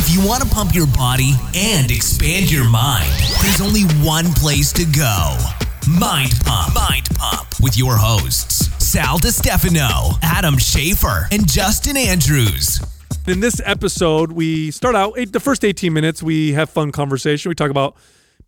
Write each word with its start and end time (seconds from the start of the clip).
If 0.00 0.14
you 0.14 0.24
want 0.24 0.44
to 0.44 0.48
pump 0.48 0.76
your 0.76 0.86
body 0.86 1.32
and 1.56 1.90
expand 1.90 2.52
your 2.52 2.70
mind, 2.70 3.10
there's 3.42 3.60
only 3.60 3.82
one 4.06 4.26
place 4.34 4.72
to 4.74 4.84
go. 4.84 5.36
Mind 5.90 6.34
Pump. 6.44 6.72
Mind 6.72 7.08
Pump 7.16 7.48
with 7.60 7.76
your 7.76 7.96
hosts, 7.96 8.68
Sal 8.78 9.18
DiStefano, 9.18 10.16
Adam 10.22 10.54
Schafer, 10.54 11.26
and 11.32 11.50
Justin 11.50 11.96
Andrews. 11.96 12.78
In 13.26 13.40
this 13.40 13.60
episode, 13.64 14.30
we 14.30 14.70
start 14.70 14.94
out 14.94 15.16
the 15.16 15.40
first 15.40 15.64
18 15.64 15.92
minutes. 15.92 16.22
We 16.22 16.52
have 16.52 16.70
fun 16.70 16.92
conversation. 16.92 17.48
We 17.48 17.56
talk 17.56 17.72
about 17.72 17.96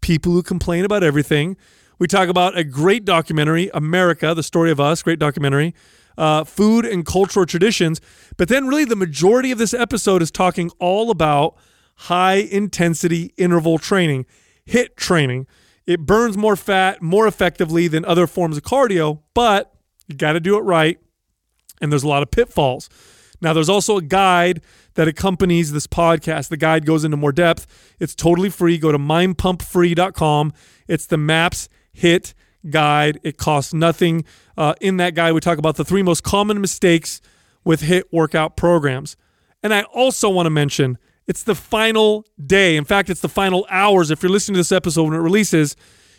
people 0.03 0.31
who 0.31 0.45
complain 0.45 0.85
about 0.85 1.03
everything. 1.03 1.57
We 1.99 2.07
talk 2.07 2.29
about 2.29 2.57
a 2.57 2.63
great 2.63 3.05
documentary, 3.05 3.73
America, 3.75 4.35
the 4.37 4.45
story 4.45 4.71
of 4.71 4.79
us, 4.79 5.03
great 5.03 5.19
documentary, 5.19 5.75
uh, 6.21 6.45
food 6.45 6.85
and 6.85 7.05
cultural 7.07 7.47
traditions. 7.47 8.01
But 8.37 8.49
then, 8.49 8.69
really, 8.69 8.85
the 8.85 8.95
majority 8.95 9.51
of 9.51 9.59
this 9.59 9.73
episode 9.73 10.21
is 10.21 10.31
talking 10.31 10.71
all 10.79 11.11
about 11.11 11.57
high 11.97 12.35
intensity 12.35 13.33
interval 13.39 13.79
training, 13.79 14.27
HIIT 14.69 14.97
training. 14.97 15.47
It 15.87 16.01
burns 16.07 16.37
more 16.37 16.57
fat 16.57 17.01
more 17.01 17.27
effectively 17.27 17.89
than 17.89 18.05
other 18.05 18.27
forms 18.27 18.59
of 18.59 18.63
cardio, 18.63 19.21
but 19.33 19.73
you 20.07 20.15
got 20.15 20.35
to 20.35 20.41
do 20.41 20.59
it 20.59 20.61
right. 20.61 20.99
And 21.81 21.91
there's 21.91 22.05
a 22.05 22.09
lot 22.09 22.23
of 22.23 22.31
pitfalls. 22.31 22.91
Now, 23.41 23.55
there's 23.55 23.71
also 23.71 23.97
a 23.97 24.03
guide 24.03 24.61
that 24.95 25.09
accompanies 25.09 25.73
this 25.73 25.87
podcast. 25.87 26.51
The 26.51 26.59
guide 26.59 26.85
goes 26.85 27.03
into 27.03 27.17
more 27.17 27.33
depth. 27.33 27.95
It's 27.99 28.15
totally 28.15 28.51
free. 28.51 28.77
Go 28.77 28.93
to 28.93 28.99
mindpumpfree.com. 28.99 30.53
It's 30.87 31.07
the 31.07 31.17
MAPS 31.17 31.71
HIIT 31.97 32.35
guide. 32.69 33.21
It 33.23 33.37
costs 33.37 33.73
nothing. 33.73 34.25
Uh, 34.57 34.75
in 34.81 34.97
that 34.99 35.15
guide, 35.15 35.33
we 35.33 35.41
talk 35.41 35.59
about 35.59 35.77
the 35.77 35.85
three 35.85 36.03
most 36.03 36.23
common 36.23 36.61
mistakes 36.61 37.21
with 37.65 37.83
HIIT 37.83 38.05
workout 38.11 38.57
programs. 38.57 39.17
And 39.63 39.73
I 39.75 39.83
also 39.83 40.29
want 40.29 40.47
to 40.47 40.51
mention 40.51 40.99
it's 41.27 41.43
the 41.43 41.55
final 41.55 42.27
day. 42.45 42.77
In 42.77 42.85
fact, 42.85 43.11
it's 43.11 43.21
the 43.21 43.29
final 43.29 43.67
hours. 43.71 44.11
If 44.11 44.23
you're 44.23 44.33
listening 44.33 44.55
to 44.55 44.61
this 44.61 44.73
episode 44.73 45.05
when 45.05 45.15
it 45.15 45.19
releases, 45.19 45.77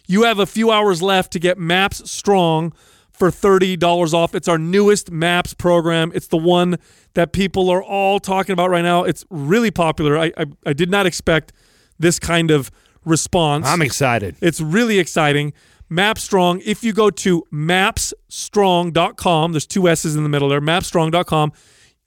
you 0.07 0.23
have 0.23 0.39
a 0.39 0.45
few 0.45 0.71
hours 0.71 1.01
left 1.01 1.31
to 1.33 1.39
get 1.39 1.57
MAPS 1.57 2.09
Strong 2.09 2.73
for 3.11 3.29
$30 3.29 4.13
off. 4.13 4.33
It's 4.33 4.47
our 4.47 4.57
newest 4.57 5.11
MAPS 5.11 5.53
program. 5.53 6.11
It's 6.15 6.27
the 6.27 6.37
one 6.37 6.77
that 7.13 7.33
people 7.33 7.69
are 7.69 7.83
all 7.83 8.19
talking 8.19 8.53
about 8.53 8.69
right 8.69 8.83
now. 8.83 9.03
It's 9.03 9.25
really 9.29 9.69
popular. 9.69 10.17
I, 10.17 10.31
I, 10.37 10.45
I 10.65 10.73
did 10.73 10.89
not 10.89 11.05
expect 11.05 11.51
this 11.99 12.17
kind 12.17 12.49
of 12.49 12.71
response. 13.05 13.67
I'm 13.67 13.81
excited. 13.81 14.37
It's 14.41 14.61
really 14.61 14.97
exciting. 14.97 15.53
MAPS 15.91 16.23
Strong, 16.23 16.61
if 16.65 16.85
you 16.85 16.93
go 16.93 17.09
to 17.09 17.43
mapsstrong.com, 17.51 19.51
there's 19.51 19.67
two 19.67 19.89
S's 19.89 20.15
in 20.15 20.23
the 20.23 20.29
middle 20.29 20.47
there, 20.47 20.61
mapsstrong.com, 20.61 21.51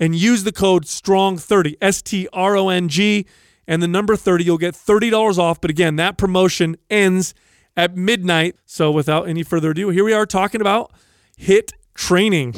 and 0.01 0.15
use 0.15 0.45
the 0.45 0.53
code 0.53 0.87
STRONG30, 0.87 1.75
S 1.83 2.01
T 2.01 2.27
R 2.33 2.57
O 2.57 2.71
N 2.71 2.89
G, 2.89 3.27
and 3.69 3.83
the 3.83 3.89
number 3.89 4.17
30, 4.17 4.43
you'll 4.43 4.57
get 4.57 4.73
$30 4.73 5.39
off. 5.39 5.61
But 5.61 5.71
again, 5.71 5.97
that 5.97 6.17
promotion 6.17 6.79
ends 6.89 7.35
at 7.77 7.95
midnight. 7.95 8.57
So 8.65 8.91
without 8.91 9.29
any 9.29 9.43
further 9.43 9.73
ado, 9.73 9.91
here 9.91 10.05
we 10.05 10.15
are 10.15 10.25
talking 10.25 10.63
about 10.63 10.91
HIIT 11.39 11.73
training. 11.95 12.55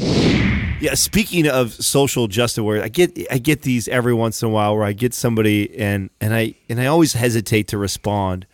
Yeah, 0.78 0.94
speaking 0.94 1.48
of 1.48 1.72
social 1.72 2.28
justice 2.28 2.62
warriors, 2.62 2.84
I 2.84 2.88
get 2.88 3.18
I 3.32 3.38
get 3.38 3.62
these 3.62 3.88
every 3.88 4.14
once 4.14 4.42
in 4.42 4.48
a 4.48 4.52
while 4.52 4.76
where 4.76 4.84
I 4.84 4.92
get 4.92 5.12
somebody 5.12 5.76
and 5.76 6.08
and 6.20 6.32
I 6.32 6.54
and 6.68 6.80
I 6.80 6.86
always 6.86 7.14
hesitate 7.14 7.66
to 7.68 7.78
respond 7.78 8.46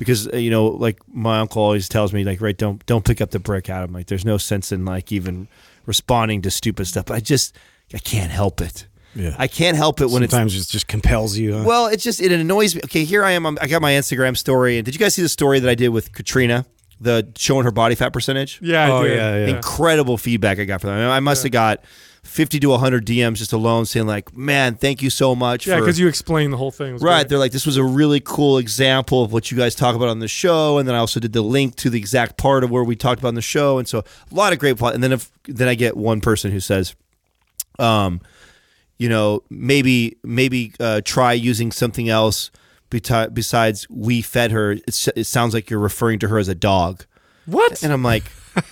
because 0.00 0.26
uh, 0.32 0.36
you 0.38 0.50
know 0.50 0.66
like 0.66 0.98
my 1.12 1.40
uncle 1.40 1.62
always 1.62 1.86
tells 1.86 2.10
me 2.14 2.24
like 2.24 2.40
right 2.40 2.56
don't 2.56 2.84
don't 2.86 3.04
pick 3.04 3.20
up 3.20 3.30
the 3.32 3.38
brick 3.38 3.68
out 3.68 3.84
of 3.84 3.92
like 3.92 4.06
there's 4.06 4.24
no 4.24 4.38
sense 4.38 4.72
in 4.72 4.86
like 4.86 5.12
even 5.12 5.46
responding 5.84 6.40
to 6.40 6.50
stupid 6.50 6.86
stuff. 6.86 7.04
But 7.04 7.14
I 7.16 7.20
just 7.20 7.54
I 7.92 7.98
can't 7.98 8.32
help 8.32 8.62
it. 8.62 8.86
Yeah. 9.14 9.36
I 9.38 9.46
can't 9.46 9.76
help 9.76 10.00
it 10.00 10.08
when 10.08 10.22
it's 10.22 10.30
Sometimes 10.30 10.54
it 10.56 10.68
just 10.68 10.88
compels 10.88 11.36
you. 11.36 11.54
Huh? 11.54 11.64
well, 11.66 11.86
it 11.86 11.98
just 11.98 12.22
it 12.22 12.32
annoys 12.32 12.74
me. 12.74 12.80
Okay, 12.84 13.04
here 13.04 13.22
I 13.22 13.32
am. 13.32 13.44
I'm, 13.44 13.58
I 13.60 13.66
got 13.66 13.82
my 13.82 13.92
Instagram 13.92 14.36
story, 14.36 14.78
and 14.78 14.86
did 14.86 14.94
you 14.94 14.98
guys 14.98 15.14
see 15.14 15.22
the 15.22 15.28
story 15.28 15.60
that 15.60 15.68
I 15.68 15.74
did 15.74 15.90
with 15.90 16.12
Katrina, 16.12 16.64
the 17.00 17.28
showing 17.36 17.64
her 17.64 17.70
body 17.70 17.94
fat 17.94 18.12
percentage? 18.12 18.60
Yeah, 18.62 18.86
I 18.86 18.90
oh 18.90 19.02
did. 19.02 19.16
yeah, 19.16 19.36
yeah. 19.36 19.56
Incredible 19.56 20.18
feedback 20.18 20.58
I 20.58 20.64
got 20.64 20.80
from 20.80 20.90
them. 20.90 21.10
I 21.10 21.20
must 21.20 21.42
have 21.42 21.52
got 21.52 21.82
fifty 22.22 22.60
to 22.60 22.76
hundred 22.76 23.06
DMs 23.06 23.36
just 23.36 23.52
alone 23.52 23.86
saying 23.86 24.06
like, 24.06 24.36
"Man, 24.36 24.74
thank 24.74 25.02
you 25.02 25.10
so 25.10 25.34
much." 25.34 25.66
Yeah, 25.66 25.80
because 25.80 25.98
you 25.98 26.06
explained 26.08 26.52
the 26.52 26.56
whole 26.56 26.70
thing. 26.70 26.92
Right, 26.94 27.00
great. 27.00 27.28
they're 27.28 27.38
like, 27.38 27.52
this 27.52 27.66
was 27.66 27.76
a 27.76 27.84
really 27.84 28.20
cool 28.20 28.58
example 28.58 29.22
of 29.22 29.32
what 29.32 29.50
you 29.50 29.56
guys 29.56 29.74
talk 29.74 29.96
about 29.96 30.08
on 30.08 30.18
the 30.18 30.28
show, 30.28 30.78
and 30.78 30.86
then 30.86 30.94
I 30.94 30.98
also 30.98 31.20
did 31.20 31.32
the 31.32 31.42
link 31.42 31.76
to 31.76 31.90
the 31.90 31.98
exact 31.98 32.36
part 32.36 32.64
of 32.64 32.70
where 32.70 32.84
we 32.84 32.96
talked 32.96 33.20
about 33.20 33.28
on 33.28 33.34
the 33.34 33.42
show, 33.42 33.78
and 33.78 33.88
so 33.88 34.00
a 34.00 34.34
lot 34.34 34.52
of 34.52 34.58
great 34.58 34.76
plot. 34.76 34.94
And 34.94 35.02
then 35.02 35.12
if 35.12 35.30
then 35.44 35.68
I 35.68 35.74
get 35.74 35.96
one 35.96 36.20
person 36.20 36.50
who 36.50 36.60
says, 36.60 36.94
um, 37.78 38.20
you 38.98 39.08
know, 39.08 39.42
maybe 39.48 40.18
maybe 40.22 40.74
uh, 40.78 41.00
try 41.04 41.32
using 41.32 41.72
something 41.72 42.08
else 42.08 42.50
beti- 42.50 42.60
besides 42.90 43.86
we 43.88 44.20
fed 44.22 44.50
her. 44.50 44.72
It 44.86 45.24
sounds 45.26 45.54
like 45.54 45.70
you're 45.70 45.80
referring 45.80 46.18
to 46.20 46.28
her 46.28 46.38
as 46.38 46.48
a 46.48 46.54
dog, 46.54 47.04
What? 47.46 47.82
and 47.82 47.92
I'm 47.92 48.02
like. 48.02 48.24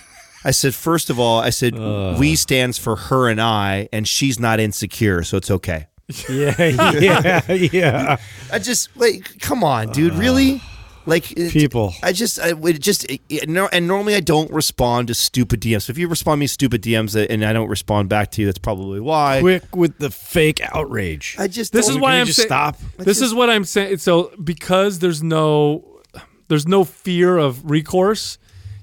I 0.45 0.51
said, 0.51 0.73
first 0.73 1.09
of 1.09 1.19
all, 1.19 1.39
I 1.41 1.49
said, 1.49 1.77
we 2.17 2.35
stands 2.37 2.77
for 2.77 2.95
her 2.95 3.27
and 3.27 3.41
I, 3.41 3.89
and 3.91 4.07
she's 4.07 4.39
not 4.39 4.61
insecure, 4.61 5.21
so 5.21 5.35
it's 5.35 5.51
okay. 5.51 5.87
yeah, 6.29 6.55
yeah, 6.97 7.51
yeah. 7.51 8.17
I 8.49 8.59
just 8.59 8.95
like, 8.95 9.37
come 9.41 9.65
on, 9.65 9.89
dude, 9.91 10.13
really? 10.13 10.61
Like 11.05 11.31
it- 11.31 11.51
People. 11.51 11.93
I 12.03 12.11
just, 12.11 12.39
I 12.39 12.53
would 12.53 12.81
just, 12.81 13.05
it, 13.05 13.21
it- 13.29 13.49
no, 13.49 13.67
and 13.71 13.87
normally 13.87 14.15
I 14.15 14.19
don't 14.19 14.51
respond 14.51 15.07
to 15.07 15.13
stupid 15.13 15.61
DMs. 15.61 15.83
So 15.83 15.91
if 15.91 15.97
you 15.97 16.07
respond 16.07 16.37
to 16.37 16.41
me 16.41 16.47
stupid 16.47 16.81
DMs 16.83 17.15
and 17.29 17.43
I 17.43 17.53
don't 17.53 17.69
respond 17.69 18.09
back 18.09 18.31
to 18.31 18.41
you, 18.41 18.47
that's 18.47 18.59
probably 18.59 18.99
why. 18.99 19.39
Quick 19.41 19.75
with 19.75 19.97
the 19.97 20.09
fake 20.11 20.61
outrage. 20.73 21.35
I 21.39 21.47
just, 21.47 21.73
This 21.73 21.87
don't- 21.87 21.95
is 21.95 22.01
why 22.01 22.15
I'm 22.19 22.25
just 22.27 22.37
saying. 22.37 22.47
stop. 22.47 22.77
This 22.97 23.21
is 23.21 23.33
what 23.33 23.49
I'm 23.49 23.63
saying. 23.63 23.97
So 23.97 24.31
because 24.43 24.99
there's 24.99 25.23
no, 25.23 26.01
there's 26.47 26.67
no 26.67 26.83
fear 26.83 27.37
of 27.37 27.69
recourse, 27.69 28.37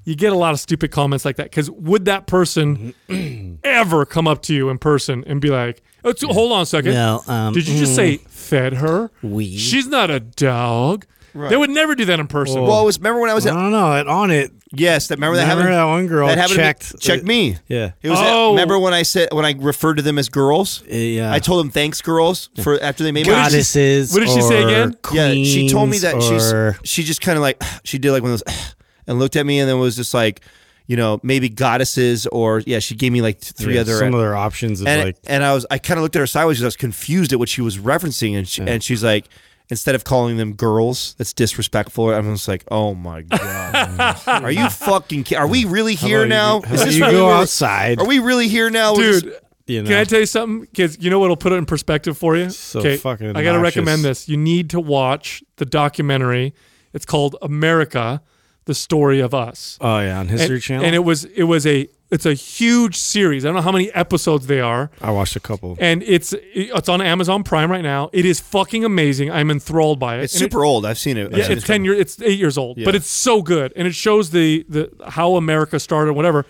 you 0.05 0.15
get 0.15 0.32
a 0.32 0.37
lot 0.37 0.53
of 0.55 0.60
stupid 0.60 0.91
comments 0.93 1.25
like 1.25 1.37
that. 1.37 1.50
Because 1.50 1.71
would 1.71 2.05
that 2.06 2.26
person 2.26 2.94
ever 3.65 4.06
come 4.06 4.26
up 4.28 4.41
to 4.43 4.55
you 4.55 4.69
in 4.71 4.78
person 4.78 5.25
and 5.26 5.41
be 5.41 5.49
like, 5.50 5.82
oh, 6.05 6.12
so- 6.16 6.28
"Hold 6.28 6.53
on 6.53 6.62
a 6.62 6.66
second, 6.66 6.93
Well, 6.94 7.25
um, 7.28 7.53
did 7.55 7.66
you 7.69 7.78
just 7.78 7.94
say 7.97 8.19
fed 8.28 8.75
her? 8.75 9.10
We- 9.22 9.56
She's 9.56 9.87
not 9.88 10.10
a 10.10 10.21
dog." 10.21 11.06
They 11.36 11.56
would 11.56 11.70
never 11.70 11.94
do 11.94 12.04
that 12.06 12.19
in 12.20 12.26
person. 12.26 12.62
Well, 12.62 12.82
it 12.82 12.84
was 12.84 12.98
remember 12.98 13.20
when 13.20 13.30
I 13.30 13.34
was 13.34 13.47
I 13.47 13.50
at 13.50 13.54
don't 13.54 13.70
know. 13.70 13.92
it- 13.97 14.06
On 14.08 14.30
it, 14.30 14.52
yes, 14.72 15.08
that 15.08 15.16
remember 15.16 15.36
that 15.36 15.42
remember 15.42 15.62
happened. 15.64 15.76
that 15.76 15.84
one 15.84 16.06
girl 16.06 16.28
that 16.28 16.38
happened 16.38 16.54
to 16.56 16.60
me- 16.60 16.64
checked. 16.64 17.00
checked 17.00 17.24
me. 17.24 17.56
Yeah, 17.69 17.92
It 18.02 18.10
was. 18.10 18.19
Oh. 18.22 18.50
remember 18.50 18.78
when 18.78 18.94
I 18.94 19.02
said 19.02 19.28
when 19.32 19.44
I 19.44 19.54
referred 19.58 19.94
to 19.96 20.02
them 20.02 20.19
as 20.19 20.28
girls? 20.28 20.82
Uh, 20.91 20.94
yeah. 20.94 21.32
I 21.32 21.38
told 21.38 21.60
them 21.60 21.70
thanks, 21.70 22.00
girls, 22.02 22.48
for 22.62 22.80
after 22.82 23.04
they 23.04 23.12
made 23.12 23.26
me. 23.26 23.32
goddesses. 23.32 24.12
what 24.12 24.20
did 24.20 24.30
she 24.30 24.41
say 24.41 24.62
or 24.62 24.69
again? 24.69 24.96
Yeah, 25.12 25.32
she 25.44 25.69
told 25.69 25.88
me 25.91 25.98
that 25.98 26.14
queens 26.14 26.52
or- 26.52 26.78
she's 26.82 26.91
she 26.91 27.02
just 27.04 27.20
kind 27.20 27.36
of 27.36 27.42
like 27.42 27.62
she 27.84 27.98
did 27.98 28.12
like 28.12 28.22
one 28.22 28.32
of 28.32 28.42
those 28.44 28.75
and 29.06 29.19
looked 29.19 29.36
at 29.36 29.46
me 29.46 29.60
and 29.60 29.69
then 29.69 29.78
was 29.78 29.94
just 29.96 30.14
like, 30.14 30.41
you 30.88 30.96
know, 30.96 31.19
maybe 31.22 31.48
goddesses 31.48 32.26
or 32.28 32.62
yeah, 32.66 32.78
she 32.78 32.94
gave 32.94 33.12
me 33.12 33.20
like 33.22 33.41
three 33.41 33.75
yeah, 33.75 33.80
other 33.82 33.96
some 33.98 34.14
other 34.14 34.34
options 34.36 34.80
of 34.80 34.86
and 34.86 35.04
like 35.04 35.16
and 35.26 35.44
I 35.44 35.52
was 35.54 35.66
I 35.70 35.78
kind 35.78 35.98
of 35.98 36.02
looked 36.02 36.16
at 36.16 36.20
her 36.20 36.26
sideways 36.26 36.56
because 36.58 36.64
I 36.64 36.66
was 36.69 36.76
confused 36.76 37.32
at 37.32 37.38
what 37.38 37.48
she 37.48 37.60
was 37.60 37.78
referencing 37.78 38.36
and 38.36 38.46
she, 38.48 38.62
and 38.62 38.82
she's 38.82 39.02
like. 39.04 39.26
Instead 39.69 39.94
of 39.97 40.04
calling 40.04 40.37
them 40.37 40.53
girls, 40.54 41.15
that's 41.19 41.32
disrespectful. 41.32 42.10
I'm 42.10 42.32
just 42.34 42.47
like, 42.47 42.65
oh 42.71 42.94
my 42.94 43.22
god, 43.22 44.16
are 44.27 44.50
you 44.50 44.69
fucking? 44.71 45.25
Ki- 45.25 45.34
are 45.37 45.49
we 45.49 45.65
really 45.65 45.94
here 45.97 46.21
about 46.25 46.28
now? 46.28 46.54
you- 46.56 46.62
how 46.62 46.75
about 46.75 46.93
you 46.94 47.00
really 47.00 47.12
go 47.12 47.27
where- 47.27 47.34
outside? 47.34 47.99
Are 48.00 48.06
we 48.06 48.21
really 48.21 48.47
here 48.49 48.71
now? 48.71 48.94
Dude. 48.94 49.25
just- 49.25 49.37
you 49.66 49.82
know. 49.82 49.88
Can 49.88 49.99
I 49.99 50.05
tell 50.05 50.21
you 50.21 50.26
something? 50.26 50.60
Because 50.60 50.97
you 51.00 51.10
know 51.10 51.19
what'll 51.19 51.37
put 51.37 51.50
it 51.50 51.56
in 51.56 51.66
perspective 51.66 52.16
for 52.16 52.37
you. 52.37 52.50
So 52.50 52.78
okay, 52.78 52.97
fucking 52.99 53.31
I 53.31 53.43
gotta 53.43 53.56
obnoxious. 53.59 53.76
recommend 53.78 54.05
this. 54.05 54.28
You 54.28 54.37
need 54.37 54.71
to 54.71 54.78
watch 54.78 55.43
the 55.56 55.65
documentary. 55.66 56.55
It's 56.93 57.05
called 57.05 57.34
America: 57.43 58.22
The 58.66 58.75
Story 58.75 59.19
of 59.19 59.34
Us. 59.34 59.76
oh 59.81 59.99
yeah, 59.99 60.21
on 60.21 60.28
History 60.28 60.55
and, 60.55 60.62
Channel. 60.62 60.84
and 60.87 60.94
it 60.94 61.00
was 61.00 61.25
it 61.25 61.43
was 61.43 61.66
a 61.66 61.88
it's 62.11 62.25
a 62.27 62.34
huge 62.34 62.97
series. 62.97 63.44
I 63.44 63.49
don't 63.49 63.56
know 63.56 63.62
how 63.62 63.72
many 63.72 63.91
episodes 63.93 64.47
they 64.47 64.61
are, 64.61 64.91
I 65.00 65.11
watched 65.11 65.34
a 65.37 65.41
couple. 65.41 65.77
and 65.81 66.03
it's 66.05 66.33
it's 66.55 66.89
on 66.89 67.00
Amazon 67.03 67.43
Prime 67.43 67.71
right 67.71 67.83
now. 67.83 68.11
It 68.12 68.25
is 68.25 68.39
fucking 68.41 68.84
amazing. 68.84 69.31
I'm 69.31 69.50
enthralled 69.50 69.99
by 69.99 70.19
it. 70.19 70.25
it's 70.25 70.35
And 70.35 70.43
it- 70.43 70.44
super 70.53 70.64
old. 70.64 70.87
I've 70.87 70.99
seen 70.99 71.17
it. 71.17 71.32
I've 71.32 71.38
yeah, 71.38 71.44
seen 71.44 71.56
it's 71.56 71.64
it. 71.64 71.67
ten 71.67 71.85
years. 71.85 71.99
It's 71.99 72.23
eight 72.23 72.38
years 72.38 72.56
old, 72.56 72.79
but 72.85 72.94
it's 72.94 73.08
so 73.08 73.43
good, 73.43 73.73
and 73.76 73.88
it 73.88 73.94
shows 73.94 74.31
the 74.31 74.64
the 74.69 74.91
how 75.08 75.35
America 75.37 75.81
started, 75.81 76.12
whatever. 76.12 76.47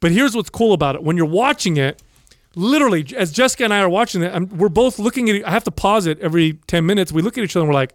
But 0.00 0.12
here's 0.12 0.34
what's 0.36 0.50
cool 0.50 0.72
about 0.72 0.94
it: 0.96 1.02
when 1.02 1.16
you're 1.16 1.26
watching 1.26 1.76
it, 1.76 2.02
literally, 2.54 3.06
as 3.16 3.32
Jessica 3.32 3.64
and 3.64 3.72
I 3.74 3.80
are 3.80 3.88
watching 3.88 4.22
it, 4.22 4.32
I'm, 4.34 4.48
we're 4.58 4.68
both 4.68 4.98
looking 4.98 5.28
at. 5.30 5.36
it. 5.36 5.44
I 5.44 5.50
have 5.50 5.64
to 5.64 5.70
pause 5.70 6.06
it 6.06 6.18
every 6.20 6.54
ten 6.66 6.84
minutes. 6.86 7.10
We 7.12 7.22
look 7.22 7.38
at 7.38 7.44
each 7.44 7.56
other 7.56 7.62
and 7.64 7.68
we're 7.68 7.74
like, 7.74 7.94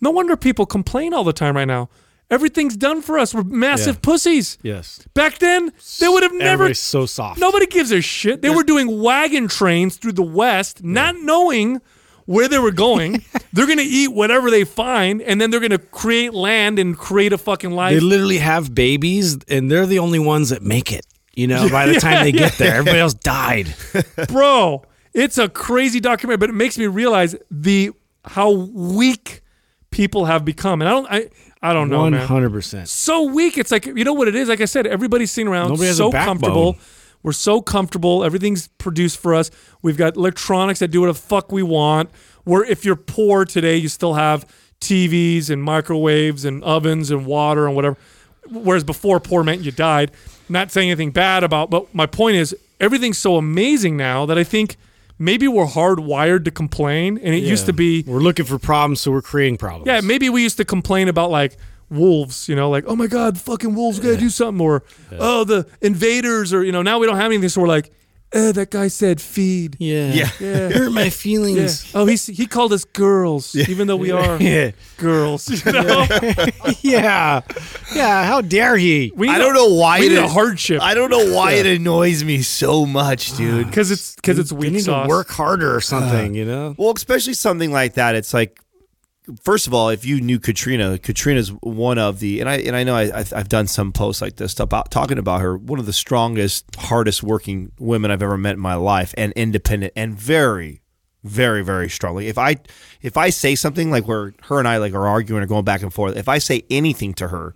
"No 0.00 0.10
wonder 0.10 0.36
people 0.36 0.66
complain 0.66 1.12
all 1.14 1.24
the 1.24 1.32
time 1.32 1.56
right 1.56 1.68
now. 1.68 1.88
Everything's 2.30 2.76
done 2.76 3.02
for 3.02 3.18
us. 3.18 3.34
We're 3.34 3.42
massive 3.42 3.96
Yeah. 3.96 4.00
pussies." 4.02 4.58
yes, 4.62 5.00
Back 5.14 5.38
then, 5.38 5.72
they 5.98 6.08
would 6.08 6.22
have 6.22 6.34
never. 6.34 6.72
So 6.74 7.06
soft. 7.06 7.40
Nobody 7.40 7.66
gives 7.66 7.90
a 7.92 8.00
shit. 8.00 8.42
They 8.42 8.50
were 8.50 8.62
doing 8.62 9.00
wagon 9.02 9.48
trains 9.48 9.96
through 9.96 10.12
the 10.12 10.22
West, 10.22 10.84
not 10.84 11.16
knowing 11.20 11.80
where 12.26 12.46
they 12.48 12.58
were 12.60 12.70
going. 12.70 13.24
they're 13.52 13.66
going 13.66 13.78
to 13.78 13.84
eat 13.84 14.08
whatever 14.12 14.50
they 14.50 14.62
find, 14.64 15.20
and 15.22 15.40
then 15.40 15.50
they're 15.50 15.58
going 15.60 15.70
to 15.70 15.78
create 15.78 16.32
land 16.32 16.78
and 16.78 16.96
create 16.96 17.32
a 17.32 17.38
fucking 17.38 17.72
life. 17.72 17.92
They 17.94 18.00
literally 18.00 18.38
have 18.38 18.72
babies, 18.74 19.36
and 19.48 19.68
they're 19.70 19.86
the 19.86 19.98
only 19.98 20.20
ones 20.20 20.50
that 20.50 20.62
make 20.62 20.92
it. 20.92 21.04
You 21.34 21.46
know, 21.48 21.68
by 21.68 21.86
the 21.86 21.94
time 22.00 22.12
Yeah, 22.12 22.22
they 22.24 22.32
get 22.32 22.52
there, 22.58 22.74
everybody 22.76 22.98
else 23.06 23.14
died. 23.14 23.74
Bro, 24.28 24.84
It's 25.12 25.38
a 25.38 25.48
crazy 25.48 25.98
documentary, 25.98 26.36
but 26.38 26.50
it 26.50 26.54
makes 26.54 26.78
me 26.78 26.86
realize 26.86 27.34
the 27.50 27.90
how 28.24 28.50
weak 28.52 29.42
people 29.90 30.26
have 30.26 30.44
become. 30.44 30.80
And 30.82 30.88
I 30.88 30.92
don't 30.92 31.06
I 31.10 31.28
I 31.62 31.72
don't 31.74 31.90
know, 31.90 32.08
man. 32.08 32.26
hundred 32.26 32.50
percent. 32.52 32.88
So 32.88 33.24
weak. 33.24 33.58
It's 33.58 33.70
like 33.70 33.84
you 33.86 34.04
know 34.04 34.14
what 34.14 34.28
it 34.28 34.34
is. 34.34 34.48
Like 34.48 34.60
I 34.60 34.64
said, 34.64 34.86
everybody's 34.86 35.30
sitting 35.30 35.48
around 35.48 35.68
Nobody 35.68 35.88
has 35.88 35.98
so 35.98 36.08
a 36.08 36.12
backbone. 36.12 36.26
comfortable. 36.40 36.76
We're 37.22 37.32
so 37.32 37.60
comfortable. 37.60 38.24
Everything's 38.24 38.68
produced 38.68 39.18
for 39.18 39.34
us. 39.34 39.50
We've 39.82 39.96
got 39.98 40.16
electronics 40.16 40.80
that 40.80 40.88
do 40.88 41.02
what 41.02 41.08
the 41.08 41.14
fuck 41.14 41.52
we 41.52 41.62
want. 41.62 42.08
Where 42.44 42.64
if 42.64 42.84
you're 42.86 42.96
poor 42.96 43.44
today, 43.44 43.76
you 43.76 43.88
still 43.88 44.14
have 44.14 44.46
TVs 44.80 45.50
and 45.50 45.62
microwaves 45.62 46.46
and 46.46 46.64
ovens 46.64 47.10
and 47.10 47.26
water 47.26 47.66
and 47.66 47.76
whatever. 47.76 47.98
Whereas 48.50 48.82
before, 48.84 49.20
poor 49.20 49.42
meant 49.44 49.60
you 49.62 49.70
died. 49.70 50.12
Not 50.48 50.70
saying 50.72 50.88
anything 50.90 51.10
bad 51.10 51.44
about, 51.44 51.68
but 51.68 51.94
my 51.94 52.06
point 52.06 52.36
is 52.36 52.56
everything's 52.80 53.18
so 53.18 53.36
amazing 53.36 53.98
now 53.98 54.24
that 54.24 54.38
I 54.38 54.44
think 54.44 54.76
maybe 55.20 55.46
we're 55.46 55.66
hardwired 55.66 56.44
to 56.46 56.50
complain. 56.50 57.18
And 57.18 57.32
it 57.32 57.44
used 57.44 57.66
to 57.66 57.72
be 57.72 58.02
We're 58.04 58.18
looking 58.18 58.46
for 58.46 58.58
problems, 58.58 59.00
so 59.00 59.12
we're 59.12 59.22
creating 59.22 59.58
problems. 59.58 59.86
yeah, 59.86 60.00
maybe 60.00 60.28
we 60.28 60.42
used 60.42 60.56
to 60.56 60.64
complain 60.64 61.06
about 61.06 61.30
like 61.30 61.56
wolves, 61.90 62.48
you 62.48 62.56
know, 62.56 62.70
like, 62.70 62.84
oh 62.86 62.96
my 62.96 63.06
God, 63.06 63.38
fucking 63.38 63.74
wolves 63.74 64.00
gotta 64.00 64.16
do 64.16 64.30
something, 64.30 64.64
or 64.64 64.82
oh, 65.18 65.44
the 65.44 65.66
invaders, 65.80 66.52
or, 66.52 66.64
you 66.64 66.72
know, 66.72 66.82
now 66.82 66.98
we 66.98 67.06
don't 67.06 67.16
have 67.16 67.26
anything, 67.26 67.48
so 67.48 67.60
we're 67.60 67.68
like, 67.68 67.92
eh, 68.32 68.52
that 68.52 68.70
guy 68.70 68.88
said 68.88 69.20
feed. 69.20 69.76
Yeah. 69.78 70.12
Yeah. 70.12 70.30
Yeah. 70.40 70.68
Hurt 70.78 70.92
my 70.92 71.04
Yeah. 71.04 71.10
feelings. 71.10 71.90
Oh, 71.94 72.06
he 72.06 72.16
he 72.16 72.46
called 72.46 72.72
us 72.72 72.84
girls, 72.84 73.54
even 73.54 73.86
though 73.86 73.96
we 73.96 74.10
are 74.10 74.40
Yeah. 74.40 74.70
girls. 74.98 75.48
You 75.66 75.72
know? 75.72 76.06
yeah. 76.82 77.40
Yeah. 77.94 78.24
How 78.24 78.40
dare 78.40 78.76
he? 78.76 79.12
We 79.16 79.28
I 79.28 79.38
don't 79.38 79.50
a- 79.52 79.58
know 79.58 79.74
why 79.74 80.00
we 80.00 80.06
it 80.06 80.08
need 80.10 80.18
a 80.18 80.28
hardship 80.28 80.80
I 80.82 80.94
don't 80.94 81.10
know 81.10 81.34
why 81.34 81.52
it 81.54 81.66
annoys 81.66 82.22
me 82.24 82.42
so 82.42 82.86
much, 82.86 83.36
dude. 83.36 83.66
because 83.66 83.90
it's 83.90 84.14
because 84.16 84.38
it's 84.38 84.52
We 84.52 84.66
weak 84.66 84.72
need 84.74 84.84
sauce. 84.84 85.06
to 85.06 85.08
work 85.08 85.28
harder 85.30 85.74
or 85.74 85.80
something, 85.80 86.34
you 86.34 86.44
know? 86.44 86.74
Well, 86.78 86.92
especially 86.96 87.34
something 87.34 87.72
like 87.72 87.94
that. 87.94 88.14
It's 88.14 88.32
like, 88.34 88.58
first 89.42 89.66
of 89.66 89.74
all, 89.74 89.88
if 89.88 90.04
you 90.04 90.20
knew 90.20 90.38
Katrina, 90.38 90.98
Katrina's 90.98 91.48
one 91.62 91.98
of 91.98 92.20
the, 92.20 92.40
and 92.40 92.48
I 92.48 92.56
and 92.56 92.76
I 92.76 92.84
know 92.84 92.94
I, 92.94 93.18
I've 93.18 93.32
I've 93.32 93.48
done 93.48 93.66
some 93.66 93.92
posts 93.92 94.22
like 94.22 94.36
this 94.36 94.58
about 94.58 94.90
talking 94.90 95.18
about 95.18 95.40
her, 95.40 95.56
one 95.56 95.78
of 95.78 95.86
the 95.86 95.92
strongest, 95.92 96.74
hardest 96.76 97.22
working 97.22 97.72
women 97.78 98.10
I've 98.10 98.22
ever 98.22 98.38
met 98.38 98.54
in 98.54 98.60
my 98.60 98.74
life, 98.74 99.14
and 99.16 99.32
independent 99.34 99.92
and 99.96 100.14
very, 100.14 100.82
very, 101.24 101.62
very 101.62 101.88
strongly. 101.88 102.28
If 102.28 102.38
I 102.38 102.56
if 103.02 103.16
I 103.16 103.30
say 103.30 103.54
something 103.54 103.90
like 103.90 104.06
where 104.06 104.34
her 104.44 104.58
and 104.58 104.68
I 104.68 104.78
like 104.78 104.94
are 104.94 105.06
arguing 105.06 105.42
or 105.42 105.46
going 105.46 105.64
back 105.64 105.82
and 105.82 105.92
forth, 105.92 106.16
if 106.16 106.28
I 106.28 106.38
say 106.38 106.64
anything 106.70 107.14
to 107.14 107.28
her. 107.28 107.54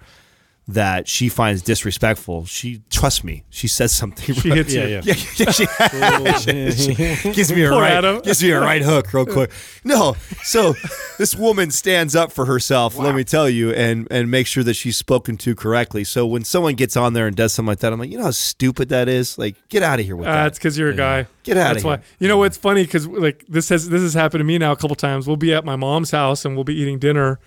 That 0.66 1.06
she 1.08 1.28
finds 1.28 1.60
disrespectful. 1.60 2.46
She 2.46 2.80
trust 2.88 3.22
me. 3.22 3.44
She 3.50 3.68
says 3.68 3.92
something. 3.92 4.34
She 4.34 4.48
hits 4.48 4.72
Yeah, 4.72 4.86
you. 4.86 5.00
yeah. 5.04 5.14
Yeah, 5.36 6.32
she, 6.38 6.72
she 6.72 6.94
gives 7.32 7.52
me 7.52 7.64
a 7.64 7.68
Poor 7.68 7.82
right, 7.82 7.92
Adam. 7.92 8.22
gives 8.22 8.42
me 8.42 8.50
a 8.50 8.58
right 8.60 8.80
hook 8.80 9.12
real 9.12 9.26
quick. 9.26 9.50
No, 9.84 10.16
so 10.42 10.74
this 11.18 11.34
woman 11.34 11.70
stands 11.70 12.16
up 12.16 12.32
for 12.32 12.46
herself. 12.46 12.96
Let 12.96 13.14
me 13.14 13.24
tell 13.24 13.46
you, 13.46 13.72
and 13.72 14.08
and 14.10 14.30
make 14.30 14.46
sure 14.46 14.64
that 14.64 14.72
she's 14.72 14.96
spoken 14.96 15.36
to 15.36 15.54
correctly. 15.54 16.02
So 16.02 16.24
when 16.24 16.44
someone 16.44 16.76
gets 16.76 16.96
on 16.96 17.12
there 17.12 17.26
and 17.26 17.36
does 17.36 17.52
something 17.52 17.68
like 17.68 17.80
that, 17.80 17.92
I'm 17.92 17.98
like, 17.98 18.10
you 18.10 18.16
know 18.16 18.24
how 18.24 18.30
stupid 18.30 18.88
that 18.88 19.06
is. 19.06 19.36
Like, 19.36 19.56
get 19.68 19.82
out 19.82 20.00
of 20.00 20.06
here 20.06 20.16
with 20.16 20.28
Uh, 20.28 20.32
that. 20.32 20.46
it's 20.46 20.58
because 20.58 20.78
you're 20.78 20.88
a 20.92 20.96
guy. 20.96 21.26
Get 21.42 21.58
out. 21.58 21.74
That's 21.74 21.84
why. 21.84 21.96
here. 21.96 22.04
You 22.20 22.28
know 22.28 22.38
what's 22.38 22.56
funny? 22.56 22.84
Because 22.84 23.06
like 23.06 23.44
this 23.48 23.68
has 23.68 23.90
this 23.90 24.00
has 24.00 24.14
happened 24.14 24.40
to 24.40 24.44
me 24.44 24.56
now 24.56 24.72
a 24.72 24.76
couple 24.76 24.96
times. 24.96 25.26
We'll 25.26 25.36
be 25.36 25.52
at 25.52 25.66
my 25.66 25.76
mom's 25.76 26.10
house 26.10 26.46
and 26.46 26.54
we'll 26.54 26.64
be 26.64 26.74
eating 26.74 26.98
dinner, 26.98 27.38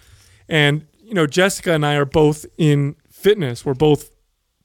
and 0.48 0.86
you 1.04 1.16
know 1.16 1.26
Jessica 1.26 1.72
and 1.74 1.84
I 1.84 1.96
are 1.96 2.06
both 2.06 2.46
in 2.60 2.96
fitness. 3.28 3.66
We're 3.66 3.74
both, 3.74 4.10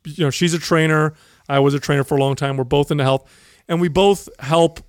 you 0.04 0.22
know, 0.24 0.30
she's 0.30 0.54
a 0.54 0.58
trainer. 0.58 1.14
I 1.48 1.58
was 1.58 1.74
a 1.74 1.80
trainer 1.80 2.04
for 2.04 2.16
a 2.16 2.20
long 2.20 2.36
time. 2.36 2.56
We're 2.56 2.62
both 2.64 2.92
into 2.92 3.02
health, 3.02 3.28
and 3.66 3.80
we 3.80 3.88
both 3.88 4.28
help 4.38 4.80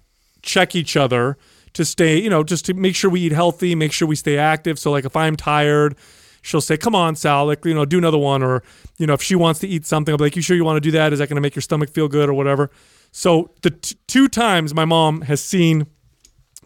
check 0.43 0.75
each 0.75 0.95
other 0.95 1.37
to 1.73 1.83
stay, 1.83 2.21
you 2.21 2.29
know, 2.29 2.43
just 2.43 2.65
to 2.67 2.75
make 2.75 2.95
sure 2.95 3.09
we 3.09 3.21
eat 3.21 3.31
healthy, 3.31 3.73
make 3.73 3.91
sure 3.91 4.07
we 4.07 4.15
stay 4.15 4.37
active. 4.37 4.77
So 4.77 4.91
like 4.91 5.05
if 5.05 5.15
I'm 5.15 5.35
tired, 5.35 5.95
she'll 6.43 6.61
say, 6.61 6.77
"Come 6.77 6.93
on, 6.93 7.15
Sal, 7.15 7.47
like 7.47 7.65
you 7.65 7.73
know, 7.73 7.83
do 7.83 7.97
another 7.97 8.19
one." 8.19 8.43
Or 8.43 8.61
you 8.99 9.07
know, 9.07 9.13
if 9.13 9.23
she 9.23 9.35
wants 9.35 9.59
to 9.61 9.67
eat 9.67 9.87
something, 9.87 10.13
I'll 10.13 10.19
be 10.19 10.25
like, 10.25 10.35
"You 10.35 10.43
sure 10.43 10.55
you 10.55 10.65
want 10.65 10.77
to 10.77 10.87
do 10.87 10.91
that? 10.91 11.11
Is 11.11 11.17
that 11.17 11.27
going 11.27 11.37
to 11.37 11.41
make 11.41 11.55
your 11.55 11.63
stomach 11.63 11.89
feel 11.89 12.07
good 12.07 12.29
or 12.29 12.35
whatever?" 12.35 12.69
So 13.11 13.49
the 13.63 13.71
t- 13.71 13.97
two 14.07 14.27
times 14.27 14.75
my 14.75 14.85
mom 14.85 15.21
has 15.21 15.41
seen 15.41 15.87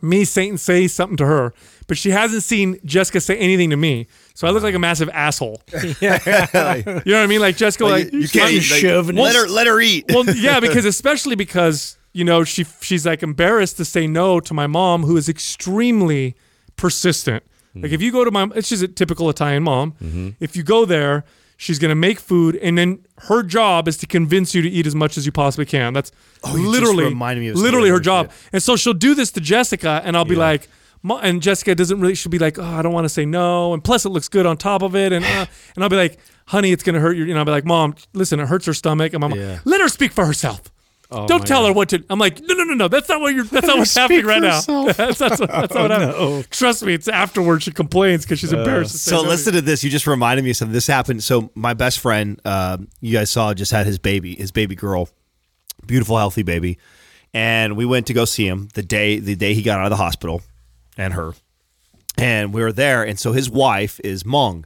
me 0.02 0.26
Satan 0.26 0.58
say 0.58 0.88
something 0.88 1.18
to 1.18 1.26
her, 1.26 1.54
but 1.88 1.98
she 1.98 2.12
hasn't 2.12 2.44
seen 2.44 2.80
Jessica 2.86 3.20
say 3.22 3.38
anything 3.38 3.70
to 3.70 3.78
me. 3.78 4.08
So 4.34 4.48
I 4.48 4.52
look 4.52 4.64
like 4.64 4.76
a 4.76 4.80
massive 4.80 5.10
asshole. 5.10 5.62
Yeah, 6.02 6.20
you 7.06 7.12
know 7.12 7.18
what 7.18 7.24
I 7.24 7.28
mean? 7.28 7.42
Like 7.42 7.58
Jessica, 7.58 7.86
like, 7.86 8.14
you 8.14 8.28
can't 8.28 8.46
I'm- 8.46 8.56
eat, 8.56 8.72
like, 8.72 8.82
chauvinist. 8.82 9.24
let 9.24 9.36
her 9.36 9.48
let 9.48 9.68
her 9.68 9.80
eat. 9.80 10.06
well, 10.10 10.26
yeah, 10.26 10.60
because 10.68 10.86
especially 10.86 11.36
because 11.36 11.98
you 12.14 12.24
know 12.24 12.44
she 12.44 12.66
she's 12.82 13.06
like 13.06 13.24
embarrassed 13.24 13.78
to 13.78 13.86
say 13.86 14.08
no 14.08 14.40
to 14.40 14.54
my 14.54 14.68
mom, 14.68 15.04
who 15.04 15.18
is 15.18 15.30
extremely 15.30 16.36
persistent. 16.76 17.44
Like 17.74 17.86
mm-hmm. 17.86 17.94
if 17.94 18.02
you 18.02 18.12
go 18.12 18.24
to 18.24 18.32
my, 18.32 18.50
it's 18.56 18.70
just 18.70 18.84
a 18.84 18.88
typical 18.88 19.30
Italian 19.30 19.64
mom. 19.64 19.94
Mm-hmm. 20.04 20.30
If 20.40 20.56
you 20.56 20.64
go 20.64 20.86
there, 20.86 21.26
she's 21.58 21.80
gonna 21.80 21.96
make 21.96 22.20
food, 22.20 22.56
and 22.58 22.78
then 22.78 23.06
her 23.24 23.44
job 23.44 23.88
is 23.88 23.98
to 23.98 24.08
convince 24.08 24.56
you 24.56 24.62
to 24.62 24.70
eat 24.70 24.88
as 24.88 24.96
much 24.96 25.18
as 25.18 25.26
you 25.26 25.32
possibly 25.32 25.66
can. 25.66 25.94
That's 25.94 26.12
Oh, 26.44 26.54
literally 26.54 27.06
literally 27.14 27.90
her 27.90 28.00
job. 28.00 28.32
And 28.54 28.62
so 28.64 28.76
she'll 28.76 28.94
do 28.94 29.14
this 29.16 29.32
to 29.32 29.42
Jessica, 29.42 30.02
and 30.06 30.16
I'll 30.16 30.26
be 30.26 30.36
like. 30.36 30.70
And 31.22 31.42
Jessica 31.42 31.74
doesn't 31.74 32.02
really. 32.02 32.16
She'll 32.16 32.32
be 32.32 32.40
like, 32.40 32.60
"Oh, 32.60 32.64
I 32.66 32.82
don't 32.82 32.92
want 32.92 33.06
to 33.06 33.10
say 33.10 33.24
no," 33.24 33.74
and 33.74 33.82
plus 33.82 34.04
it 34.06 34.10
looks 34.10 34.28
good 34.28 34.46
on 34.46 34.58
top 34.58 34.82
of 34.82 34.94
it, 34.94 35.14
and 35.14 35.24
uh, 35.24 35.46
and 35.76 35.84
I'll 35.84 35.90
be 35.90 35.96
like, 35.96 36.18
"Honey, 36.48 36.74
it's 36.74 36.84
gonna 36.84 37.00
hurt 37.00 37.16
you." 37.16 37.24
You 37.24 37.34
know, 37.34 37.40
I'll 37.40 37.46
be 37.46 37.52
like, 37.52 37.64
"Mom, 37.66 37.96
listen, 38.14 38.42
it 38.42 38.48
hurts 38.48 38.66
her 38.66 38.74
stomach," 38.74 39.14
and 39.14 39.22
mom, 39.22 39.32
Yeah. 39.34 39.60
let 39.64 39.80
her 39.80 39.88
speak 39.88 40.12
for 40.12 40.26
herself. 40.26 40.64
Oh, 41.10 41.26
Don't 41.26 41.48
tell 41.48 41.62
God. 41.62 41.68
her 41.68 41.74
what 41.74 41.90
to. 41.90 42.04
I'm 42.10 42.20
like, 42.20 42.42
no, 42.42 42.54
no, 42.54 42.64
no, 42.66 42.74
no. 42.74 42.88
That's 42.90 43.08
not 43.08 43.22
what 43.22 43.34
you're. 43.34 43.46
That's 43.46 43.66
not 43.66 43.78
what's 43.78 43.96
happening 43.96 44.24
for 44.24 44.28
right 44.28 44.42
now. 44.42 44.60
that's 44.92 45.18
that's 45.20 45.40
what, 45.40 45.50
that's 45.50 45.74
not 45.74 45.82
what 45.90 45.92
happened. 45.92 46.52
Trust 46.52 46.84
me, 46.84 46.94
it's 46.94 47.08
afterwards 47.08 47.64
she 47.64 47.72
complains 47.72 48.26
because 48.26 48.40
she's 48.40 48.52
embarrassed. 48.52 48.92
To 48.92 48.98
say 48.98 49.12
So 49.12 49.22
no. 49.24 49.30
listen 49.30 49.54
to 49.54 49.62
this. 49.62 49.86
You 49.86 49.90
just 49.90 50.06
reminded 50.06 50.44
me 50.44 50.52
of 50.52 50.58
something. 50.58 50.74
This 50.74 50.88
happened. 50.88 51.24
So 51.24 51.50
my 51.56 51.74
best 51.74 52.00
friend, 52.00 52.42
uh, 52.44 52.78
you 53.00 53.14
guys 53.14 53.30
saw, 53.30 53.54
just 53.54 53.72
had 53.72 53.86
his 53.86 54.00
baby, 54.00 54.36
his 54.36 54.52
baby 54.52 54.76
girl, 54.76 55.08
beautiful, 55.86 56.18
healthy 56.18 56.44
baby, 56.44 56.78
and 57.34 57.78
we 57.78 57.86
went 57.86 58.08
to 58.08 58.14
go 58.14 58.26
see 58.26 58.46
him 58.46 58.68
the 58.74 58.84
day 58.84 59.20
the 59.20 59.36
day 59.36 59.54
he 59.54 59.62
got 59.62 59.80
out 59.80 59.86
of 59.86 59.92
the 59.92 59.96
hospital, 60.04 60.42
and 60.98 61.14
her, 61.14 61.34
and 62.18 62.54
we 62.54 62.62
were 62.62 62.74
there. 62.74 63.04
And 63.04 63.18
so 63.18 63.32
his 63.32 63.50
wife 63.50 64.02
is 64.04 64.24
Hmong, 64.24 64.66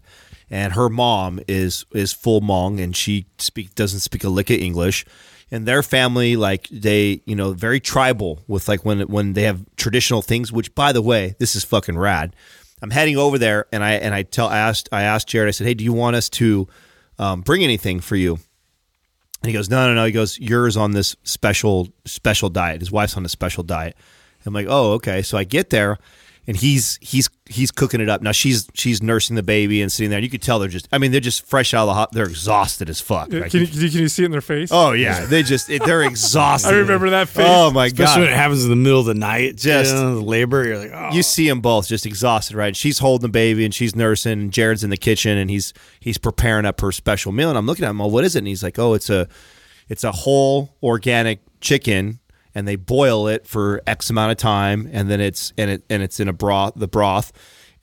and 0.49 0.73
her 0.73 0.89
mom 0.89 1.39
is 1.47 1.85
is 1.93 2.13
full 2.13 2.41
Hmong, 2.41 2.81
and 2.81 2.95
she 2.95 3.27
speak 3.37 3.75
doesn't 3.75 3.99
speak 3.99 4.23
a 4.23 4.29
lick 4.29 4.49
of 4.49 4.57
English. 4.57 5.05
And 5.53 5.65
their 5.65 5.83
family, 5.83 6.37
like 6.37 6.69
they, 6.69 7.21
you 7.25 7.35
know, 7.35 7.51
very 7.51 7.81
tribal 7.81 8.41
with 8.47 8.69
like 8.69 8.85
when 8.85 9.01
when 9.01 9.33
they 9.33 9.43
have 9.43 9.65
traditional 9.75 10.21
things. 10.21 10.51
Which, 10.51 10.73
by 10.73 10.93
the 10.93 11.01
way, 11.01 11.35
this 11.39 11.55
is 11.55 11.65
fucking 11.65 11.97
rad. 11.97 12.35
I'm 12.81 12.89
heading 12.89 13.17
over 13.17 13.37
there, 13.37 13.65
and 13.71 13.83
I 13.83 13.93
and 13.93 14.15
I 14.15 14.23
tell 14.23 14.47
I 14.47 14.57
asked 14.57 14.89
I 14.91 15.03
asked 15.03 15.27
Jared. 15.27 15.49
I 15.49 15.51
said, 15.51 15.67
"Hey, 15.67 15.73
do 15.73 15.83
you 15.83 15.93
want 15.93 16.15
us 16.15 16.29
to 16.29 16.67
um, 17.19 17.41
bring 17.41 17.63
anything 17.63 17.99
for 17.99 18.15
you?" 18.15 18.39
And 19.43 19.49
he 19.49 19.53
goes, 19.53 19.69
"No, 19.69 19.87
no, 19.87 19.93
no." 19.93 20.05
He 20.05 20.11
goes, 20.11 20.39
"Yours 20.39 20.77
on 20.77 20.91
this 20.91 21.15
special 21.23 21.89
special 22.05 22.49
diet. 22.49 22.79
His 22.79 22.91
wife's 22.91 23.17
on 23.17 23.25
a 23.25 23.29
special 23.29 23.63
diet." 23.63 23.95
I'm 24.45 24.53
like, 24.53 24.67
"Oh, 24.69 24.93
okay." 24.93 25.21
So 25.21 25.37
I 25.37 25.43
get 25.43 25.69
there, 25.69 25.99
and 26.47 26.57
he's 26.57 26.97
he's 27.01 27.29
he's 27.47 27.69
cooking 27.71 28.01
it 28.01 28.09
up. 28.09 28.21
Now 28.21 28.31
she's 28.31 28.67
she's 28.73 29.01
nursing 29.03 29.35
the 29.35 29.43
baby 29.43 29.81
and 29.81 29.91
sitting 29.91 30.09
there. 30.09 30.19
You 30.19 30.29
could 30.29 30.41
tell 30.41 30.57
they're 30.59 30.67
just. 30.69 30.87
I 30.91 30.97
mean, 30.97 31.11
they're 31.11 31.21
just 31.21 31.45
fresh 31.45 31.73
out 31.73 31.83
of 31.83 31.87
the 31.87 31.93
hot. 31.93 32.11
They're 32.11 32.25
exhausted 32.27 32.89
as 32.89 32.99
fuck. 32.99 33.31
Yeah, 33.31 33.41
Like, 33.41 33.51
can, 33.51 33.59
you, 33.61 33.67
can 33.67 33.81
you 33.99 34.07
see 34.07 34.23
it 34.23 34.25
in 34.25 34.31
their 34.31 34.41
face? 34.41 34.69
oh 34.71 34.91
yeah, 34.93 35.25
they 35.25 35.43
just 35.43 35.69
it, 35.69 35.83
they're 35.85 36.01
exhausted. 36.03 36.69
I 36.69 36.77
remember 36.79 37.11
that 37.11 37.27
face. 37.29 37.45
Oh 37.47 37.69
my 37.71 37.85
Especially 37.87 38.21
when 38.21 38.29
god. 38.29 38.33
it 38.33 38.37
happens 38.37 38.63
in 38.63 38.69
the 38.71 38.75
middle 38.75 38.99
of 38.99 39.05
the 39.05 39.13
night, 39.13 39.57
Just- 39.57 39.93
you 39.95 40.01
know, 40.01 40.15
the 40.15 40.21
labor. 40.21 40.63
You're 40.65 40.79
like, 40.79 40.91
oh, 40.93 41.09
you 41.13 41.21
see 41.23 41.47
them 41.47 41.61
both 41.61 41.87
just 41.87 42.05
exhausted, 42.05 42.55
right? 42.55 42.75
She's 42.75 42.99
holding 42.99 43.27
the 43.27 43.31
baby 43.31 43.63
and 43.63 43.73
she's 43.73 43.95
nursing. 43.95 44.31
And 44.33 44.51
Jared's 44.51 44.83
in 44.83 44.89
the 44.89 44.97
kitchen 44.97 45.37
and 45.37 45.49
he's 45.49 45.73
he's 45.99 46.17
preparing 46.17 46.65
up 46.65 46.81
her 46.81 46.91
special 46.91 47.31
meal. 47.31 47.49
And 47.49 47.57
I'm 47.57 47.67
looking 47.67 47.85
at 47.85 47.89
him, 47.91 47.99
well, 47.99 48.09
what 48.09 48.23
is 48.23 48.35
it? 48.35 48.39
And 48.39 48.47
he's 48.47 48.63
like, 48.63 48.79
oh, 48.79 48.93
it's 48.95 49.09
a 49.11 49.27
it's 49.89 50.03
a 50.03 50.11
whole 50.11 50.75
organic 50.81 51.41
chicken, 51.59 52.19
and 52.55 52.67
they 52.67 52.75
boil 52.75 53.27
it 53.27 53.47
for 53.47 53.81
X 53.87 54.09
amount 54.09 54.31
of 54.31 54.37
time, 54.37 54.89
and 54.91 55.09
then 55.09 55.21
it's 55.21 55.53
and 55.57 55.69
it 55.71 55.83
and 55.89 56.03
it's 56.03 56.19
in 56.19 56.27
a 56.27 56.33
broth, 56.33 56.73
the 56.75 56.87
broth, 56.87 57.31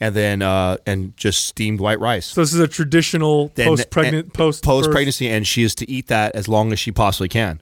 and 0.01 0.15
then 0.15 0.43
uh 0.43 0.77
and 0.87 1.17
just 1.17 1.47
steamed 1.47 1.81
white 1.81 2.01
rice. 2.01 2.27
So 2.27 2.41
this 2.43 2.53
is 2.55 2.61
a 2.61 2.69
traditional 2.69 3.49
post 3.51 3.91
pregnant 3.91 4.33
post 4.33 4.63
post 4.65 4.91
pregnancy, 4.91 5.29
and 5.29 5.47
she 5.47 5.63
is 5.63 5.75
to 5.77 5.91
eat 5.91 6.09
that 6.09 6.35
as 6.35 6.49
long 6.49 6.73
as 6.73 6.79
she 6.79 6.93
possibly 6.93 7.29
can. 7.29 7.61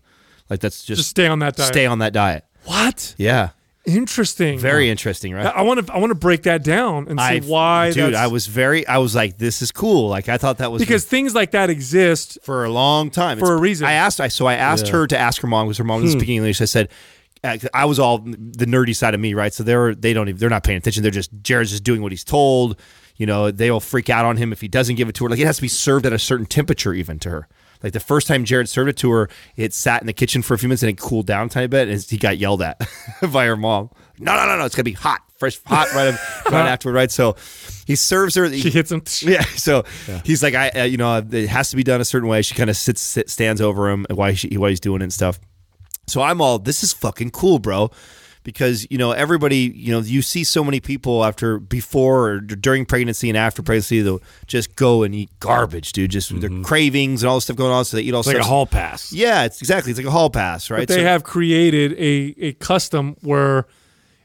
Like 0.49 0.61
that's 0.61 0.85
just, 0.85 0.99
Just 0.99 1.11
stay 1.11 1.27
on 1.27 1.41
that 1.41 1.57
diet. 1.57 1.69
stay 1.69 1.87
on 1.87 1.99
that 1.99 2.13
diet. 2.13 2.45
What? 2.65 3.15
Yeah, 3.17 3.51
Interesting. 3.87 4.59
very 4.59 4.90
interesting, 4.90 5.33
right? 5.33 5.47
I 5.47 5.62
want 5.62 5.87
to. 5.87 5.93
I 5.93 5.99
want 5.99 6.11
to 6.11 6.16
break 6.16 6.43
that 6.43 6.64
down 6.64 7.07
and 7.09 7.21
see 7.21 7.25
I 7.25 7.40
why. 7.40 7.93
dude. 7.93 8.05
that's- 8.07 8.21
I 8.21 8.26
was 8.26 8.47
very. 8.49 8.87
I 8.87 8.99
was 8.99 9.14
like, 9.14 9.38
this 9.38 9.62
is 9.62 9.71
cool. 9.71 10.09
Like 10.09 10.28
I 10.28 10.38
thought 10.38 10.59
that 10.59 10.73
was 10.73 10.83
because 10.83 11.05
things 11.05 11.35
like 11.37 11.52
that 11.52 11.71
exist. 11.71 12.38
for 12.43 12.64
a 12.64 12.71
long 12.71 13.11
time 13.11 13.38
For 13.38 13.55
a 13.55 13.61
reason. 13.61 13.87
I 13.87 13.93
asked. 13.93 14.21
I 14.21 14.26
so 14.28 14.47
I 14.47 14.55
asked 14.55 14.88
her 14.88 15.07
to 15.07 15.16
ask 15.16 15.40
her 15.43 15.49
mom 15.49 15.66
because 15.66 15.78
her 15.78 15.85
mom 15.85 16.02
doesn't 16.02 16.19
speak 16.19 16.31
English. 16.31 16.61
I 16.61 16.64
said. 16.64 16.88
uh, 17.45 17.59
I 17.73 17.85
was 17.85 18.00
all 18.00 18.19
the 18.19 18.66
nerdy 18.66 18.97
side 18.97 19.14
of 19.14 19.21
me, 19.21 19.35
right? 19.35 19.55
So 19.55 19.62
they're 19.62 19.95
they 19.95 20.12
don't 20.12 20.28
even, 20.28 20.38
they're 20.40 20.50
not 20.50 20.64
paying 20.64 20.78
attention. 20.78 21.02
They're 21.02 21.12
just 21.12 21.31
Jared's 21.43 21.71
just 21.71 21.85
doing 21.85 22.02
what 22.02 22.11
he's 22.11 22.25
told. 22.25 22.81
You 23.19 23.26
know, 23.26 23.50
they'll 23.52 23.81
freak 23.81 24.11
out 24.11 24.25
on 24.25 24.37
him 24.37 24.52
if 24.52 24.61
he 24.61 24.69
doesn't 24.69 24.97
give 24.97 25.09
it 25.09 25.14
to 25.16 25.25
her. 25.25 25.31
Like 25.31 25.38
it 25.38 25.47
has 25.47 25.57
to 25.57 25.62
be 25.62 25.69
served 25.69 26.07
at 26.07 26.12
a 26.12 26.19
certain 26.19 26.45
temperature, 26.47 26.93
even 26.93 27.19
to 27.21 27.31
her. 27.31 27.49
Like 27.83 27.92
the 27.92 28.00
first 28.00 28.26
time 28.26 28.45
Jared 28.45 28.68
served 28.68 28.90
it 28.90 28.97
to 28.99 29.11
her, 29.11 29.28
it 29.56 29.75
sat 29.75 30.00
in 30.00 30.06
the 30.06 30.12
kitchen 30.12 30.42
for 30.42 30.54
a 30.54 30.59
few 30.59 30.68
minutes 30.68 30.83
and 30.83 30.90
it 30.90 30.99
cooled 30.99 31.26
down 31.26 31.47
a 31.47 31.49
tiny 31.49 31.66
bit, 31.66 31.88
and 31.88 32.02
he 32.02 32.16
got 32.16 32.38
yelled 32.38 32.62
at 32.62 32.80
by 33.33 33.47
her 33.47 33.56
mom. 33.56 33.90
No, 34.18 34.35
no, 34.35 34.47
no, 34.47 34.59
no! 34.59 34.64
It's 34.64 34.75
gonna 34.75 34.85
be 34.85 34.92
hot, 34.92 35.21
fresh, 35.38 35.61
hot 35.64 35.92
right, 35.95 36.14
right 36.50 36.68
afterward, 36.68 36.95
right? 36.95 37.11
So 37.11 37.37
he 37.87 37.97
serves 37.97 38.35
her. 38.35 38.50
She 38.52 38.71
hits 38.71 38.90
him. 38.90 39.02
Yeah. 39.23 39.42
So 39.42 39.85
he's 40.25 40.42
like, 40.42 40.54
I, 40.54 40.71
uh, 40.71 40.85
you 40.85 40.97
know, 40.97 41.18
it 41.18 41.49
has 41.49 41.71
to 41.71 41.76
be 41.76 41.83
done 41.85 42.00
a 42.00 42.04
certain 42.04 42.28
way. 42.28 42.42
She 42.42 42.54
kind 42.54 42.71
of 42.71 42.76
sits, 42.76 43.00
sit, 43.00 43.28
stands 43.30 43.61
over 43.61 43.90
him 43.90 44.06
while 44.11 44.33
he, 44.33 44.56
while 44.56 44.71
he's 44.71 44.80
doing 44.80 45.00
it 45.00 45.04
and 45.04 45.12
stuff. 45.12 45.38
So 46.06 46.23
I'm 46.23 46.40
all, 46.40 46.59
this 46.59 46.83
is 46.83 46.92
fucking 46.92 47.30
cool, 47.30 47.59
bro. 47.59 47.90
Because 48.47 48.87
you 48.93 48.97
know 48.97 49.11
everybody, 49.11 49.73
you 49.75 49.91
know 49.91 49.99
you 49.99 50.23
see 50.23 50.45
so 50.45 50.62
many 50.62 50.79
people 50.79 51.25
after, 51.25 51.59
before, 51.59 52.29
or 52.29 52.38
during 52.38 52.87
pregnancy 52.87 53.29
and 53.29 53.37
after 53.37 53.61
pregnancy, 53.61 54.03
they'll 54.03 54.23
just 54.47 54.76
go 54.76 55.03
and 55.03 55.12
eat 55.17 55.31
garbage, 55.41 55.91
dude. 55.91 56.12
Just 56.12 56.31
their 56.41 56.49
mm-hmm. 56.49 56.62
cravings 56.62 57.25
and 57.25 57.29
all 57.29 57.38
this 57.38 57.45
stuff 57.45 57.57
going 57.57 57.73
on, 57.73 57.85
so 57.85 57.97
they 57.97 58.05
eat 58.05 58.15
all 58.15 58.21
It's 58.21 58.29
like 58.29 58.37
a 58.37 58.45
hall 58.45 58.65
pass. 58.65 59.12
Yeah, 59.12 59.47
it's 59.47 59.61
exactly. 59.61 59.91
It's 59.91 59.99
like 59.99 60.07
a 60.07 60.12
hall 60.12 60.31
pass, 60.31 60.71
right? 60.71 60.83
But 60.83 60.88
they 60.88 60.95
So- 60.95 61.03
have 61.03 61.25
created 61.25 61.95
a, 61.95 62.37
a 62.38 62.53
custom 62.53 63.17
where, 63.21 63.67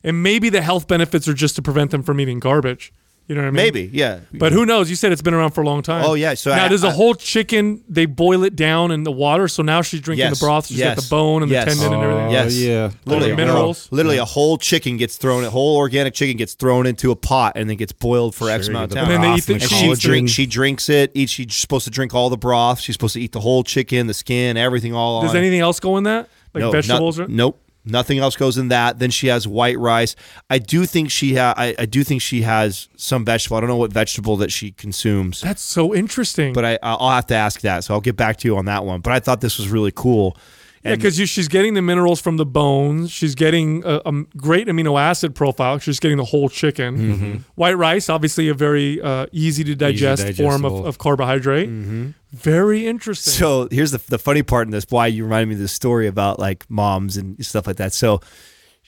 and 0.03 0.21
maybe 0.21 0.49
the 0.49 0.61
health 0.61 0.87
benefits 0.87 1.27
are 1.27 1.33
just 1.33 1.55
to 1.55 1.63
prevent 1.63 1.89
them 1.89 2.03
from 2.03 2.21
eating 2.21 2.39
garbage. 2.39 2.93
You 3.27 3.35
know 3.35 3.43
what 3.43 3.47
I 3.47 3.51
mean? 3.51 3.55
maybe, 3.63 3.89
yeah. 3.93 4.19
But 4.33 4.51
who 4.51 4.65
knows? 4.65 4.89
You 4.89 4.97
said 4.97 5.13
it's 5.13 5.21
been 5.21 5.33
around 5.33 5.51
for 5.51 5.61
a 5.61 5.65
long 5.65 5.81
time. 5.83 6.03
Oh, 6.05 6.15
yeah, 6.15 6.33
so 6.33 6.53
now 6.53 6.65
I- 6.65 6.67
does 6.67 6.81
the 6.81 6.89
I- 6.89 6.91
whole 6.91 7.15
chicken 7.15 7.81
they 7.87 8.05
boil 8.05 8.43
it 8.43 8.57
down 8.57 8.91
in 8.91 9.03
the 9.03 9.11
water? 9.11 9.47
So 9.47 9.63
now 9.63 9.81
she's 9.81 10.01
drinking 10.01 10.25
Yes, 10.27 10.37
the 10.39 10.45
broth. 10.45 10.67
She's 10.67 10.79
got 10.79 10.97
the 10.97 11.07
bone 11.09 11.41
and 11.41 11.49
yes. 11.49 11.63
the 11.63 11.71
tendon 11.79 11.93
and 11.93 12.03
everything. 12.03 12.27
Oh, 12.27 12.31
Yes. 12.31 12.57
yeah. 12.57 12.89
Literally, 13.05 13.29
the 13.31 13.37
minerals. 13.37 13.87
whole- 13.87 13.95
literally, 13.95 14.17
a 14.17 14.25
whole 14.25 14.57
chicken 14.57 14.97
gets 14.97 15.15
thrown, 15.15 15.45
a 15.45 15.49
whole 15.49 15.77
organic 15.77 16.13
chicken 16.13 16.35
gets 16.35 16.55
thrown 16.55 16.85
into 16.85 17.09
a 17.11 17.15
pot 17.15 17.53
and 17.55 17.69
then 17.69 17.77
gets 17.77 17.93
boiled 17.93 18.35
for 18.35 18.49
X 18.49 18.67
amount 18.67 18.91
of 18.91 18.97
time. 18.97 19.03
And 19.09 19.11
then 19.13 19.21
they 19.21 19.37
eat 19.37 19.45
the- 19.45 19.53
and 19.53 19.61
And 19.61 19.71
she 19.71 19.77
she 19.77 19.85
eats 19.91 19.99
drinks. 20.01 20.31
She 20.33 20.45
drinks 20.45 20.89
it. 20.89 21.11
Eats. 21.13 21.31
She's 21.31 21.55
supposed 21.55 21.85
to 21.85 21.91
drink 21.91 22.13
all 22.13 22.29
the 22.29 22.37
broth. 22.37 22.81
She's 22.81 22.95
supposed 22.95 23.13
to 23.13 23.21
eat 23.21 23.31
the 23.31 23.39
whole 23.39 23.63
chicken, 23.63 24.07
the 24.07 24.13
skin, 24.13 24.57
everything 24.57 24.93
all. 24.93 25.21
Does 25.21 25.31
on. 25.31 25.37
anything 25.37 25.61
else 25.61 25.79
go 25.79 25.95
in 25.95 26.03
that? 26.03 26.27
Like 26.53 26.63
No, 26.63 26.71
vegetables? 26.71 27.17
not- 27.17 27.29
or? 27.29 27.31
nope. 27.31 27.60
Nothing 27.83 28.19
else 28.19 28.35
goes 28.35 28.57
in 28.57 28.67
that. 28.67 28.99
Then 28.99 29.09
she 29.09 29.27
has 29.27 29.47
white 29.47 29.77
rice. 29.79 30.15
I 30.49 30.59
do 30.59 30.85
think 30.85 31.09
she 31.09 31.35
ha- 31.35 31.55
I, 31.57 31.73
I 31.79 31.85
do 31.85 32.03
think 32.03 32.21
she 32.21 32.43
has 32.43 32.87
some 32.95 33.25
vegetable. 33.25 33.57
I 33.57 33.61
don't 33.61 33.69
know 33.69 33.75
what 33.77 33.91
vegetable 33.91 34.37
that 34.37 34.51
she 34.51 34.71
consumes, 34.71 35.41
That's 35.41 35.63
so 35.63 35.95
interesting. 35.95 36.53
but 36.53 36.63
I 36.63 36.77
I'll 36.83 37.09
have 37.09 37.25
to 37.27 37.35
ask 37.35 37.61
that. 37.61 37.83
So 37.83 37.93
I'll 37.95 38.01
get 38.01 38.15
back 38.15 38.37
to 38.37 38.47
you 38.47 38.55
on 38.57 38.65
that 38.65 38.85
one. 38.85 39.01
But 39.01 39.13
I 39.13 39.19
thought 39.19 39.41
this 39.41 39.57
was 39.57 39.69
really 39.69 39.91
cool. 39.95 40.37
Yeah, 40.83 40.95
because 40.95 41.15
she's 41.15 41.47
getting 41.47 41.73
the 41.73 41.81
minerals 41.81 42.19
from 42.19 42.37
the 42.37 42.45
bones. 42.45 43.11
She's 43.11 43.35
getting 43.35 43.83
a, 43.85 44.01
a 44.05 44.23
great 44.35 44.67
amino 44.67 44.99
acid 44.99 45.35
profile. 45.35 45.77
She's 45.79 45.99
getting 45.99 46.17
the 46.17 46.25
whole 46.25 46.49
chicken. 46.49 46.97
Mm-hmm. 46.97 47.37
White 47.55 47.77
rice, 47.77 48.09
obviously 48.09 48.49
a 48.49 48.53
very 48.53 49.01
uh, 49.01 49.27
easy 49.31 49.63
to 49.63 49.75
digest 49.75 50.37
form 50.37 50.65
of, 50.65 50.85
of 50.85 50.97
carbohydrate. 50.97 51.69
Very 51.69 52.87
interesting. 52.87 53.31
Mm-hmm. 53.33 53.39
So 53.39 53.67
here's 53.71 53.91
the 53.91 54.01
the 54.07 54.19
funny 54.19 54.43
part 54.43 54.67
in 54.67 54.71
this. 54.71 54.85
Why 54.89 55.07
you 55.07 55.23
reminded 55.23 55.49
me 55.49 55.55
of 55.55 55.59
this 55.59 55.73
story 55.73 56.07
about 56.07 56.39
like 56.39 56.69
moms 56.69 57.17
and 57.17 57.43
stuff 57.45 57.67
like 57.67 57.77
that. 57.77 57.93
So 57.93 58.21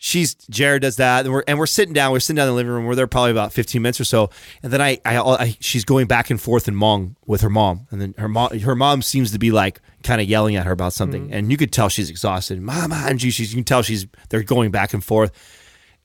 she's 0.04 0.36
Jared 0.50 0.82
does 0.82 0.98
that, 0.98 1.24
and 1.26 1.34
we're 1.34 1.44
and 1.48 1.58
we're 1.58 1.66
sitting 1.66 1.94
down. 1.94 2.12
We're 2.12 2.20
sitting 2.20 2.36
down 2.36 2.48
in 2.48 2.52
the 2.52 2.56
living 2.56 2.72
room. 2.72 2.86
We're 2.86 2.96
there 2.96 3.08
probably 3.08 3.32
about 3.32 3.54
15 3.54 3.82
minutes 3.82 4.02
or 4.02 4.04
so, 4.04 4.30
and 4.62 4.72
then 4.72 4.82
I, 4.82 5.00
I, 5.06 5.18
I 5.18 5.58
she's 5.62 5.86
going 5.86 6.08
back 6.08 6.30
and 6.30 6.40
forth 6.40 6.68
in 6.68 6.76
Hmong 6.76 7.16
with 7.26 7.42
her 7.42 7.50
mom, 7.50 7.88
and 7.90 8.02
then 8.02 8.14
her 8.18 8.28
mom 8.28 8.60
her 8.60 8.76
mom 8.76 9.02
seems 9.02 9.32
to 9.32 9.40
be 9.40 9.52
like 9.52 9.80
kind 10.04 10.20
of 10.20 10.28
yelling 10.28 10.58
at 10.58 10.66
her 10.66 10.74
about 10.74 10.92
something, 10.92 11.30
mm. 11.30 11.34
and 11.34 11.50
you 11.50 11.58
could 11.58 11.72
tell 11.72 11.88
she's 11.88 12.10
exhausted. 12.10 12.62
Mama, 12.62 13.06
and 13.08 13.22
she, 13.22 13.32
she's 13.32 13.54
you 13.54 13.58
can 13.58 13.64
tell 13.64 13.82
she's 13.82 14.06
they're 14.30 14.44
going 14.44 14.72
back 14.72 14.94
and 14.94 15.04
forth. 15.04 15.32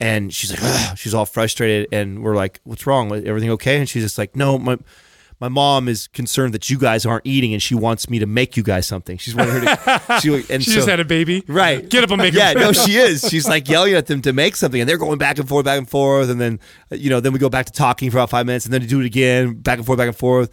And 0.01 0.33
she's 0.33 0.53
like, 0.53 0.61
"Ugh," 0.63 0.97
she's 0.97 1.13
all 1.13 1.27
frustrated, 1.27 1.89
and 1.91 2.23
we're 2.23 2.37
like, 2.37 2.61
"What's 2.63 2.87
wrong? 2.87 3.13
Everything 3.13 3.51
okay?" 3.51 3.79
And 3.79 3.89
she's 3.89 4.05
just 4.05 4.17
like, 4.17 4.37
"No, 4.37 4.57
my 4.57 4.79
my 5.41 5.49
mom 5.49 5.89
is 5.89 6.09
concerned 6.09 6.55
that 6.55 6.69
you 6.69 6.79
guys 6.79 7.07
aren't 7.07 7.27
eating, 7.27 7.53
and 7.53 7.63
she 7.63 7.75
wants 7.75 8.11
me 8.11 8.19
to 8.19 8.27
make 8.27 8.57
you 8.57 8.63
guys 8.63 8.87
something. 8.87 9.19
She's 9.19 9.35
wanting 9.35 9.55
her 9.55 9.61
to. 9.61 10.21
She, 10.21 10.35
and 10.53 10.63
she 10.63 10.71
so, 10.71 10.77
just 10.77 10.89
had 10.89 11.01
a 11.01 11.05
baby. 11.05 11.45
right. 11.47 11.89
Get 11.89 12.03
up 12.03 12.11
and 12.11 12.21
make 12.21 12.35
Yeah, 12.35 12.55
no, 12.55 12.73
she 12.73 12.97
is. 12.97 13.23
She's 13.31 13.49
like 13.49 13.69
yelling 13.69 13.95
at 13.95 14.07
them 14.07 14.23
to 14.23 14.33
make 14.33 14.57
something, 14.57 14.81
and 14.81 14.89
they're 14.89 14.99
going 14.99 15.19
back 15.19 15.39
and 15.39 15.49
forth, 15.49 15.65
back 15.65 15.79
and 15.79 15.89
forth, 15.89 16.29
and 16.29 16.41
then 16.41 16.59
you 16.91 17.11
know, 17.11 17.21
then 17.21 17.33
we 17.33 17.39
go 17.39 17.49
back 17.49 17.67
to 17.67 17.73
talking 17.73 18.11
for 18.11 18.19
about 18.19 18.31
five 18.31 18.47
minutes, 18.47 18.65
and 18.65 18.75
then 18.75 18.81
to 18.81 18.87
do 18.87 19.01
it 19.01 19.07
again, 19.07 19.55
back 19.55 19.79
and 19.79 19.87
forth, 19.87 19.99
back 19.99 20.09
and 20.09 20.17
forth. 20.17 20.51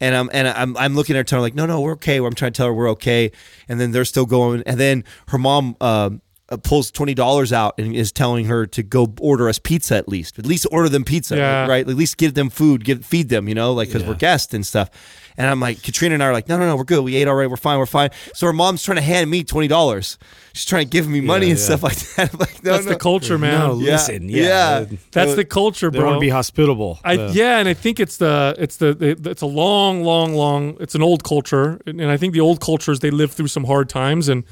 And 0.00 0.14
I'm 0.14 0.28
and 0.32 0.46
I'm 0.46 0.76
I'm 0.76 0.94
looking 0.94 1.16
at 1.16 1.20
her, 1.20 1.24
telling 1.24 1.40
her 1.40 1.46
like, 1.46 1.54
no, 1.54 1.64
no, 1.64 1.80
we're 1.80 1.92
okay. 1.92 2.18
I'm 2.18 2.34
trying 2.34 2.52
to 2.52 2.56
tell 2.56 2.66
her 2.66 2.74
we're 2.74 2.90
okay, 2.90 3.32
and 3.68 3.80
then 3.80 3.92
they're 3.92 4.04
still 4.04 4.26
going. 4.26 4.62
And 4.66 4.78
then 4.78 5.04
her 5.28 5.38
mom. 5.38 5.76
Um, 5.80 6.20
pulls 6.62 6.90
twenty 6.92 7.14
dollars 7.14 7.52
out 7.52 7.74
and 7.78 7.94
is 7.94 8.12
telling 8.12 8.44
her 8.46 8.66
to 8.66 8.82
go 8.82 9.12
order 9.20 9.48
us 9.48 9.58
pizza 9.58 9.96
at 9.96 10.08
least. 10.08 10.38
At 10.38 10.46
least 10.46 10.66
order 10.70 10.88
them 10.88 11.04
pizza, 11.04 11.36
Yeah. 11.36 11.66
right? 11.66 11.86
At 11.88 11.96
least 11.96 12.16
give 12.18 12.34
them 12.34 12.50
food, 12.50 12.84
give 12.84 13.04
feed 13.04 13.28
them, 13.28 13.48
you 13.48 13.54
know, 13.54 13.72
like 13.72 13.88
because 13.88 14.04
we're 14.04 14.14
guests 14.14 14.54
and 14.54 14.64
stuff. 14.64 14.90
And 15.38 15.46
I'm 15.46 15.60
like, 15.60 15.82
Katrina 15.82 16.14
and 16.14 16.22
I 16.22 16.28
are 16.28 16.32
like, 16.32 16.48
no, 16.48 16.56
no, 16.56 16.66
no, 16.66 16.76
we're 16.76 16.84
good. 16.84 17.04
We 17.04 17.14
ate 17.16 17.28
already. 17.28 17.48
We're 17.48 17.56
fine. 17.58 17.78
We're 17.78 17.84
fine. 17.84 18.08
So 18.32 18.46
her 18.46 18.54
mom's 18.54 18.82
trying 18.82 18.96
to 18.96 19.02
hand 19.02 19.28
me 19.30 19.44
twenty 19.44 19.68
dollars. 19.68 20.18
She's 20.54 20.64
trying 20.64 20.84
to 20.84 20.90
give 20.90 21.08
me 21.08 21.20
money 21.20 21.50
and 21.50 21.58
yeah. 21.58 21.64
stuff 21.64 21.82
like 21.82 21.96
that. 21.98 22.30
I'm 22.32 22.38
like, 22.38 22.64
no, 22.64 22.72
That's 22.72 22.86
no. 22.86 22.92
the 22.92 22.98
culture, 22.98 23.36
man. 23.38 23.58
No, 23.58 23.72
listen, 23.74 24.28
yeah. 24.30 24.80
Yeah. 24.80 24.84
That's 25.12 25.34
the 25.34 25.44
culture, 25.44 25.90
They 25.90 25.98
want 25.98 26.10
bro. 26.10 26.14
to 26.14 26.20
be 26.20 26.30
hospitable. 26.30 27.00
I, 27.04 27.16
Uh, 27.18 27.32
yeah, 27.34 27.58
and 27.58 27.68
I 27.68 27.74
think 27.74 28.00
it's 28.00 28.16
the 28.18 28.54
it's 28.58 28.76
the, 28.76 28.94
the 28.94 29.30
it's 29.30 29.42
a 29.42 29.46
long, 29.46 30.02
long, 30.04 30.34
long. 30.34 30.76
It's 30.80 30.94
an 30.94 31.02
old 31.02 31.24
culture, 31.24 31.80
and 31.86 32.00
and 32.00 32.10
I 32.10 32.16
think 32.16 32.32
the 32.32 32.40
old 32.40 32.60
cultures 32.60 33.00
they 33.00 33.10
lived 33.10 33.34
through 33.34 33.48
some 33.48 33.64
hard 33.64 33.88
times, 33.90 34.28
and 34.28 34.44
the, 34.44 34.48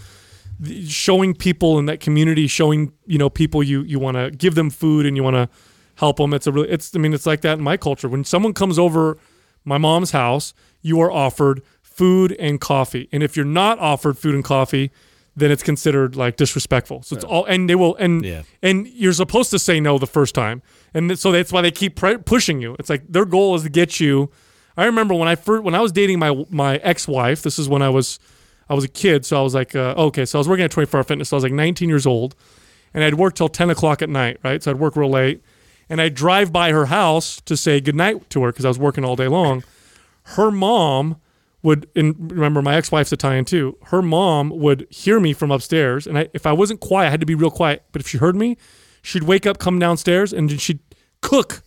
showing 0.87 1.35
people 1.35 1.79
in 1.79 1.87
that 1.87 2.01
community, 2.01 2.47
showing 2.47 2.93
you 3.07 3.19
know 3.19 3.31
people 3.31 3.63
you 3.63 3.83
you 3.83 3.99
want 3.99 4.17
to 4.17 4.31
give 4.31 4.55
them 4.55 4.71
food 4.71 5.07
and 5.07 5.17
you 5.17 5.23
want 5.23 5.37
to 5.37 5.49
help 5.97 6.17
them. 6.17 6.33
It's 6.35 6.47
a 6.47 6.53
really 6.53 6.69
it's 6.71 6.95
I 6.95 6.99
mean 6.99 7.15
it's 7.15 7.27
like 7.27 7.41
that 7.43 7.59
in 7.59 7.65
my 7.65 7.77
culture. 7.77 8.09
When 8.09 8.25
someone 8.25 8.53
comes 8.53 8.79
over 8.79 9.19
my 9.65 9.79
mom's 9.79 10.11
house, 10.13 10.55
you 10.83 11.01
are 11.01 11.11
offered 11.11 11.63
food 11.83 12.33
and 12.39 12.61
coffee, 12.61 13.09
and 13.13 13.23
if 13.23 13.37
you're 13.37 13.45
not 13.47 13.79
offered 13.79 14.19
food 14.19 14.35
and 14.35 14.45
coffee, 14.45 14.91
then 15.37 15.51
it's 15.51 15.63
considered 15.63 16.17
like 16.17 16.37
disrespectful. 16.37 17.03
So 17.03 17.17
it's 17.17 17.25
all 17.25 17.45
and 17.47 17.69
they 17.69 17.75
will 17.75 17.95
and 17.97 18.25
Yeah. 18.25 18.43
and 18.63 18.87
you're 18.89 19.13
supposed 19.13 19.51
to 19.51 19.59
say 19.59 19.81
no 19.81 19.99
the 19.99 20.07
first 20.07 20.35
time, 20.35 20.63
and 20.93 21.19
so 21.19 21.33
that's 21.33 21.53
why 21.53 21.63
they 21.63 21.71
keep 21.71 21.97
pre- 21.97 22.19
pushing 22.19 22.61
you. 22.61 22.77
It's 22.79 22.91
like 22.91 23.05
their 23.09 23.25
goal 23.25 23.55
is 23.55 23.63
to 23.63 23.69
get 23.69 24.01
you. 24.01 24.31
I 24.77 24.87
remember 24.87 25.15
when 25.15 25.29
I 25.29 25.37
first 25.37 25.63
when 25.63 25.75
I 25.75 25.81
was 25.81 25.93
dating 25.93 26.19
my 26.19 26.45
my 26.51 26.77
ex 26.79 27.07
wife. 27.07 27.43
This 27.43 27.59
is 27.59 27.69
when 27.69 27.81
I 27.83 27.89
was 27.89 28.19
I 28.69 28.75
was 28.75 28.85
a 28.85 28.89
kid, 28.89 29.27
so 29.27 29.39
I 29.39 29.43
was 29.43 29.55
like, 29.55 29.75
uh, 29.75 29.95
okay, 29.97 30.25
so 30.25 30.39
I 30.39 30.41
was 30.41 30.49
working 30.49 30.65
at 30.65 30.71
24 30.71 30.99
Hour 30.99 31.05
Fitness. 31.05 31.29
So 31.29 31.37
I 31.37 31.39
was 31.39 31.45
like 31.45 31.53
19 31.53 31.89
years 31.89 32.07
old, 32.07 32.35
and 32.93 33.05
I'd 33.05 33.15
work 33.15 33.35
till 33.35 33.49
10 33.49 33.71
o'clock 33.71 34.03
at 34.03 34.09
night, 34.09 34.39
right? 34.43 34.63
So 34.63 34.71
I'd 34.71 34.79
work 34.79 34.97
real 34.97 35.11
late, 35.11 35.43
and 35.89 36.01
I'd 36.01 36.15
drive 36.15 36.53
by 36.53 36.73
her 36.73 36.87
house 36.87 37.41
to 37.43 37.57
say 37.57 37.81
goodnight 37.81 38.31
to 38.31 38.43
her 38.43 38.53
because 38.53 38.65
I 38.65 38.69
was 38.69 38.79
working 38.79 39.05
all 39.05 39.17
day 39.17 39.29
long. 39.29 39.65
Her 40.23 40.51
mom 40.51 41.17
would, 41.63 41.89
and 41.97 42.31
remember 42.31 42.63
my 42.63 42.77
ex-wife's 42.77 43.13
Italian 43.13 43.45
too. 43.45 43.77
Her 43.87 44.03
mom 44.03 44.51
would 44.51 44.87
hear 44.91 45.19
me 45.19 45.33
from 45.33 45.51
upstairs, 45.51 46.07
and 46.07 46.19
I, 46.19 46.29
if 46.33 46.47
I 46.47 46.53
wasn't 46.53 46.81
quiet, 46.81 47.09
I 47.09 47.11
had 47.11 47.21
to 47.21 47.27
be 47.27 47.35
real 47.35 47.51
quiet. 47.51 47.85
But 47.91 48.03
if 48.03 48.09
she 48.09 48.19
heard 48.19 48.37
me, 48.37 48.57
she'd 49.03 49.25
wake 49.25 49.47
up, 49.47 49.59
come 49.59 49.79
downstairs, 49.79 50.33
and 50.33 50.61
she'd 50.61 50.81
cook 51.21 51.64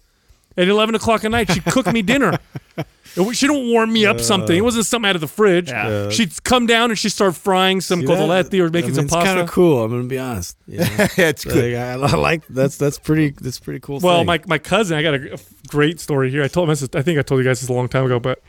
at 0.58 0.68
11 0.68 0.96
o'clock 0.96 1.24
at 1.24 1.32
night. 1.32 1.52
She'd 1.52 1.66
cook 1.66 1.92
me 1.92 2.02
dinner. 2.02 2.38
It 3.16 3.36
She 3.36 3.48
don't 3.48 3.72
warm 3.72 3.92
me 3.92 4.06
up 4.06 4.22
something. 4.22 4.56
It 4.56 4.62
wasn't 4.62 4.86
something 4.86 5.10
out 5.10 5.16
of 5.16 5.22
the 5.22 5.28
fridge. 5.28 5.70
Yeah. 5.70 6.10
She'd 6.10 6.44
come 6.44 6.68
down 6.68 6.92
and 6.92 7.00
she'd 7.00 7.10
start 7.10 7.36
frying 7.36 7.82
some 7.82 8.02
See 8.02 8.06
that? 8.06 8.14
cotolette 8.14 8.54
or 8.54 8.70
making 8.70 8.84
I 8.84 8.86
mean, 8.88 8.96
some 8.96 9.06
it's 9.06 9.14
pasta. 9.14 9.28
kind 9.28 9.40
of 9.40 9.50
cool. 9.50 9.84
I'm 9.84 9.90
gonna 9.90 10.04
be 10.04 10.20
honest. 10.20 10.56
You 10.68 10.80
know? 10.80 10.86
it's 11.18 11.44
good. 11.44 11.74
Like, 11.74 12.12
I, 12.14 12.16
I 12.16 12.20
like 12.20 12.48
that's 12.48 12.78
that's 12.78 13.00
pretty 13.00 13.32
that's 13.32 13.60
pretty 13.60 13.80
cool. 13.80 14.00
Well, 14.00 14.20
thing. 14.20 14.28
my 14.28 14.40
my 14.46 14.58
cousin, 14.60 14.98
I 14.98 15.02
got 15.02 15.16
a, 15.16 15.34
a 15.34 15.38
great 15.68 16.00
story 16.00 16.30
here. 16.30 16.44
I 16.44 16.48
told 16.48 16.70
him 16.70 16.76
this. 16.76 16.88
I 16.94 17.02
think 17.02 17.18
I 17.18 17.24
told 17.24 17.40
you 17.40 17.46
guys 17.46 17.60
this 17.60 17.70
a 17.70 17.74
long 17.74 17.88
time 17.88 18.06
ago, 18.06 18.20
but 18.20 18.44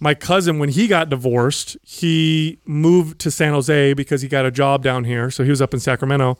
my 0.00 0.14
cousin, 0.14 0.58
when 0.58 0.68
he 0.68 0.86
got 0.86 1.08
divorced, 1.08 1.76
he 1.82 2.58
moved 2.64 3.18
to 3.20 3.30
San 3.30 3.52
Jose 3.52 3.94
because 3.94 4.22
he 4.22 4.28
got 4.28 4.44
a 4.44 4.50
job 4.50 4.82
down 4.82 5.04
here. 5.04 5.30
So 5.30 5.44
he 5.44 5.50
was 5.50 5.62
up 5.62 5.74
in 5.74 5.80
Sacramento, 5.80 6.38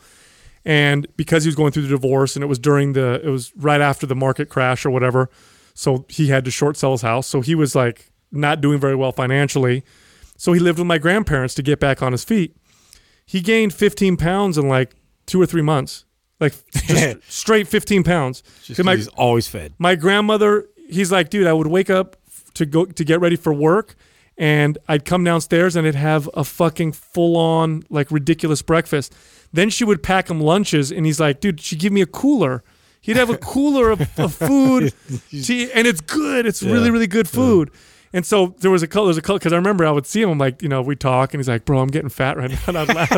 and 0.64 1.06
because 1.16 1.44
he 1.44 1.49
was 1.49 1.54
going 1.54 1.73
through 1.73 1.83
the 1.83 1.88
divorce, 1.88 2.37
and 2.37 2.42
it 2.42 2.47
was 2.47 2.59
during 2.59 2.94
the, 2.94 3.21
it 3.25 3.28
was 3.28 3.52
right 3.56 3.80
after 3.80 4.06
the 4.06 4.14
market 4.14 4.49
crash 4.49 4.87
or 4.87 4.90
whatever. 4.90 5.30
So 5.75 6.06
he 6.09 6.28
had 6.28 6.44
to 6.44 6.50
short 6.50 6.76
sell 6.76 6.92
his 6.92 7.02
house. 7.02 7.26
So 7.26 7.40
he 7.40 7.54
was 7.54 7.75
like 7.75 8.12
not 8.30 8.61
doing 8.61 8.78
very 8.78 8.94
well 8.94 9.12
financially. 9.12 9.85
So 10.37 10.52
he 10.52 10.61
lived 10.61 10.78
with 10.78 10.87
my 10.87 10.99
grandparents 10.99 11.54
to 11.54 11.62
get 11.62 11.80
back 11.80 12.02
on 12.02 12.12
his 12.12 12.25
feet. 12.25 12.56
He 13.26 13.40
gained 13.40 13.73
15 13.73 14.16
pounds 14.16 14.59
in 14.59 14.68
like 14.68 14.94
two 15.26 15.40
or 15.40 15.47
three 15.47 15.62
months, 15.62 16.04
like 16.40 16.54
just 16.73 17.33
straight 17.33 17.68
15 17.68 18.04
pounds. 18.04 18.42
My, 18.83 18.97
he's 18.97 19.09
always 19.09 19.49
fed. 19.49 19.73
my 19.78 19.94
grandmother, 19.94 20.68
he's 20.88 21.11
like, 21.11 21.30
dude, 21.30 21.47
I 21.47 21.52
would 21.52 21.66
wake 21.66 21.90
up 21.90 22.16
to 22.54 22.66
go 22.66 22.85
to 22.85 23.04
get 23.04 23.21
ready 23.21 23.37
for 23.37 23.52
work, 23.52 23.97
and 24.37 24.78
I'd 24.88 25.04
come 25.04 25.25
downstairs 25.25 25.76
and 25.76 25.87
I'd 25.87 25.94
have 25.94 26.28
a 26.35 26.44
fucking 26.44 26.92
full 26.92 27.37
on 27.37 27.85
like 27.88 28.11
ridiculous 28.11 28.62
breakfast. 28.62 29.14
Then 29.54 29.70
she 29.70 29.84
would 29.84 30.02
pack 30.02 30.28
him 30.28 30.40
lunches, 30.40 30.90
and 30.90 31.06
he's 31.06 31.20
like, 31.20 31.40
dude, 31.40 31.61
she 31.61 31.76
give 31.76 31.92
me 31.92 32.00
a 32.02 32.06
cooler. 32.06 32.62
He'd 33.00 33.16
have 33.16 33.30
a 33.30 33.37
cooler 33.54 33.90
of, 33.90 34.00
of 34.18 34.34
food, 34.34 34.92
to- 35.30 35.70
and 35.73 35.87
it's 35.87 36.00
good. 36.00 36.44
It's 36.44 36.62
really, 36.62 36.90
really 36.90 37.06
good 37.06 37.28
food. 37.28 37.70
And 38.12 38.25
so 38.26 38.54
there 38.58 38.70
was 38.70 38.82
a 38.82 38.87
color, 38.88 39.06
there's 39.06 39.16
a 39.16 39.23
color 39.23 39.38
because 39.38 39.52
I 39.52 39.56
remember 39.56 39.84
I 39.87 39.90
would 39.90 40.06
see 40.06 40.23
him. 40.23 40.30
I'm 40.30 40.38
like, 40.38 40.61
you 40.62 40.68
know, 40.68 40.82
we 40.82 40.94
talk, 40.96 41.34
and 41.34 41.40
he's 41.40 41.49
like, 41.49 41.64
"Bro, 41.64 41.80
I'm 41.80 41.88
getting 41.88 42.08
fat 42.08 42.37
right 42.37 42.50
now," 42.50 42.58
and 42.68 42.78
I'd 42.78 42.94
laugh 42.94 43.11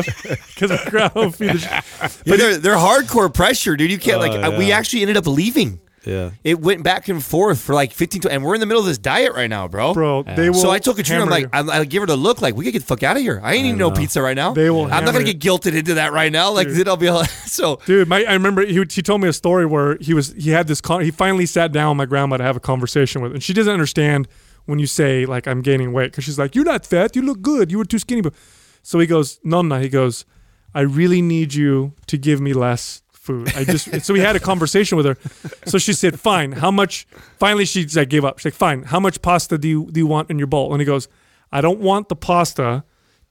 because 0.55 0.71
my 0.71 0.83
grandma 0.89 1.11
would 1.15 1.35
feed 1.35 1.51
the. 1.51 1.83
But 2.25 2.37
they're, 2.39 2.57
they're 2.57 2.75
hardcore 2.75 3.31
pressure, 3.33 3.75
dude. 3.75 3.91
You 3.91 3.99
can't 3.99 4.19
like. 4.19 4.31
Oh, 4.31 4.53
uh, 4.53 4.57
We 4.57 4.71
actually 4.71 5.01
ended 5.01 5.17
up 5.17 5.27
leaving. 5.27 5.79
Yeah. 6.07 6.31
It 6.43 6.59
went 6.61 6.83
back 6.83 7.09
and 7.09 7.23
forth 7.23 7.59
for 7.59 7.75
like 7.75 7.91
15 7.91 8.21
to, 8.21 8.31
and 8.31 8.43
we're 8.43 8.53
in 8.53 8.59
the 8.61 8.65
middle 8.65 8.79
of 8.79 8.87
this 8.87 8.97
diet 8.97 9.33
right 9.33 9.49
now, 9.49 9.67
bro. 9.67 9.93
bro. 9.93 10.23
They 10.23 10.49
will. 10.49 10.57
So 10.57 10.69
I 10.69 10.79
told 10.79 10.97
Katrina, 10.97 11.23
I'm 11.23 11.27
hammer 11.29 11.47
like, 11.49 11.65
you. 11.65 11.71
I, 11.71 11.79
I 11.79 11.85
give 11.85 12.01
her 12.01 12.07
the 12.07 12.15
look, 12.15 12.41
like 12.41 12.55
we 12.55 12.63
could 12.63 12.73
get 12.73 12.79
the 12.79 12.85
fuck 12.85 13.03
out 13.03 13.17
of 13.17 13.21
here. 13.21 13.41
I 13.43 13.53
ain't 13.53 13.65
eating 13.65 13.77
no 13.77 13.89
know. 13.89 13.95
pizza 13.95 14.21
right 14.21 14.35
now. 14.35 14.53
They 14.53 14.69
will 14.69 14.85
I'm 14.85 15.03
not 15.03 15.13
gonna 15.13 15.25
get 15.25 15.39
guilted 15.39 15.75
into 15.75 15.95
that 15.95 16.13
right 16.13 16.31
now. 16.31 16.51
Like 16.51 16.69
then 16.69 16.87
I'll 16.87 16.97
be 16.97 17.09
like, 17.09 17.29
so. 17.45 17.79
Dude, 17.85 18.07
my, 18.07 18.23
I 18.23 18.33
remember 18.33 18.65
he, 18.65 18.75
he 18.89 19.01
told 19.01 19.21
me 19.21 19.27
a 19.27 19.33
story 19.33 19.65
where 19.65 19.97
he 19.97 20.13
was 20.13 20.33
he 20.33 20.51
had 20.51 20.67
this 20.67 20.79
con- 20.79 21.01
he 21.01 21.11
finally 21.11 21.45
sat 21.45 21.71
down 21.71 21.89
with 21.89 21.97
my 21.97 22.05
grandma 22.05 22.37
to 22.37 22.43
have 22.43 22.55
a 22.55 22.61
conversation 22.61 23.21
with, 23.21 23.33
and 23.33 23.43
she 23.43 23.53
doesn't 23.53 23.73
understand 23.73 24.27
when 24.65 24.79
you 24.79 24.87
say 24.87 25.25
like 25.25 25.47
I'm 25.47 25.61
gaining 25.61 25.91
weight 25.91 26.11
because 26.11 26.23
she's 26.23 26.39
like 26.39 26.55
you're 26.55 26.65
not 26.65 26.85
fat, 26.85 27.15
you 27.15 27.21
look 27.21 27.41
good, 27.41 27.71
you 27.71 27.77
were 27.77 27.85
too 27.85 27.99
skinny. 27.99 28.21
But 28.21 28.33
so 28.81 28.99
he 28.99 29.07
goes, 29.07 29.39
Nonna, 29.43 29.81
he 29.81 29.89
goes, 29.89 30.23
I 30.73 30.81
really 30.81 31.21
need 31.21 31.53
you 31.53 31.93
to 32.07 32.17
give 32.17 32.39
me 32.39 32.53
less 32.53 33.01
food. 33.27 33.45
I 33.55 33.63
just 33.65 33.85
so 34.05 34.13
we 34.13 34.19
had 34.29 34.35
a 34.35 34.39
conversation 34.51 34.97
with 34.97 35.05
her. 35.05 35.17
So 35.71 35.77
she 35.77 35.93
said, 35.93 36.13
fine. 36.19 36.49
How 36.63 36.71
much? 36.71 37.05
Finally, 37.39 37.65
she 37.65 37.85
like 37.95 38.09
gave 38.09 38.25
up. 38.25 38.39
She's 38.39 38.45
like, 38.51 38.53
fine. 38.67 38.83
How 38.93 38.99
much 38.99 39.21
pasta 39.21 39.57
do 39.57 39.67
you 39.67 39.79
do 39.91 39.99
you 39.99 40.07
want 40.07 40.29
in 40.31 40.37
your 40.39 40.47
bowl? 40.55 40.71
And 40.73 40.81
he 40.81 40.85
goes, 40.85 41.07
I 41.51 41.61
don't 41.61 41.79
want 41.79 42.07
the 42.09 42.15
pasta 42.15 42.83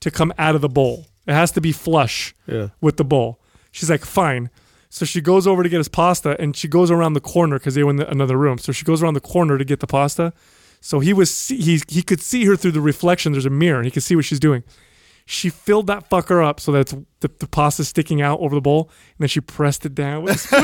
to 0.03 0.11
come 0.11 0.31
out 0.37 0.55
of 0.55 0.61
the 0.61 0.69
bowl. 0.79 1.05
It 1.27 1.33
has 1.33 1.51
to 1.51 1.61
be 1.61 1.71
flush 1.73 2.33
Yeah. 2.47 2.67
with 2.81 2.95
the 2.97 3.03
bowl. 3.03 3.29
She's 3.71 3.89
like, 3.89 4.05
fine. 4.05 4.49
So 4.89 5.05
she 5.05 5.19
goes 5.21 5.45
over 5.45 5.63
to 5.63 5.69
get 5.69 5.77
his 5.79 5.89
pasta 5.89 6.31
and 6.41 6.55
she 6.55 6.67
goes 6.69 6.89
around 6.89 7.13
the 7.13 7.25
corner 7.33 7.59
because 7.59 7.75
they 7.75 7.83
were 7.83 7.91
in 7.91 7.97
the, 7.97 8.09
another 8.09 8.37
room. 8.37 8.57
So 8.57 8.71
she 8.71 8.85
goes 8.85 9.03
around 9.03 9.15
the 9.15 9.27
corner 9.33 9.57
to 9.57 9.65
get 9.65 9.79
the 9.81 9.87
pasta. 9.87 10.31
So 10.79 10.99
he 11.01 11.11
was 11.13 11.29
he 11.49 11.81
he 11.89 12.01
could 12.01 12.21
see 12.21 12.45
her 12.45 12.55
through 12.55 12.71
the 12.79 12.81
reflection. 12.81 13.31
There's 13.33 13.45
a 13.45 13.49
mirror 13.65 13.77
and 13.79 13.85
he 13.85 13.91
could 13.91 14.03
see 14.03 14.15
what 14.15 14.25
she's 14.25 14.39
doing. 14.39 14.63
She 15.29 15.49
filled 15.49 15.87
that 15.87 16.09
fucker 16.09 16.41
up 16.41 16.61
so 16.61 16.71
that 16.71 16.87
the, 16.87 17.29
the 17.39 17.47
pasta 17.47 17.83
sticking 17.83 18.21
out 18.21 18.39
over 18.39 18.55
the 18.55 18.61
bowl, 18.61 18.83
and 18.83 19.19
then 19.19 19.27
she 19.27 19.41
pressed 19.41 19.85
it 19.85 19.93
down 19.93 20.23
with 20.23 20.35
a 20.35 20.37
spoon 20.39 20.61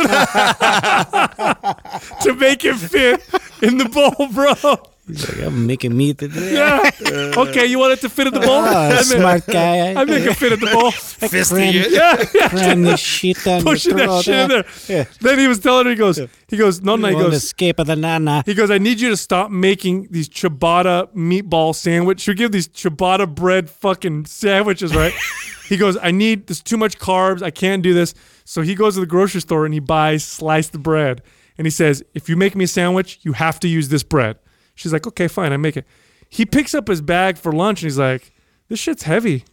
to 2.21 2.33
make 2.39 2.63
it 2.63 2.75
fit 2.75 3.21
in 3.61 3.77
the 3.77 3.89
bowl, 3.89 4.29
bro. 4.31 4.92
He's 5.07 5.27
like, 5.27 5.45
I'm 5.45 5.67
making 5.67 5.95
meat 5.97 6.17
today. 6.17 6.53
Yeah. 6.53 6.91
Okay, 7.35 7.65
you 7.65 7.77
want 7.79 7.93
it 7.93 8.01
to 8.01 8.09
fit 8.09 8.27
in 8.27 8.33
the 8.33 8.39
bowl? 8.39 8.61
Ah, 8.63 8.87
I 8.87 8.93
make- 8.95 9.03
smart 9.03 9.45
guy. 9.47 9.93
I 9.99 10.05
make 10.05 10.23
it 10.23 10.35
fit 10.35 10.53
in 10.53 10.59
the 10.59 10.67
bowl. 10.67 10.91
Cram, 11.47 11.73
Yeah, 11.73 12.23
yeah. 12.33 12.49
cram 12.49 12.83
this 12.83 12.99
shit 12.99 13.43
down 13.43 13.61
Pushing 13.63 13.97
your 13.97 14.07
that 14.07 14.23
shit 14.23 14.35
in 14.35 14.49
there. 14.49 14.65
Yeah. 14.87 15.05
Then 15.19 15.39
he 15.39 15.47
was 15.47 15.59
telling 15.59 15.85
her, 15.85 15.89
he 15.91 15.95
goes, 15.97 16.19
he 16.47 16.57
goes, 16.57 16.81
no, 16.81 16.95
no, 16.95 17.07
he 17.07 17.11
You 17.11 17.17
want 17.17 17.25
to 17.27 17.31
goes, 17.31 17.43
escape 17.43 17.79
of 17.79 17.87
the 17.87 17.95
nana. 17.95 18.43
He 18.45 18.53
goes, 18.53 18.69
I 18.71 18.77
need 18.77 19.01
you 19.01 19.09
to 19.09 19.17
stop 19.17 19.51
making 19.51 20.07
these 20.11 20.29
ciabatta 20.29 21.13
meatball 21.13 21.75
sandwich. 21.75 22.25
You 22.27 22.33
give 22.33 22.51
these 22.51 22.67
ciabatta 22.69 23.33
bread 23.33 23.69
fucking 23.69 24.25
sandwiches, 24.25 24.95
right? 24.95 25.13
he 25.67 25.75
goes, 25.77 25.97
I 26.01 26.11
need 26.11 26.47
there's 26.47 26.61
too 26.61 26.77
much 26.77 26.97
carbs. 26.99 27.41
I 27.41 27.51
can't 27.51 27.81
do 27.83 27.93
this. 27.93 28.13
So 28.45 28.61
he 28.61 28.75
goes 28.75 28.93
to 28.93 28.99
the 28.99 29.05
grocery 29.07 29.41
store 29.41 29.65
and 29.65 29.73
he 29.73 29.79
buys 29.79 30.23
sliced 30.23 30.73
bread. 30.81 31.21
And 31.57 31.65
he 31.65 31.71
says, 31.71 32.03
if 32.13 32.29
you 32.29 32.35
make 32.37 32.55
me 32.55 32.65
a 32.65 32.67
sandwich, 32.67 33.19
you 33.23 33.33
have 33.33 33.59
to 33.61 33.67
use 33.67 33.89
this 33.89 34.03
bread. 34.03 34.37
She's 34.75 34.93
like, 34.93 35.07
okay, 35.07 35.27
fine, 35.27 35.53
I 35.53 35.57
make 35.57 35.77
it. 35.77 35.85
He 36.29 36.45
picks 36.45 36.73
up 36.73 36.87
his 36.87 37.01
bag 37.01 37.37
for 37.37 37.51
lunch 37.51 37.81
and 37.81 37.91
he's 37.91 37.99
like, 37.99 38.33
this 38.69 38.79
shit's 38.79 39.03
heavy. 39.03 39.45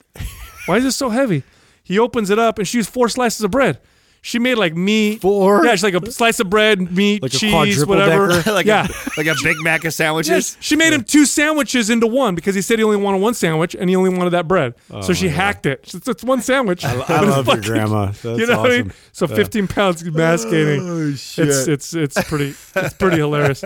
Why 0.67 0.79
is 0.79 0.85
it 0.85 0.93
so 0.93 1.11
heavy? 1.11 1.43
He 1.83 1.99
opens 1.99 2.31
it 2.31 2.39
up 2.39 2.59
and 2.59 2.67
she 2.67 2.79
used 2.79 2.91
four 2.91 3.09
slices 3.09 3.43
of 3.43 3.51
bread. 3.51 3.81
She 4.23 4.39
made 4.39 4.57
like 4.57 4.75
meat. 4.75 5.21
Four? 5.23 5.65
Yeah, 5.65 5.71
she's 5.73 5.83
like 5.83 5.95
a 5.95 6.11
slice 6.11 6.41
of 6.41 6.51
bread, 6.51 6.95
meat, 6.95 7.23
Like 7.23 7.33
a 7.33 7.39
cheese, 7.39 7.53
quadruple 7.53 7.95
whatever. 7.97 8.29
decker? 8.29 8.53
like 8.53 8.67
yeah. 8.67 8.87
a 8.87 9.11
like 9.17 9.27
a 9.27 9.35
Big 9.43 9.57
Mac 9.63 9.85
of 9.85 9.95
sandwiches. 9.95 10.31
Yes, 10.31 10.57
she 10.61 10.77
made 10.77 10.93
him 10.93 11.05
two 11.05 11.25
sandwiches 11.25 11.89
into 11.89 12.07
one 12.07 12.35
because 12.35 12.55
he 12.55 12.61
said 12.61 12.79
he 12.79 12.85
only 12.85 12.99
wanted 12.99 13.23
one 13.23 13.33
sandwich 13.35 13.75
and 13.75 13.89
he 13.89 13.97
only 13.97 14.11
wanted 14.11 14.31
that 14.31 14.47
bread. 14.47 14.75
Oh 14.91 15.01
so 15.01 15.15
she 15.15 15.29
hacked 15.29 15.65
it. 15.67 15.91
It's, 15.95 16.07
it's 16.07 16.23
one 16.23 16.43
sandwich. 16.43 16.85
Oh 16.85 17.05
I 17.09 17.21
love 17.25 17.47
your 17.47 17.61
grandma. 17.61 18.07
That's 18.23 18.25
you 18.25 18.47
know 18.47 18.61
what 18.61 18.71
I 18.73 18.77
mean? 18.83 18.87
awesome. 18.89 18.93
So 19.13 19.27
15 19.27 19.69
pounds 19.69 20.05
mass 20.05 20.45
gaining. 20.45 20.81
Oh, 20.87 21.09
It's 21.09 21.39
it's 21.39 21.95
it's 21.95 22.23
pretty 22.25 22.55
it's 22.77 22.95
pretty 22.95 23.17
hilarious. 23.17 23.65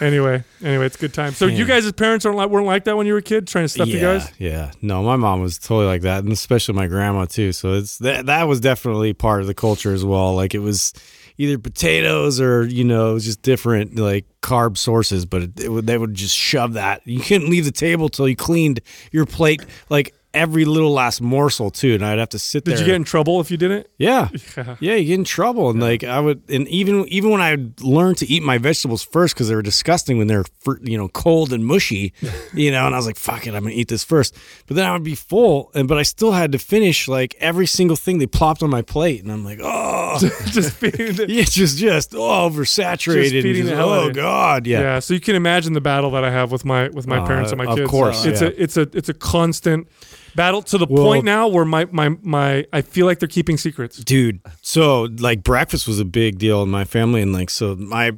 Anyway, 0.00 0.44
anyway, 0.62 0.86
it's 0.86 0.96
a 0.96 1.00
good 1.00 1.14
time. 1.14 1.32
So 1.32 1.46
you 1.46 1.64
guys' 1.66 1.84
as 1.84 1.92
parents 1.92 2.24
aren't 2.24 2.38
like 2.38 2.48
weren't 2.48 2.66
like 2.66 2.84
that 2.84 2.96
when 2.96 3.06
you 3.06 3.12
were 3.12 3.18
a 3.18 3.22
kid, 3.22 3.46
trying 3.46 3.64
to 3.64 3.68
stuff 3.68 3.88
yeah, 3.88 3.94
you 3.94 4.00
guys. 4.00 4.32
Yeah, 4.38 4.70
no, 4.80 5.02
my 5.02 5.16
mom 5.16 5.40
was 5.42 5.58
totally 5.58 5.86
like 5.86 6.02
that, 6.02 6.24
and 6.24 6.32
especially 6.32 6.74
my 6.74 6.86
grandma 6.86 7.26
too. 7.26 7.52
So 7.52 7.74
it's 7.74 7.98
that 7.98 8.26
that 8.26 8.44
was 8.44 8.60
definitely 8.60 9.12
part 9.12 9.40
of 9.40 9.46
the 9.46 9.54
culture 9.54 9.89
as 9.92 10.04
well. 10.04 10.34
Like 10.34 10.54
it 10.54 10.60
was 10.60 10.92
either 11.38 11.58
potatoes 11.58 12.38
or 12.40 12.66
you 12.66 12.84
know 12.84 13.10
it 13.10 13.14
was 13.14 13.24
just 13.24 13.42
different 13.42 13.96
like 13.96 14.26
carb 14.42 14.76
sources, 14.76 15.24
but 15.24 15.42
it, 15.42 15.60
it 15.60 15.68
would, 15.68 15.86
they 15.86 15.96
would 15.98 16.14
just 16.14 16.36
shove 16.36 16.74
that. 16.74 17.06
You 17.06 17.20
couldn't 17.20 17.50
leave 17.50 17.64
the 17.64 17.72
table 17.72 18.08
till 18.08 18.28
you 18.28 18.36
cleaned 18.36 18.80
your 19.12 19.26
plate, 19.26 19.64
like 19.88 20.14
every 20.32 20.64
little 20.64 20.92
last 20.92 21.20
morsel 21.20 21.70
too, 21.70 21.94
and 21.94 22.04
I'd 22.04 22.18
have 22.18 22.28
to 22.30 22.38
sit 22.38 22.64
Did 22.64 22.70
there. 22.72 22.76
Did 22.78 22.80
you 22.82 22.86
get 22.92 22.96
in 22.96 23.04
trouble 23.04 23.40
if 23.40 23.50
you 23.50 23.56
didn't? 23.56 23.86
Yeah. 23.98 24.28
Yeah, 24.80 24.94
you 24.94 25.04
get 25.06 25.14
in 25.18 25.24
trouble. 25.24 25.70
And 25.70 25.80
like 25.80 26.04
I 26.04 26.20
would 26.20 26.42
and 26.48 26.68
even 26.68 27.06
even 27.08 27.30
when 27.30 27.40
I 27.40 27.56
learned 27.80 28.18
to 28.18 28.26
eat 28.26 28.42
my 28.42 28.58
vegetables 28.58 29.02
first 29.02 29.36
cuz 29.36 29.48
they 29.48 29.54
were 29.54 29.62
disgusting 29.62 30.18
when 30.18 30.26
they're 30.26 30.44
you 30.82 30.96
know 30.96 31.08
cold 31.08 31.52
and 31.52 31.64
mushy, 31.66 32.12
you 32.54 32.70
know, 32.70 32.86
and 32.86 32.94
I 32.94 32.98
was 32.98 33.06
like 33.06 33.16
fuck 33.16 33.46
it, 33.46 33.54
I'm 33.54 33.64
to 33.64 33.72
eat 33.72 33.88
this 33.88 34.04
first. 34.04 34.36
But 34.66 34.76
then 34.76 34.86
I 34.86 34.92
would 34.92 35.02
be 35.02 35.14
full 35.14 35.70
and 35.74 35.88
but 35.88 35.98
I 35.98 36.02
still 36.02 36.32
had 36.32 36.52
to 36.52 36.58
finish 36.58 37.08
like 37.08 37.34
every 37.40 37.66
single 37.66 37.96
thing 37.96 38.18
they 38.18 38.26
plopped 38.26 38.62
on 38.62 38.70
my 38.70 38.82
plate 38.82 39.22
and 39.22 39.32
I'm 39.32 39.44
like, 39.44 39.60
"Oh, 39.62 40.18
Just 40.46 40.72
feeding 40.72 41.14
the, 41.16 41.26
it's 41.28 41.54
just 41.54 41.78
just 41.78 42.14
oh, 42.14 42.48
oversaturated. 42.50 43.30
Just 43.30 43.42
feeding 43.42 43.60
and 43.62 43.70
the 43.70 43.74
just, 43.76 43.88
oh 43.88 44.10
god, 44.12 44.66
yeah. 44.66 44.80
Yeah. 44.80 44.98
so 45.00 45.14
you 45.14 45.20
can 45.20 45.36
imagine 45.36 45.72
the 45.72 45.80
battle 45.80 46.10
that 46.12 46.24
I 46.24 46.30
have 46.30 46.50
with 46.52 46.64
my 46.64 46.88
with 46.88 47.06
my 47.06 47.18
Uh, 47.18 47.26
parents 47.26 47.52
and 47.52 47.58
my 47.58 47.66
kids. 47.66 47.80
of 47.80 47.88
course, 47.88 48.24
it's 48.24 48.40
yeah. 48.42 48.48
a 48.48 48.52
it's 48.56 48.76
a 48.76 48.88
it's 48.92 49.08
a 49.08 49.14
constant 49.14 49.88
battle 50.34 50.62
to 50.62 50.78
the 50.78 50.86
Well- 50.88 51.04
point 51.04 51.24
now 51.24 51.48
where 51.48 51.64
my 51.64 51.86
my 51.90 52.10
my 52.22 52.66
I 52.72 52.82
feel 52.82 53.06
like 53.06 53.18
they're 53.18 53.28
keeping 53.28 53.56
secrets. 53.56 53.96
dude 53.98 54.40
so 54.62 55.08
like 55.18 55.42
breakfast 55.42 55.86
was 55.88 55.98
a 56.00 56.04
big 56.04 56.38
deal 56.38 56.62
in 56.62 56.68
my 56.70 56.84
family 56.84 57.22
and 57.22 57.32
like 57.32 57.50
so 57.50 57.74
my 57.76 58.12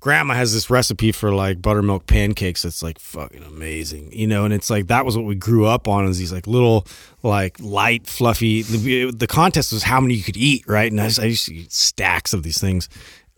grandma 0.00 0.34
has 0.34 0.52
this 0.54 0.70
recipe 0.70 1.10
for 1.10 1.32
like 1.34 1.60
buttermilk 1.60 2.06
pancakes 2.06 2.62
that's 2.62 2.82
like 2.82 2.98
fucking 3.00 3.42
amazing 3.42 4.10
you 4.12 4.26
know 4.26 4.44
and 4.44 4.54
it's 4.54 4.70
like 4.70 4.86
that 4.86 5.04
was 5.04 5.16
what 5.16 5.26
we 5.26 5.34
grew 5.34 5.66
up 5.66 5.88
on 5.88 6.06
is 6.06 6.18
these 6.18 6.32
like 6.32 6.46
little 6.46 6.86
like 7.22 7.58
light 7.58 8.06
fluffy 8.06 8.62
the, 8.62 9.10
the 9.10 9.26
contest 9.26 9.72
was 9.72 9.82
how 9.82 10.00
many 10.00 10.14
you 10.14 10.22
could 10.22 10.36
eat 10.36 10.62
right 10.68 10.92
and 10.92 11.00
i, 11.00 11.06
just, 11.08 11.18
I 11.20 11.24
used 11.24 11.46
to 11.46 11.54
eat 11.54 11.72
stacks 11.72 12.32
of 12.32 12.44
these 12.44 12.60
things 12.60 12.88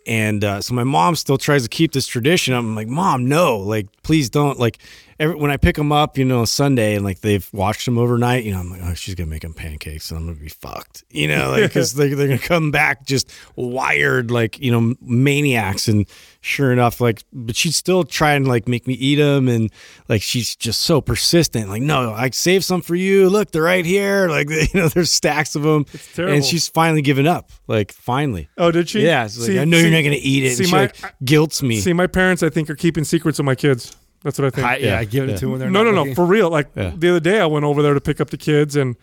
and 0.06 0.44
uh, 0.44 0.60
so 0.62 0.74
my 0.74 0.84
mom 0.84 1.14
still 1.14 1.36
tries 1.36 1.62
to 1.62 1.68
keep 1.68 1.92
this 1.92 2.06
tradition. 2.06 2.54
I'm 2.54 2.74
like, 2.74 2.88
Mom, 2.88 3.28
no, 3.28 3.58
like, 3.58 3.86
please 4.02 4.30
don't. 4.30 4.58
Like, 4.58 4.78
every, 5.20 5.36
when 5.36 5.52
I 5.52 5.56
pick 5.56 5.76
them 5.76 5.92
up, 5.92 6.18
you 6.18 6.24
know, 6.24 6.44
Sunday, 6.44 6.96
and 6.96 7.04
like 7.04 7.20
they've 7.20 7.48
watched 7.52 7.84
them 7.84 7.98
overnight, 7.98 8.42
you 8.42 8.50
know, 8.52 8.58
I'm 8.58 8.70
like, 8.70 8.80
oh, 8.82 8.94
she's 8.94 9.14
gonna 9.14 9.30
make 9.30 9.42
them 9.42 9.54
pancakes, 9.54 10.10
and 10.10 10.18
I'm 10.18 10.26
gonna 10.26 10.40
be 10.40 10.48
fucked, 10.48 11.04
you 11.10 11.28
know, 11.28 11.50
like 11.50 11.62
because 11.62 11.94
they're, 11.94 12.16
they're 12.16 12.26
gonna 12.26 12.38
come 12.40 12.72
back 12.72 13.04
just 13.06 13.30
wired, 13.54 14.30
like 14.32 14.58
you 14.58 14.72
know, 14.72 14.96
maniacs. 15.00 15.86
And 15.86 16.06
sure 16.40 16.72
enough, 16.72 17.00
like, 17.00 17.22
but 17.32 17.54
she'd 17.54 17.74
still 17.74 18.02
try 18.02 18.32
and 18.32 18.48
like 18.48 18.66
make 18.66 18.86
me 18.88 18.94
eat 18.94 19.16
them, 19.16 19.48
and 19.48 19.70
like 20.08 20.22
she's 20.22 20.56
just 20.56 20.80
so 20.82 21.00
persistent. 21.00 21.68
Like, 21.68 21.82
no, 21.82 22.12
I 22.12 22.30
saved 22.30 22.64
some 22.64 22.80
for 22.82 22.94
you. 22.96 23.28
Look, 23.28 23.50
they're 23.52 23.62
right 23.62 23.84
here. 23.84 24.28
Like, 24.28 24.48
you 24.74 24.80
know, 24.80 24.88
there's 24.88 25.12
stacks 25.12 25.54
of 25.54 25.62
them, 25.62 25.84
terrible. 26.14 26.34
and 26.34 26.44
she's 26.44 26.66
finally 26.66 27.02
given 27.02 27.26
up. 27.26 27.50
Like, 27.66 27.92
finally. 27.92 28.48
Oh, 28.56 28.70
did 28.70 28.88
she? 28.88 29.02
Yeah, 29.02 29.26
it's 29.26 29.38
like, 29.38 29.46
See- 29.48 29.58
I 29.60 29.64
know 29.64 29.76
see- 29.76 29.82
you're 29.84 29.92
not 29.92 30.02
going 30.02 30.18
to 30.18 30.26
eat 30.26 30.44
it. 30.44 30.56
see 30.56 30.62
and 30.64 30.68
she 30.70 30.74
my- 30.74 30.80
like 30.82 31.14
guilts 31.24 31.62
me. 31.62 31.78
See, 31.80 31.92
my 31.92 32.06
parents, 32.06 32.42
I 32.42 32.48
think, 32.48 32.68
are 32.70 32.74
keeping 32.74 33.04
secrets 33.04 33.38
of 33.38 33.44
my 33.44 33.54
kids. 33.54 33.96
That's 34.22 34.38
what 34.38 34.46
I 34.46 34.50
think. 34.50 34.66
I, 34.66 34.76
yeah, 34.76 34.86
Yeah. 34.88 34.98
I 35.00 35.04
give 35.04 35.24
it 35.24 35.30
Yeah. 35.32 35.36
to 35.38 35.50
when 35.50 35.58
they're 35.60 35.70
no, 35.70 35.82
not 35.84 35.94
no, 35.94 36.04
no, 36.04 36.14
for 36.14 36.26
real. 36.26 36.50
Like 36.50 36.68
Yeah. 36.76 36.92
the 36.96 37.08
other 37.10 37.20
day, 37.20 37.40
I 37.40 37.46
went 37.46 37.64
over 37.64 37.82
there 37.82 37.94
to 37.94 38.00
pick 38.00 38.20
up 38.20 38.30
the 38.30 38.36
kids, 38.36 38.76
and 38.76 38.96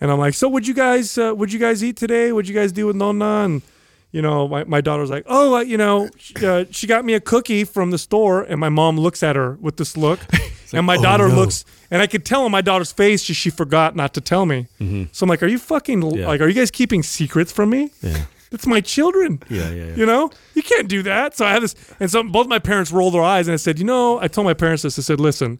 and 0.00 0.10
I'm 0.10 0.18
like, 0.18 0.34
so 0.34 0.48
would 0.48 0.66
you 0.66 0.74
guys, 0.74 1.16
uh, 1.16 1.32
would 1.36 1.52
you 1.52 1.58
guys 1.60 1.82
eat 1.84 1.96
today? 1.96 2.32
Would 2.32 2.48
you 2.48 2.54
guys 2.54 2.72
do 2.72 2.86
with 2.88 2.96
Nonna? 2.96 3.44
And 3.44 3.62
you 4.10 4.20
know, 4.20 4.46
my, 4.46 4.64
my 4.64 4.80
daughter 4.82 5.00
was 5.00 5.10
like, 5.10 5.24
oh, 5.26 5.54
uh, 5.56 5.60
you 5.60 5.76
know, 5.78 6.10
she, 6.18 6.34
uh, 6.46 6.64
she 6.70 6.86
got 6.86 7.04
me 7.04 7.14
a 7.14 7.20
cookie 7.20 7.64
from 7.64 7.90
the 7.92 7.98
store, 7.98 8.42
and 8.42 8.58
my 8.60 8.68
mom 8.68 8.98
looks 8.98 9.22
at 9.22 9.36
her 9.36 9.56
with 9.60 9.76
this 9.78 9.96
look, 9.96 10.20
and 10.74 10.84
my 10.84 10.96
"Oh, 10.96 11.02
daughter 11.02 11.28
no." 11.28 11.34
looks, 11.34 11.64
and 11.90 12.02
I 12.02 12.06
could 12.06 12.24
tell 12.26 12.44
on 12.44 12.50
my 12.50 12.60
daughter's 12.60 12.92
face 12.92 13.22
she, 13.22 13.32
she 13.32 13.48
forgot 13.50 13.96
not 13.96 14.12
to 14.14 14.20
tell 14.20 14.44
me. 14.44 14.66
So 15.12 15.24
I'm 15.24 15.28
like, 15.30 15.42
are 15.42 15.46
you 15.46 15.58
fucking 15.58 16.00
Mm-hmm. 16.02 16.18
Yeah. 16.18 16.26
like, 16.28 16.40
are 16.42 16.48
you 16.48 16.54
guys 16.54 16.70
keeping 16.70 17.02
secrets 17.02 17.50
from 17.52 17.70
me? 17.70 17.90
Yeah. 18.02 18.24
It's 18.52 18.66
my 18.66 18.80
children. 18.80 19.42
Yeah, 19.48 19.70
yeah, 19.70 19.84
yeah. 19.86 19.94
You 19.96 20.06
know, 20.06 20.30
you 20.54 20.62
can't 20.62 20.88
do 20.88 21.02
that. 21.02 21.36
So 21.36 21.46
I 21.46 21.52
had 21.52 21.62
this, 21.62 21.74
and 21.98 22.10
so 22.10 22.22
both 22.22 22.46
my 22.46 22.58
parents 22.58 22.92
rolled 22.92 23.14
their 23.14 23.22
eyes, 23.22 23.48
and 23.48 23.54
I 23.54 23.56
said, 23.56 23.78
you 23.78 23.84
know, 23.84 24.20
I 24.20 24.28
told 24.28 24.44
my 24.44 24.54
parents 24.54 24.82
this. 24.82 24.98
I 24.98 25.02
said, 25.02 25.20
listen, 25.20 25.58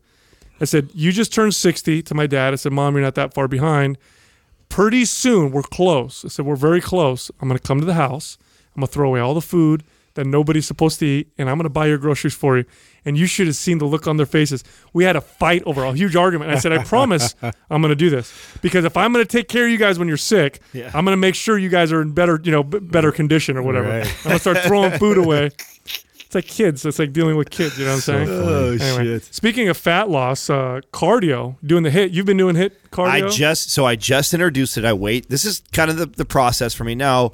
I 0.61 0.65
said, 0.65 0.91
you 0.95 1.11
just 1.11 1.33
turned 1.33 1.55
60 1.55 2.03
to 2.03 2.15
my 2.15 2.27
dad. 2.27 2.53
I 2.53 2.57
said, 2.57 2.73
mom, 2.73 2.95
you're 2.95 3.03
not 3.03 3.15
that 3.17 3.35
far 3.35 3.49
behind. 3.49 3.99
Pretty 4.69 5.05
soon, 5.05 5.51
we're 5.51 5.63
close. 5.63 6.25
I 6.25 6.29
said, 6.29 6.47
we're 6.47 6.57
very 6.57 6.81
close. 6.81 7.31
I'm 7.41 7.49
going 7.49 7.59
to 7.59 7.67
come 7.67 7.81
to 7.81 7.87
the 7.87 7.95
house. 7.95 8.39
I'm 8.75 8.81
going 8.81 8.87
to 8.87 8.93
throw 8.93 9.09
away 9.09 9.21
all 9.21 9.35
the 9.35 9.41
food 9.41 9.83
that 10.15 10.27
nobody's 10.27 10.67
supposed 10.67 10.99
to 11.01 11.07
eat, 11.07 11.29
and 11.39 11.49
I'm 11.49 11.57
going 11.57 11.65
to 11.65 11.71
buy 11.71 11.87
your 11.87 11.99
groceries 11.99 12.35
for 12.35 12.59
you. 12.59 12.65
And 13.05 13.19
you 13.19 13.27
should 13.27 13.47
have 13.49 13.57
seen 13.57 13.79
the 13.79 13.85
look 13.85 14.07
on 14.07 14.17
their 14.17 14.27
faces. 14.27 14.63
We 14.93 15.05
had 15.05 15.17
a 15.17 15.21
fight 15.21 15.63
over 15.67 15.83
a 15.85 15.93
huge 15.93 16.15
argument. 16.15 16.51
And 16.51 16.57
I 16.59 16.61
said, 16.61 16.73
I 16.73 16.85
promise 16.85 17.35
I'm 17.43 17.83
going 17.83 17.91
to 17.91 17.97
do 17.97 18.11
this 18.11 18.33
because 18.63 18.85
if 18.85 18.97
I'm 18.97 19.13
going 19.13 19.25
to 19.25 19.29
take 19.29 19.49
care 19.49 19.65
of 19.65 19.71
you 19.73 19.79
guys 19.79 19.99
when 19.99 20.07
you're 20.09 20.17
sick, 20.17 20.61
I'm 20.75 21.05
going 21.05 21.07
to 21.15 21.17
make 21.17 21.35
sure 21.35 21.59
you 21.59 21.69
guys 21.69 21.93
are 21.93 22.01
in 22.01 22.13
better, 22.13 22.41
you 22.45 22.53
know, 22.53 22.63
b- 22.63 22.79
better 22.79 23.11
condition 23.11 23.57
or 23.57 23.63
whatever. 23.63 23.89
Right. 23.89 24.07
I'm 24.07 24.23
going 24.25 24.37
to 24.37 24.39
start 24.39 24.59
throwing 24.59 24.93
food 24.99 25.19
away. 25.25 25.51
It's 26.33 26.35
like 26.35 26.47
kids. 26.47 26.87
It's 26.87 26.99
like 26.99 27.13
dealing 27.13 27.37
with 27.37 27.51
kids. 27.51 27.77
You 27.79 27.85
know 27.85 27.91
what 27.91 27.95
I'm 27.97 28.01
saying? 28.01 28.29
Oh 28.31 28.71
Anyway, 28.81 29.05
shit! 29.05 29.35
Speaking 29.35 29.69
of 29.69 29.77
fat 29.77 30.09
loss, 30.09 30.49
uh, 30.49 30.81
cardio, 30.91 31.57
doing 31.63 31.83
the 31.83 31.91
HIIT. 31.91 32.15
You've 32.15 32.25
been 32.25 32.39
doing 32.39 32.57
HIIT 32.57 32.71
cardio. 32.91 33.09
I 33.27 33.29
just 33.29 33.69
so 33.71 33.85
I 33.85 33.97
just 33.97 34.33
introduced 34.33 34.79
it. 34.79 34.87
I 34.87 34.95
wait. 34.95 35.29
This 35.29 35.45
is 35.45 35.63
kind 35.73 35.91
of 35.91 35.99
the, 35.99 36.07
the 36.07 36.25
process 36.25 36.73
for 36.73 36.85
me 36.85 36.95
now. 36.95 37.33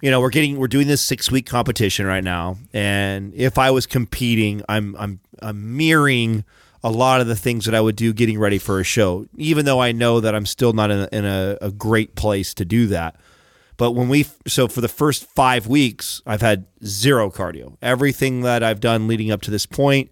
You 0.00 0.10
know, 0.10 0.20
we're 0.20 0.30
getting 0.30 0.58
we're 0.58 0.68
doing 0.68 0.86
this 0.86 1.02
six 1.02 1.30
week 1.30 1.46
competition 1.46 2.06
right 2.06 2.24
now, 2.24 2.56
and 2.72 3.34
if 3.34 3.58
I 3.58 3.70
was 3.70 3.86
competing, 3.86 4.62
I'm 4.68 4.96
I'm 4.96 5.20
I'm 5.40 5.76
mirroring 5.76 6.44
a 6.84 6.90
lot 6.90 7.20
of 7.20 7.26
the 7.26 7.36
things 7.36 7.64
that 7.64 7.74
I 7.74 7.80
would 7.80 7.96
do 7.96 8.12
getting 8.12 8.38
ready 8.38 8.58
for 8.58 8.78
a 8.78 8.84
show, 8.84 9.26
even 9.36 9.64
though 9.64 9.80
I 9.80 9.92
know 9.92 10.20
that 10.20 10.34
I'm 10.34 10.46
still 10.46 10.72
not 10.72 10.90
in 10.90 11.00
a, 11.00 11.08
in 11.10 11.24
a, 11.24 11.58
a 11.60 11.70
great 11.72 12.14
place 12.14 12.54
to 12.54 12.64
do 12.64 12.86
that. 12.88 13.16
But 13.76 13.92
when 13.92 14.08
we 14.08 14.26
so 14.46 14.68
for 14.68 14.80
the 14.80 14.88
first 14.88 15.24
five 15.24 15.66
weeks, 15.66 16.22
I've 16.26 16.40
had 16.40 16.66
zero 16.84 17.30
cardio. 17.30 17.76
Everything 17.82 18.42
that 18.42 18.62
I've 18.62 18.80
done 18.80 19.08
leading 19.08 19.30
up 19.30 19.42
to 19.42 19.50
this 19.50 19.66
point 19.66 20.10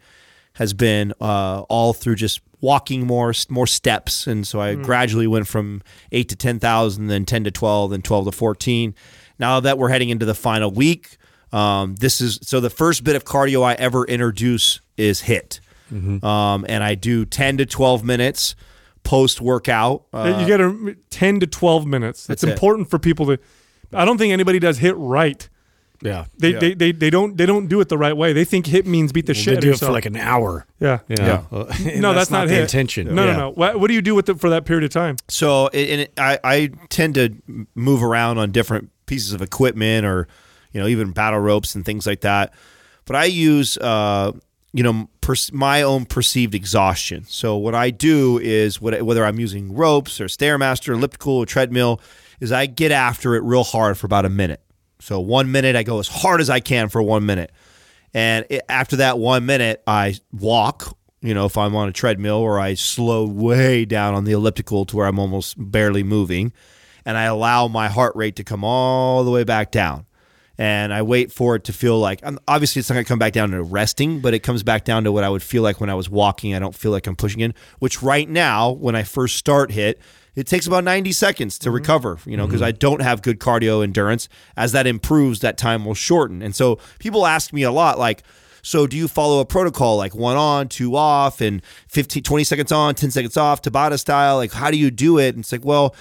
has 0.54 0.72
been 0.72 1.12
uh, 1.20 1.62
all 1.68 1.92
through 1.92 2.14
just 2.14 2.40
walking 2.60 3.06
more 3.06 3.32
more 3.48 3.66
steps, 3.66 4.26
and 4.26 4.46
so 4.46 4.60
I 4.60 4.74
gradually 4.74 5.26
went 5.26 5.48
from 5.48 5.82
eight 6.12 6.28
to 6.30 6.36
ten 6.36 6.58
thousand, 6.58 7.08
then 7.08 7.24
ten 7.24 7.44
to 7.44 7.50
twelve, 7.50 7.90
then 7.90 8.02
twelve 8.02 8.24
to 8.26 8.32
fourteen. 8.32 8.94
Now 9.38 9.60
that 9.60 9.78
we're 9.78 9.88
heading 9.90 10.08
into 10.10 10.24
the 10.26 10.34
final 10.34 10.70
week, 10.70 11.16
um, 11.52 11.94
this 11.96 12.20
is 12.20 12.38
so 12.42 12.60
the 12.60 12.70
first 12.70 13.04
bit 13.04 13.16
of 13.16 13.24
cardio 13.24 13.62
I 13.64 13.74
ever 13.74 14.04
introduce 14.06 14.80
is 14.96 15.22
HIIT, 15.22 15.60
um, 16.24 16.64
and 16.68 16.82
I 16.82 16.94
do 16.94 17.24
ten 17.24 17.56
to 17.58 17.66
twelve 17.66 18.02
minutes 18.04 18.54
post 19.02 19.40
workout. 19.40 20.04
Uh, 20.12 20.36
you 20.40 20.46
get 20.48 20.60
a 20.60 20.96
10 21.10 21.38
to 21.38 21.46
12 21.46 21.86
minutes. 21.86 22.18
It's 22.22 22.26
That's 22.26 22.42
it. 22.42 22.48
important 22.50 22.90
for 22.90 22.98
people 22.98 23.26
to. 23.26 23.38
I 23.92 24.04
don't 24.04 24.18
think 24.18 24.32
anybody 24.32 24.58
does 24.58 24.80
HIIT 24.80 24.94
right. 24.96 25.48
Yeah. 26.02 26.24
They, 26.36 26.52
they, 26.52 26.74
they, 26.74 26.90
they 26.92 27.08
don't 27.08 27.36
they 27.36 27.46
don't 27.46 27.68
do 27.68 27.80
it 27.80 27.88
the 27.88 27.96
right 27.96 28.16
way. 28.16 28.32
They 28.32 28.44
think 28.44 28.66
HIIT 28.66 28.84
means 28.84 29.12
beat 29.12 29.26
the 29.26 29.32
Well, 29.32 29.40
shit 29.42 29.52
they 29.52 29.56
out 29.58 29.60
do 29.60 29.68
of 29.68 29.70
it 29.70 29.74
yourself. 29.74 29.88
for 29.90 29.92
like 29.92 30.06
an 30.06 30.16
hour. 30.16 30.66
yeah. 30.80 30.98
You 31.08 31.16
know? 31.18 31.46
Uh, 31.52 31.72
No, 31.98 32.12
that's, 32.14 32.30
not, 32.32 32.48
the 32.48 32.54
HIIT. 32.54 32.62
intention. 32.62 33.14
No, 33.14 33.24
Yeah. 33.24 33.32
no, 33.32 33.38
no. 33.38 33.50
What, 33.52 33.78
what 33.78 33.86
do 33.88 33.94
you 33.94 34.02
do 34.02 34.16
with 34.16 34.28
it 34.28 34.40
for 34.40 34.50
that 34.50 34.64
period 34.66 34.82
of 34.82 34.90
time? 34.90 35.16
So, 35.28 35.68
and 35.68 36.00
it, 36.02 36.12
I, 36.18 36.38
I 36.42 36.70
tend 36.88 37.14
to 37.14 37.32
move 37.76 38.02
around 38.02 38.38
on 38.38 38.50
different 38.50 38.90
pieces 39.06 39.32
of 39.32 39.42
equipment, 39.42 40.04
or 40.04 40.28
you 40.72 40.80
know, 40.80 40.86
even 40.86 41.12
battle 41.12 41.40
ropes 41.40 41.74
and 41.74 41.84
things 41.84 42.06
like 42.06 42.20
that. 42.20 42.52
But 43.06 43.16
I 43.16 43.24
use, 43.24 43.78
uh, 43.78 44.32
you 44.72 44.82
know, 44.82 45.08
my 45.52 45.82
own 45.82 46.04
perceived 46.04 46.54
exhaustion. 46.54 47.24
So, 47.28 47.56
what 47.56 47.74
I 47.74 47.90
do 47.90 48.38
is, 48.38 48.80
what, 48.80 49.00
whether 49.02 49.24
I'm 49.24 49.40
using 49.40 49.74
ropes 49.74 50.20
or 50.20 50.26
stairmaster, 50.26 50.92
elliptical, 50.92 51.32
or 51.32 51.46
treadmill, 51.46 52.00
is 52.40 52.52
I 52.52 52.66
get 52.66 52.92
after 52.92 53.34
it 53.34 53.42
real 53.42 53.64
hard 53.64 53.96
for 53.96 54.06
about 54.06 54.26
a 54.26 54.28
minute. 54.28 54.60
So, 55.00 55.20
one 55.20 55.50
minute, 55.50 55.76
I 55.76 55.82
go 55.82 55.98
as 55.98 56.08
hard 56.08 56.40
as 56.40 56.50
I 56.50 56.60
can 56.60 56.88
for 56.88 57.00
one 57.00 57.24
minute. 57.24 57.52
And 58.12 58.44
it, 58.50 58.62
after 58.68 58.96
that 58.96 59.18
one 59.18 59.46
minute, 59.46 59.82
I 59.86 60.16
walk, 60.32 60.96
you 61.22 61.32
know, 61.32 61.46
if 61.46 61.56
I'm 61.56 61.74
on 61.74 61.88
a 61.88 61.92
treadmill, 61.92 62.36
or 62.36 62.60
I 62.60 62.74
slow 62.74 63.26
way 63.26 63.84
down 63.84 64.14
on 64.14 64.24
the 64.24 64.32
elliptical 64.32 64.84
to 64.86 64.96
where 64.96 65.06
I'm 65.06 65.18
almost 65.18 65.54
barely 65.58 66.02
moving. 66.02 66.52
And 67.06 67.16
I 67.16 67.24
allow 67.24 67.68
my 67.68 67.88
heart 67.88 68.14
rate 68.14 68.36
to 68.36 68.44
come 68.44 68.64
all 68.64 69.24
the 69.24 69.30
way 69.30 69.44
back 69.44 69.70
down. 69.70 70.04
And 70.58 70.92
I 70.92 71.02
wait 71.02 71.32
for 71.32 71.54
it 71.56 71.64
to 71.64 71.72
feel 71.72 71.98
like, 71.98 72.22
obviously, 72.48 72.80
it's 72.80 72.90
not 72.90 72.94
going 72.94 73.04
to 73.04 73.08
come 73.08 73.18
back 73.18 73.32
down 73.32 73.50
to 73.50 73.62
resting, 73.62 74.20
but 74.20 74.34
it 74.34 74.40
comes 74.40 74.62
back 74.62 74.84
down 74.84 75.04
to 75.04 75.12
what 75.12 75.22
I 75.22 75.28
would 75.28 75.42
feel 75.42 75.62
like 75.62 75.80
when 75.80 75.90
I 75.90 75.94
was 75.94 76.10
walking. 76.10 76.54
I 76.54 76.58
don't 76.58 76.74
feel 76.74 76.90
like 76.90 77.06
I'm 77.06 77.16
pushing 77.16 77.40
in, 77.40 77.54
which 77.78 78.02
right 78.02 78.28
now, 78.28 78.70
when 78.70 78.94
I 78.96 79.02
first 79.02 79.36
start 79.36 79.70
HIIT, 79.70 79.96
it 80.34 80.46
takes 80.46 80.66
about 80.66 80.84
90 80.84 81.12
seconds 81.12 81.58
to 81.58 81.68
mm-hmm. 81.68 81.76
recover, 81.76 82.18
you 82.26 82.36
know, 82.36 82.46
because 82.46 82.60
mm-hmm. 82.60 82.68
I 82.68 82.72
don't 82.72 83.02
have 83.02 83.22
good 83.22 83.38
cardio 83.38 83.82
endurance. 83.82 84.28
As 84.56 84.72
that 84.72 84.86
improves, 84.86 85.40
that 85.40 85.58
time 85.58 85.84
will 85.84 85.94
shorten. 85.94 86.42
And 86.42 86.54
so 86.54 86.78
people 86.98 87.26
ask 87.26 87.52
me 87.52 87.62
a 87.62 87.72
lot, 87.72 87.98
like, 87.98 88.22
so 88.62 88.86
do 88.86 88.96
you 88.96 89.08
follow 89.08 89.40
a 89.40 89.44
protocol 89.44 89.96
like 89.96 90.14
one 90.14 90.36
on, 90.36 90.68
two 90.68 90.96
off, 90.96 91.40
and 91.40 91.62
15, 91.88 92.22
20 92.22 92.44
seconds 92.44 92.72
on, 92.72 92.94
10 92.94 93.10
seconds 93.10 93.36
off, 93.36 93.62
Tabata 93.62 93.98
style? 93.98 94.36
Like, 94.36 94.52
how 94.52 94.70
do 94.70 94.76
you 94.76 94.90
do 94.90 95.18
it? 95.18 95.34
And 95.34 95.40
it's 95.44 95.52
like, 95.52 95.64
well, 95.64 95.94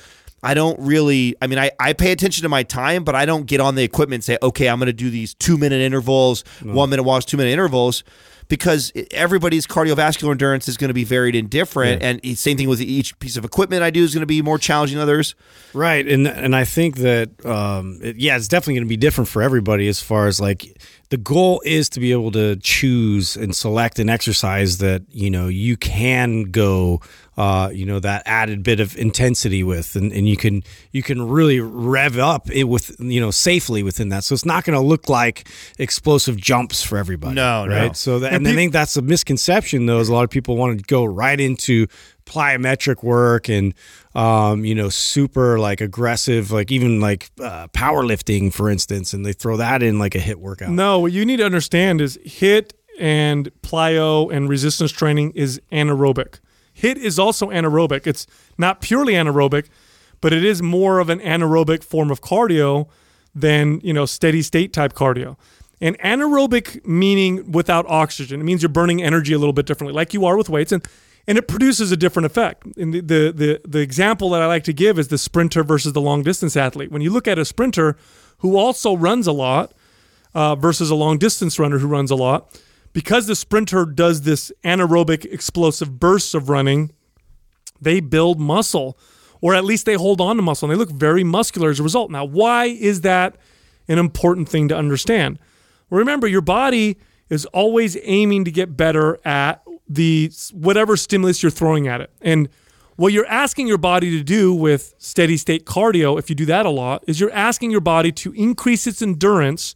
I 0.46 0.54
don't 0.54 0.80
really, 0.80 1.36
I 1.42 1.48
mean, 1.48 1.58
I, 1.58 1.72
I 1.80 1.94
pay 1.94 2.12
attention 2.12 2.44
to 2.44 2.50
my 2.50 2.62
time, 2.62 3.04
but 3.04 3.16
I 3.16 3.26
don't 3.26 3.48
get 3.48 3.60
on 3.60 3.74
the 3.74 3.84
equipment 3.84 4.20
and 4.20 4.24
say, 4.24 4.38
okay, 4.44 4.70
I'm 4.70 4.78
going 4.78 4.86
to 4.86 4.94
do 4.94 5.10
these 5.10 5.34
two 5.34 5.58
minute 5.58 5.82
intervals, 5.82 6.44
one 6.62 6.92
minute 6.92 7.02
walks, 7.02 7.26
two 7.26 7.36
minute 7.36 7.50
intervals, 7.50 8.04
because 8.48 8.92
everybody's 9.10 9.66
cardiovascular 9.66 10.30
endurance 10.30 10.68
is 10.68 10.78
going 10.78 10.90
to 10.90 10.94
be 10.94 11.04
varied 11.04 11.36
and 11.36 11.50
different. 11.50 12.04
And 12.04 12.38
same 12.38 12.58
thing 12.58 12.70
with 12.70 12.80
each 12.80 13.18
piece 13.18 13.38
of 13.38 13.46
equipment 13.46 13.82
I 13.82 13.90
do 13.90 14.04
is 14.04 14.14
going 14.14 14.22
to 14.22 14.28
be 14.28 14.44
more 14.44 14.60
challenging 14.60 14.98
than 14.98 15.04
others. 15.04 15.34
Right, 15.74 16.08
and 16.08 16.28
and 16.28 16.56
I 16.56 16.64
think 16.64 16.98
that 16.98 17.44
um, 17.44 18.00
it, 18.04 18.18
yeah, 18.18 18.38
it's 18.38 18.48
definitely 18.48 18.76
going 18.76 18.88
to 18.88 18.90
be 18.90 18.98
different 18.98 19.28
for 19.28 19.42
everybody 19.42 19.88
as 19.88 20.00
far 20.00 20.28
as 20.28 20.40
like 20.40 20.80
the 21.10 21.18
goal 21.18 21.62
is 21.66 21.90
to 21.90 22.00
be 22.00 22.12
able 22.12 22.32
to 22.32 22.56
choose 22.58 23.36
and 23.36 23.56
select 23.56 24.00
an 24.00 24.10
exercise 24.10 24.78
that 24.78 25.02
you 25.10 25.32
know 25.32 25.48
you 25.48 25.76
can 25.76 26.44
go 26.44 27.02
uh, 27.38 27.70
you 27.74 27.86
know 27.86 28.00
that 28.00 28.24
added 28.26 28.64
bit 28.64 28.80
of 28.80 28.96
intensity 28.98 29.62
with 29.64 29.96
and, 29.96 30.12
and 30.14 30.28
you 30.28 30.38
can 30.38 30.64
you 30.92 31.04
can 31.04 31.22
really 31.28 31.60
rev 31.60 32.18
up 32.18 32.50
it 32.52 32.64
with 32.66 32.96
you 33.00 33.20
know 33.20 33.32
safely 33.32 33.84
within 33.84 34.10
that 34.10 34.24
so 34.24 34.34
it's 34.34 34.46
not 34.46 34.64
going 34.64 34.78
to 34.78 34.86
look 34.86 35.10
like 35.10 35.48
explosive 35.78 36.38
jumps 36.38 36.82
for 36.82 36.98
everybody 36.98 37.36
No, 37.36 37.66
no. 37.66 37.76
right 37.76 37.96
so 37.98 38.20
that, 38.20 38.28
and, 38.34 38.46
And 38.48 38.48
I 38.48 38.56
think 38.56 38.72
that's 38.72 38.96
a 38.96 39.02
misconception 39.02 39.86
though 39.86 40.00
is 40.00 40.08
a 40.10 40.14
lot 40.14 40.24
of 40.24 40.30
people 40.30 40.56
want 40.56 40.78
to 40.80 40.84
go 40.86 41.04
right 41.04 41.40
into 41.40 41.88
plyometric 42.26 43.04
work 43.04 43.50
and 43.50 43.74
um, 44.16 44.66
you 44.66 44.74
know 44.74 44.90
super 44.90 45.60
like 45.60 45.82
aggressive 45.82 46.52
like 46.52 46.72
even 46.72 47.00
like 47.02 47.30
uh, 47.42 47.68
powerlifting 47.68 48.52
for 48.52 48.70
instance 48.70 49.14
and 49.14 49.26
they 49.26 49.34
throw 49.34 49.58
that 49.58 49.84
in 49.84 50.00
like 50.00 50.16
a 50.16 50.20
hit 50.20 50.40
workout 50.40 50.70
No, 50.72 51.00
what 51.00 51.12
you 51.12 51.26
need 51.26 51.38
to 51.38 51.46
understand 51.46 52.02
is 52.02 52.18
hit 52.24 52.74
and 53.00 53.52
plyo 53.62 54.34
and 54.34 54.48
resistance 54.50 54.92
training 54.92 55.32
is 55.36 55.60
anaerobic. 55.72 56.40
Hit 56.76 56.98
is 56.98 57.18
also 57.18 57.48
anaerobic. 57.48 58.06
It's 58.06 58.28
not 58.58 58.82
purely 58.82 59.14
anaerobic, 59.14 59.68
but 60.20 60.34
it 60.34 60.44
is 60.44 60.62
more 60.62 61.00
of 61.00 61.10
an 61.10 61.20
anaerobic 61.22 61.84
form 61.84 62.12
of 62.12 62.20
cardio 62.22 62.90
than, 63.34 63.80
you 63.82 63.94
know, 63.94 64.06
steady 64.06 64.42
state 64.42 64.74
type 64.74 64.94
cardio. 64.94 65.38
And 65.80 65.98
anaerobic 66.00 66.86
meaning 66.86 67.50
without 67.52 67.86
oxygen. 67.88 68.42
It 68.42 68.44
means 68.44 68.62
you're 68.62 68.70
burning 68.70 69.02
energy 69.02 69.32
a 69.34 69.40
little 69.40 69.54
bit 69.54 69.66
differently, 69.66 69.94
like 69.94 70.14
you 70.14 70.26
are 70.26 70.38
with 70.38 70.50
weights, 70.50 70.72
and 70.72 70.86
and 71.28 71.40
it 71.40 71.48
produces 71.48 71.92
a 71.92 71.98
different 71.98 72.26
effect. 72.26 72.66
And 72.78 72.94
the 72.94 73.00
the 73.00 73.32
the, 73.32 73.62
the 73.66 73.80
example 73.80 74.30
that 74.32 74.42
I 74.42 74.46
like 74.46 74.66
to 74.66 74.74
give 74.74 75.00
is 75.00 75.08
the 75.08 75.18
sprinter 75.18 75.64
versus 75.64 75.94
the 75.94 76.02
long 76.02 76.24
distance 76.24 76.58
athlete. 76.58 76.92
When 76.92 77.02
you 77.02 77.10
look 77.10 77.28
at 77.28 77.40
a 77.40 77.46
sprinter 77.46 77.96
who 78.40 78.58
also 78.58 78.98
runs 78.98 79.28
a 79.28 79.32
lot, 79.32 79.74
uh, 80.36 80.56
versus 80.56 80.90
a 80.90 80.96
long 80.96 81.18
distance 81.18 81.58
runner 81.58 81.80
who 81.80 81.88
runs 81.88 82.12
a 82.12 82.16
lot. 82.16 82.52
Because 82.96 83.28
the 83.28 83.36
sprinter 83.36 83.86
does 83.86 84.22
this 84.22 84.54
anaerobic 84.64 85.26
explosive 85.26 86.00
bursts 86.00 86.34
of 86.34 86.48
running, 86.48 86.94
they 87.82 88.00
build 88.00 88.40
muscle, 88.40 88.98
or 89.42 89.54
at 89.54 89.66
least 89.66 89.86
they 89.86 89.96
hold 89.96 90.22
on 90.22 90.38
to 90.38 90.42
muscle, 90.42 90.72
and 90.72 90.74
they 90.74 90.80
look 90.80 90.92
very 90.92 91.22
muscular 91.22 91.70
as 91.70 91.78
a 91.82 91.84
result. 91.84 92.10
Now, 92.10 92.24
why 92.24 92.68
is 92.68 93.02
that 93.02 93.36
an 93.90 94.00
important 94.00 94.48
thing 94.48 94.70
to 94.70 94.78
understand? 94.78 95.40
Well, 95.90 96.00
remember, 96.00 96.26
your 96.26 96.40
body 96.40 96.98
is 97.30 97.46
always 97.48 97.98
aiming 98.02 98.46
to 98.46 98.52
get 98.52 98.78
better 98.78 99.20
at 99.26 99.62
the 99.90 100.32
whatever 100.54 100.96
stimulus 100.96 101.44
you're 101.44 101.50
throwing 101.52 101.90
at 101.90 102.00
it. 102.00 102.12
And 102.22 102.48
what 102.96 103.12
you're 103.12 103.28
asking 103.28 103.68
your 103.68 103.78
body 103.78 104.10
to 104.12 104.24
do 104.24 104.54
with 104.54 104.94
steady 105.00 105.36
state 105.36 105.66
cardio, 105.66 106.18
if 106.18 106.30
you 106.30 106.36
do 106.36 106.46
that 106.46 106.66
a 106.66 106.70
lot, 106.70 107.04
is 107.08 107.20
you're 107.20 107.30
asking 107.34 107.72
your 107.72 107.82
body 107.82 108.14
to 108.14 108.32
increase 108.32 108.88
its 108.88 109.02
endurance, 109.02 109.76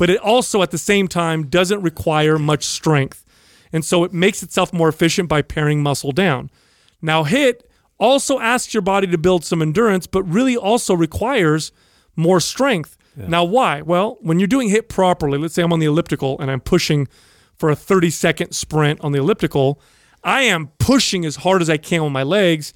but 0.00 0.08
it 0.08 0.18
also 0.20 0.62
at 0.62 0.70
the 0.70 0.78
same 0.78 1.08
time 1.08 1.46
doesn't 1.46 1.82
require 1.82 2.38
much 2.38 2.64
strength. 2.64 3.22
And 3.70 3.84
so 3.84 4.02
it 4.02 4.14
makes 4.14 4.42
itself 4.42 4.72
more 4.72 4.88
efficient 4.88 5.28
by 5.28 5.42
paring 5.42 5.82
muscle 5.82 6.10
down. 6.10 6.50
Now, 7.02 7.22
HIIT 7.22 7.60
also 7.98 8.38
asks 8.38 8.72
your 8.72 8.80
body 8.80 9.06
to 9.08 9.18
build 9.18 9.44
some 9.44 9.60
endurance, 9.60 10.06
but 10.06 10.22
really 10.22 10.56
also 10.56 10.94
requires 10.94 11.70
more 12.16 12.40
strength. 12.40 12.96
Now, 13.14 13.44
why? 13.44 13.82
Well, 13.82 14.16
when 14.22 14.38
you're 14.38 14.48
doing 14.48 14.70
HIIT 14.70 14.88
properly, 14.88 15.36
let's 15.36 15.52
say 15.52 15.62
I'm 15.62 15.70
on 15.70 15.80
the 15.80 15.86
elliptical 15.86 16.40
and 16.40 16.50
I'm 16.50 16.62
pushing 16.62 17.06
for 17.56 17.68
a 17.68 17.76
30 17.76 18.08
second 18.08 18.52
sprint 18.52 19.02
on 19.02 19.12
the 19.12 19.18
elliptical, 19.18 19.82
I 20.24 20.44
am 20.44 20.68
pushing 20.78 21.26
as 21.26 21.36
hard 21.36 21.60
as 21.60 21.68
I 21.68 21.76
can 21.76 22.02
with 22.04 22.12
my 22.12 22.22
legs. 22.22 22.72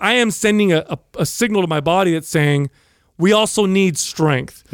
I 0.00 0.14
am 0.14 0.32
sending 0.32 0.72
a, 0.72 0.78
a, 0.90 0.98
a 1.20 1.24
signal 1.24 1.62
to 1.62 1.68
my 1.68 1.80
body 1.80 2.14
that's 2.14 2.28
saying, 2.28 2.68
we 3.16 3.32
also 3.32 3.66
need 3.66 3.98
strength. 3.98 4.64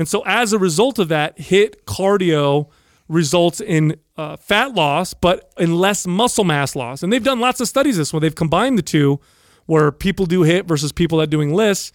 And 0.00 0.08
so, 0.08 0.22
as 0.24 0.54
a 0.54 0.58
result 0.58 0.98
of 0.98 1.08
that, 1.08 1.36
HIIT 1.36 1.84
cardio 1.84 2.70
results 3.06 3.60
in 3.60 3.96
uh, 4.16 4.36
fat 4.36 4.72
loss, 4.74 5.12
but 5.12 5.52
in 5.58 5.74
less 5.76 6.06
muscle 6.06 6.42
mass 6.42 6.74
loss. 6.74 7.02
And 7.02 7.12
they've 7.12 7.22
done 7.22 7.38
lots 7.38 7.60
of 7.60 7.68
studies 7.68 7.98
this 7.98 8.10
where 8.10 8.20
they've 8.20 8.34
combined 8.34 8.78
the 8.78 8.82
two, 8.82 9.20
where 9.66 9.92
people 9.92 10.24
do 10.24 10.40
HIIT 10.40 10.64
versus 10.64 10.90
people 10.90 11.18
that 11.18 11.28
doing 11.28 11.52
LISS 11.52 11.92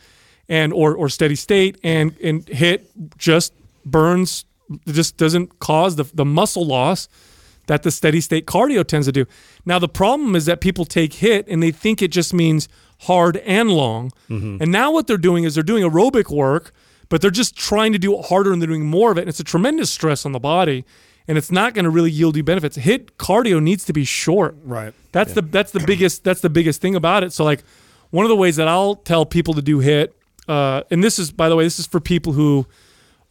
and 0.47 0.71
or 0.71 0.93
or 0.93 1.09
steady 1.09 1.33
state, 1.33 1.79
and 1.83 2.15
and 2.21 2.45
HIIT 2.45 2.83
just 3.17 3.53
burns, 3.87 4.45
just 4.85 5.17
doesn't 5.17 5.57
cause 5.57 5.95
the 5.95 6.03
the 6.13 6.25
muscle 6.25 6.63
loss 6.63 7.09
that 7.65 7.81
the 7.81 7.89
steady 7.89 8.21
state 8.21 8.45
cardio 8.45 8.85
tends 8.85 9.07
to 9.07 9.11
do. 9.11 9.25
Now 9.65 9.79
the 9.79 9.89
problem 9.89 10.35
is 10.35 10.45
that 10.45 10.61
people 10.61 10.85
take 10.85 11.11
HIIT 11.13 11.45
and 11.47 11.63
they 11.63 11.71
think 11.71 12.03
it 12.03 12.11
just 12.11 12.35
means 12.35 12.69
hard 12.99 13.37
and 13.37 13.71
long. 13.71 14.11
And 14.61 14.71
now 14.71 14.91
what 14.91 15.07
they're 15.07 15.17
doing 15.17 15.43
is 15.43 15.55
they're 15.55 15.63
doing 15.63 15.83
aerobic 15.83 16.29
work, 16.29 16.71
but 17.09 17.21
they're 17.21 17.31
just 17.31 17.55
trying 17.55 17.93
to 17.93 17.99
do 17.99 18.17
it 18.17 18.25
harder 18.25 18.51
and 18.51 18.61
they're 18.61 18.67
doing 18.67 18.85
more 18.85 19.11
of 19.11 19.17
it. 19.17 19.21
And 19.21 19.29
it's 19.29 19.39
a 19.39 19.43
tremendous 19.43 19.91
stress 19.91 20.25
on 20.25 20.31
the 20.31 20.39
body. 20.39 20.85
And 21.27 21.37
it's 21.37 21.51
not 21.51 21.73
going 21.73 21.85
to 21.85 21.89
really 21.89 22.11
yield 22.11 22.35
you 22.35 22.43
benefits. 22.43 22.77
HIIT 22.77 23.13
cardio 23.17 23.61
needs 23.61 23.83
to 23.85 23.93
be 23.93 24.05
short. 24.05 24.55
Right. 24.63 24.93
That's 25.11 25.33
the 25.33 25.41
that's 25.41 25.71
the 25.71 25.79
biggest 25.79 26.23
that's 26.23 26.41
the 26.41 26.51
biggest 26.51 26.81
thing 26.81 26.93
about 26.95 27.23
it. 27.23 27.33
So 27.33 27.43
like 27.43 27.63
one 28.11 28.25
of 28.25 28.29
the 28.29 28.35
ways 28.35 28.57
that 28.57 28.67
I'll 28.67 28.95
tell 28.95 29.25
people 29.25 29.55
to 29.55 29.61
do 29.61 29.81
HIIT, 29.81 30.09
uh, 30.47 30.83
and 30.91 31.03
this 31.03 31.17
is 31.17 31.31
by 31.31 31.49
the 31.49 31.55
way, 31.55 31.63
this 31.63 31.79
is 31.79 31.87
for 31.87 31.99
people 31.99 32.33
who 32.33 32.67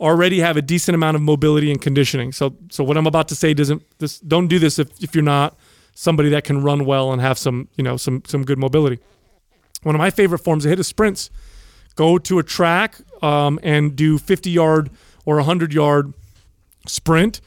already 0.01 0.41
have 0.41 0.57
a 0.57 0.63
decent 0.63 0.97
amount 0.97 1.15
of 1.15 1.23
mobility 1.23 1.71
and 1.71 1.81
conditioning. 1.81 2.33
So 2.33 2.57
so 2.69 2.83
what 2.83 2.97
I'm 2.97 3.07
about 3.07 3.29
to 3.29 3.37
say 3.37 3.55
doesn't 3.55 3.83
this 3.99 4.19
don't 4.19 4.49
do 4.49 4.59
this 4.59 4.81
if, 4.81 4.89
if 5.01 5.15
you're 5.15 5.23
not 5.23 5.57
somebody 5.95 6.29
that 6.31 6.43
can 6.43 6.63
run 6.63 6.85
well 6.85 7.13
and 7.13 7.23
have 7.23 7.39
some, 7.39 7.69
you 7.77 7.85
know, 7.85 7.97
some 7.97 8.23
some 8.27 8.45
good 8.45 8.59
mobility. 8.59 8.99
One 9.85 9.95
of 9.95 10.01
my 10.01 10.11
favorite 10.11 10.41
forms 10.41 10.65
of 10.65 10.73
HIIT 10.73 10.81
is 10.81 10.89
sprints. 10.89 11.31
Go 11.95 12.19
to 12.19 12.39
a 12.39 12.43
track 12.43 12.97
um, 13.23 13.59
and 13.63 13.95
do 13.95 14.19
50 14.19 14.51
yard 14.51 14.91
or 15.25 15.37
100 15.37 15.73
yard 15.73 16.13
sprint, 16.87 17.41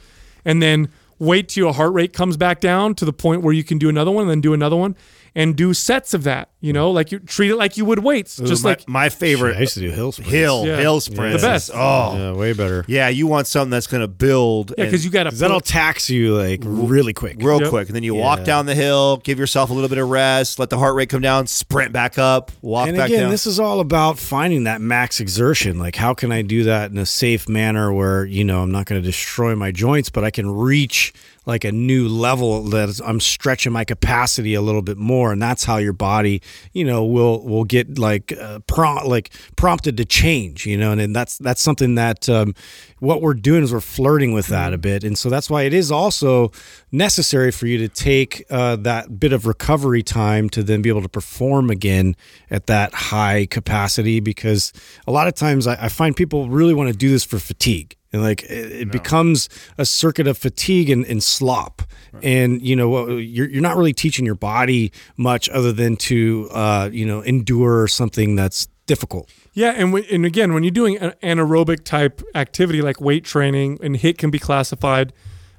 and 0.45 0.61
then 0.61 0.89
wait 1.19 1.49
till 1.49 1.65
your 1.65 1.73
heart 1.73 1.93
rate 1.93 2.13
comes 2.13 2.37
back 2.37 2.59
down 2.59 2.95
to 2.95 3.05
the 3.05 3.13
point 3.13 3.41
where 3.41 3.53
you 3.53 3.63
can 3.63 3.77
do 3.77 3.89
another 3.89 4.11
one, 4.11 4.23
and 4.23 4.29
then 4.31 4.41
do 4.41 4.53
another 4.53 4.75
one, 4.75 4.95
and 5.35 5.55
do 5.55 5.73
sets 5.73 6.13
of 6.13 6.23
that. 6.23 6.49
You 6.59 6.73
know, 6.73 6.89
like 6.89 7.11
you 7.11 7.19
treat 7.19 7.51
it 7.51 7.55
like 7.55 7.77
you 7.77 7.85
would 7.85 7.99
weights, 7.99 8.37
just 8.37 8.63
my, 8.63 8.71
like 8.71 8.89
my 8.89 9.09
favorite 9.09 9.55
I 9.57 9.59
used 9.61 9.75
to 9.75 9.79
do 9.79 9.91
hill 9.91 10.11
sprints. 10.11 10.31
hill 10.33 10.65
Yeah. 10.65 10.77
hill 10.77 10.99
sprints. 10.99 11.43
The 11.43 11.47
best. 11.47 11.71
Oh, 11.73 12.17
Yeah, 12.17 12.31
way 12.33 12.53
better. 12.53 12.83
yeah. 12.87 13.09
You 13.09 13.27
want 13.27 13.45
something 13.45 13.69
that's 13.69 13.85
going 13.85 14.01
to 14.01 14.07
build. 14.07 14.73
yeah, 14.75 14.85
because 14.85 15.05
you 15.05 15.11
got 15.11 15.23
to 15.23 15.29
Because 15.29 15.39
that'll 15.39 15.61
tax 15.61 16.09
you 16.09 16.35
like 16.35 16.61
really 16.63 17.13
quick. 17.13 17.37
real 17.39 17.61
Yep. 17.61 17.69
quick, 17.69 17.87
and 17.89 17.95
then 17.95 18.01
you 18.03 18.15
walk 18.15 18.43
down 18.43 18.65
the 18.65 18.73
hill, 18.73 19.17
give 19.17 19.37
yourself 19.37 19.69
a 19.69 19.73
little 19.73 19.87
bit 19.87 19.99
of 19.99 20.09
rest, 20.09 20.57
let 20.57 20.71
the 20.71 20.79
heart 20.79 20.95
rate 20.95 21.09
come 21.09 21.21
down, 21.21 21.45
sprint 21.45 21.93
back 21.93 22.17
up, 22.17 22.51
walk 22.63 22.87
back 22.87 22.87
down. 22.87 22.89
and 22.95 22.97
back 22.97 23.09
again, 23.11 23.21
down. 23.21 23.31
this 23.31 23.45
is 23.45 23.59
all 23.59 23.79
about 23.79 24.17
finding 24.17 24.63
that 24.63 24.81
max 24.81 25.19
exertion. 25.19 25.77
Like, 25.77 25.95
how 25.95 26.15
can 26.15 26.31
I 26.31 26.41
do 26.41 26.63
that 26.63 26.89
in 26.89 26.97
a 26.97 27.05
safe 27.05 27.47
manner 27.47 27.93
where, 27.93 28.25
you 28.25 28.43
know, 28.43 28.63
I'm 28.63 28.71
not 28.71 28.87
going 28.87 28.99
to 28.99 29.05
destroy 29.05 29.55
my 29.55 29.71
joints, 29.71 30.09
but 30.09 30.23
I 30.23 30.31
can 30.31 30.49
reach 30.49 31.06
like 31.45 31.63
a 31.63 31.71
new 31.71 32.07
level 32.07 32.63
that 32.63 32.99
I'm 33.05 33.19
stretching 33.19 33.71
my 33.71 33.85
capacity 33.85 34.53
a 34.53 34.61
little 34.61 34.81
bit 34.81 34.97
more. 34.97 35.31
And 35.31 35.41
that's 35.41 35.63
how 35.63 35.77
your 35.77 35.93
body, 35.93 36.41
you 36.73 36.83
know, 36.83 37.05
will, 37.05 37.43
will 37.43 37.63
get 37.63 37.97
like, 37.97 38.33
uh, 38.33 38.59
prom- 38.67 39.07
like 39.07 39.31
prompted 39.55 39.97
to 39.97 40.05
change, 40.05 40.65
you 40.65 40.77
know, 40.77 40.91
and, 40.91 40.99
then 40.99 41.13
that's, 41.13 41.37
that's 41.37 41.61
something 41.61 41.95
that, 41.95 42.27
um, 42.27 42.53
what 42.99 43.21
we're 43.21 43.33
doing 43.33 43.63
is 43.63 43.71
we're 43.71 43.79
flirting 43.79 44.33
with 44.33 44.47
that 44.47 44.73
a 44.73 44.77
bit. 44.77 45.03
And 45.03 45.17
so 45.17 45.29
that's 45.29 45.49
why 45.49 45.63
it 45.63 45.73
is 45.73 45.91
also 45.91 46.51
necessary 46.91 47.51
for 47.51 47.67
you 47.67 47.77
to 47.77 47.87
take 47.87 48.43
uh, 48.49 48.75
that 48.77 49.19
bit 49.19 49.33
of 49.33 49.45
recovery 49.45 50.03
time 50.03 50.49
to 50.49 50.63
then 50.63 50.81
be 50.81 50.89
able 50.89 51.03
to 51.03 51.09
perform 51.09 51.69
again 51.69 52.15
at 52.49 52.65
that 52.67 52.93
high 52.93 53.45
capacity. 53.45 54.19
Because 54.19 54.73
a 55.05 55.11
lot 55.11 55.27
of 55.27 55.35
times 55.35 55.67
I, 55.67 55.85
I 55.85 55.89
find 55.89 56.15
people 56.15 56.49
really 56.49 56.73
want 56.73 56.89
to 56.89 56.97
do 56.97 57.09
this 57.09 57.23
for 57.23 57.39
fatigue. 57.39 57.96
And 58.13 58.21
like 58.21 58.43
it, 58.43 58.71
it 58.71 58.91
becomes 58.91 59.49
a 59.77 59.85
circuit 59.85 60.27
of 60.27 60.37
fatigue 60.37 60.89
and, 60.89 61.05
and 61.05 61.21
slop. 61.21 61.81
And 62.23 62.61
you 62.61 62.75
know 62.75 63.17
you're 63.17 63.49
you're 63.49 63.61
not 63.61 63.77
really 63.77 63.93
teaching 63.93 64.25
your 64.25 64.35
body 64.35 64.91
much 65.17 65.49
other 65.49 65.71
than 65.71 65.97
to 65.97 66.49
uh, 66.51 66.89
you 66.91 67.05
know 67.05 67.21
endure 67.21 67.87
something 67.87 68.35
that's 68.35 68.67
difficult. 68.87 69.29
Yeah, 69.53 69.71
and 69.71 69.91
w- 69.91 70.05
and 70.11 70.25
again, 70.25 70.53
when 70.53 70.63
you're 70.63 70.71
doing 70.71 70.97
an 70.97 71.13
anaerobic 71.21 71.83
type 71.83 72.21
activity 72.33 72.81
like 72.81 72.99
weight 72.99 73.23
training, 73.23 73.77
and 73.83 73.95
HIIT 73.95 74.17
can 74.17 74.31
be 74.31 74.39
classified 74.39 75.13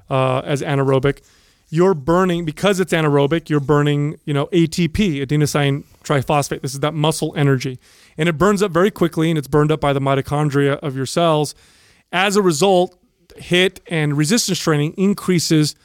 uh, 0.09 0.39
as 0.39 0.61
anaerobic, 0.61 1.21
you're 1.69 1.93
burning 1.93 2.43
because 2.43 2.79
it's 2.79 2.91
anaerobic. 2.91 3.49
You're 3.49 3.59
burning, 3.59 4.19
you 4.25 4.33
know, 4.33 4.47
ATP, 4.47 5.25
adenosine 5.25 5.83
triphosphate. 6.03 6.61
This 6.61 6.73
is 6.73 6.79
that 6.79 6.93
muscle 6.93 7.33
energy, 7.37 7.79
and 8.17 8.27
it 8.27 8.37
burns 8.37 8.61
up 8.61 8.71
very 8.71 8.91
quickly, 8.91 9.29
and 9.29 9.37
it's 9.37 9.47
burned 9.47 9.71
up 9.71 9.79
by 9.79 9.93
the 9.93 10.01
mitochondria 10.01 10.77
of 10.79 10.95
your 10.95 11.05
cells. 11.05 11.55
As 12.11 12.35
a 12.35 12.41
result, 12.41 12.97
HIIT 13.37 13.79
and 13.87 14.17
resistance 14.17 14.59
training 14.59 14.93
increases 14.93 15.75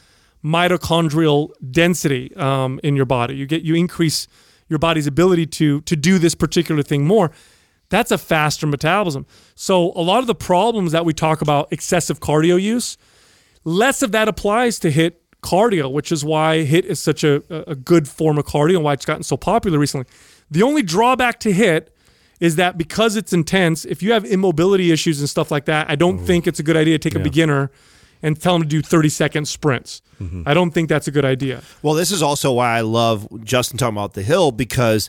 mitochondrial 0.45 1.51
density 1.71 2.35
um, 2.37 2.81
in 2.83 2.97
your 2.97 3.07
body. 3.07 3.35
You 3.35 3.47
get 3.47 3.63
you 3.63 3.75
increase 3.75 4.29
your 4.69 4.79
body's 4.79 5.07
ability 5.07 5.47
to 5.47 5.81
to 5.83 5.97
do 5.97 6.19
this 6.19 6.35
particular 6.35 6.83
thing 6.83 7.07
more. 7.07 7.31
That's 7.91 8.11
a 8.11 8.19
faster 8.19 8.67
metabolism. 8.67 9.27
So 9.55 9.93
a 9.95 10.01
lot 10.01 10.21
of 10.21 10.27
the 10.27 10.35
problems 10.35 10.93
that 10.93 11.05
we 11.05 11.13
talk 11.13 11.43
about 11.43 11.69
excessive 11.71 12.19
cardio 12.21 12.61
use, 12.61 12.97
less 13.63 14.03
of 14.03 14.11
that 14.13 14.27
applies 14.27 14.79
to 14.81 14.91
HIIT 14.91 15.15
cardio, 15.43 15.93
which 15.93 16.11
is 16.11 16.25
why 16.25 16.65
HIIT 16.65 16.85
is 16.85 16.99
such 16.99 17.23
a, 17.23 17.43
a 17.71 17.75
good 17.75 18.09
form 18.09 18.39
of 18.39 18.47
cardio 18.47 18.77
and 18.77 18.85
why 18.85 18.95
it's 18.95 19.05
gotten 19.05 19.23
so 19.23 19.37
popular 19.37 19.79
recently. 19.79 20.07
The 20.51 20.63
only 20.63 20.83
drawback 20.83 21.39
to 21.41 21.53
HIIT 21.53 21.89
is 22.45 22.57
that 22.57 22.77
because 22.77 23.17
it's 23.17 23.33
intense, 23.33 23.87
if 23.87 24.03
you 24.03 24.13
have 24.13 24.27
immobility 24.27 24.93
issues 24.93 25.19
and 25.19 25.31
stuff 25.31 25.51
like 25.51 25.65
that, 25.65 25.89
I 25.89 25.97
don't 25.97 26.17
mm-hmm. 26.17 26.27
think 26.27 26.47
it's 26.47 26.61
a 26.61 26.63
good 26.63 26.77
idea 26.77 26.99
to 26.99 27.11
take 27.11 27.19
a 27.19 27.23
beginner 27.23 27.71
and 28.23 28.39
tell 28.39 28.53
them 28.53 28.63
to 28.63 28.69
do 28.69 28.83
30 28.83 29.09
second 29.09 29.49
sprints. 29.49 30.03
Mm-hmm. 30.21 30.43
I 30.45 30.53
don't 30.53 30.71
think 30.71 30.91
that's 30.91 31.09
a 31.09 31.11
good 31.11 31.25
idea. 31.25 31.63
Well, 31.83 31.95
this 31.95 32.11
is 32.11 32.23
also 32.23 32.53
why 32.53 32.77
I 32.77 32.83
love 32.83 33.27
Justin 33.45 33.79
talking 33.79 33.97
about 33.97 34.13
the 34.13 34.23
hill 34.23 34.53
because 34.53 35.09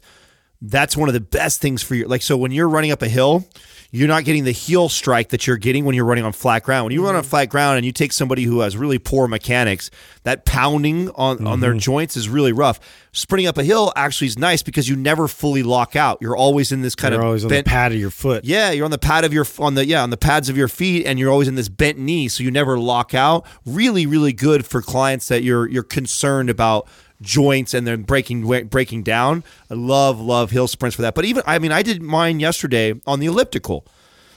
that's 0.62 0.98
one 0.98 1.10
of 1.10 1.14
the 1.14 1.22
best 1.22 1.62
things 1.62 1.84
for 1.84 1.96
you. 1.96 2.08
Like, 2.08 2.22
so 2.22 2.38
when 2.38 2.52
you're 2.52 2.70
running 2.70 2.92
up 2.92 3.02
a 3.02 3.08
hill, 3.08 3.46
you're 3.92 4.08
not 4.10 4.26
getting 4.26 4.44
the 4.44 4.52
heel 4.52 4.90
strike 4.90 5.30
that 5.30 5.48
you're 5.48 5.58
getting 5.58 5.86
when 5.86 5.96
you're 5.96 6.06
running 6.06 6.26
on 6.26 6.34
flat 6.34 6.64
ground. 6.64 6.86
When 6.86 6.94
you 6.94 7.06
run 7.06 7.16
on 7.16 7.22
mm-hmm. 7.22 7.30
flat 7.30 7.46
ground 7.46 7.78
and 7.78 7.86
you 7.86 7.94
take 7.94 8.12
somebody 8.12 8.44
who 8.44 8.60
has 8.60 8.76
really 8.76 9.00
poor 9.00 9.28
mechanics, 9.28 9.90
that 10.24 10.44
pounding 10.44 11.10
on, 11.12 11.48
on 11.48 11.60
their 11.62 11.72
mm-hmm. 11.72 11.80
joints 11.80 12.18
is 12.18 12.28
really 12.28 12.52
rough. 12.52 12.80
Sprinting 13.14 13.48
up 13.48 13.58
a 13.58 13.64
hill 13.64 13.94
actually 13.96 14.28
is 14.28 14.38
nice 14.38 14.62
because 14.64 14.90
you 14.90 14.98
never 14.98 15.30
fully 15.30 15.64
lock 15.64 15.96
out. 15.96 16.18
You're 16.20 16.36
always 16.36 16.74
in 16.74 16.82
this 16.82 16.94
kind 16.96 17.14
You're 17.14 17.22
of 17.22 17.26
always 17.26 17.46
on 17.46 17.50
bent, 17.50 17.66
the 17.66 17.70
pad 17.70 17.94
of 17.94 17.98
your 17.98 18.10
foot. 18.10 18.44
yeah, 18.44 18.72
you're 18.72 18.84
on 18.84 18.92
the 18.92 18.98
pad 18.98 19.24
of 19.24 19.32
your 19.32 19.46
on 19.60 19.76
the 19.76 19.86
yeah 19.86 20.04
on 20.04 20.10
the 20.10 20.18
pads 20.18 20.50
of 20.50 20.58
your 20.58 20.68
feet, 20.68 21.06
and 21.06 21.18
you're 21.18 21.32
always 21.32 21.48
in 21.48 21.56
this 21.56 21.70
bent 21.70 21.98
knee, 21.98 22.28
so 22.28 22.44
you 22.44 22.52
never 22.52 22.78
lock 22.78 23.14
out. 23.14 23.46
Really, 23.66 24.06
really 24.06 24.34
good 24.34 24.66
for 24.66 24.82
clients 24.82 25.30
that 25.30 25.44
you're 25.44 25.70
you're 25.70 25.84
concerned 25.84 26.50
about 26.50 26.90
joints 27.22 27.74
and 27.74 27.86
then 27.88 28.04
breaking 28.04 28.68
breaking 28.68 29.04
down. 29.04 29.44
I 29.70 29.74
love 29.74 30.20
love 30.20 30.52
hill 30.52 30.68
sprints 30.68 30.96
for 30.96 31.02
that. 31.04 31.16
But 31.16 31.26
even 31.26 31.44
I 31.46 31.60
mean, 31.60 31.72
I 31.72 31.82
did 31.82 32.02
mine 32.02 32.40
yesterday 32.40 32.94
on 33.06 33.20
the 33.20 33.28
elliptical. 33.28 33.86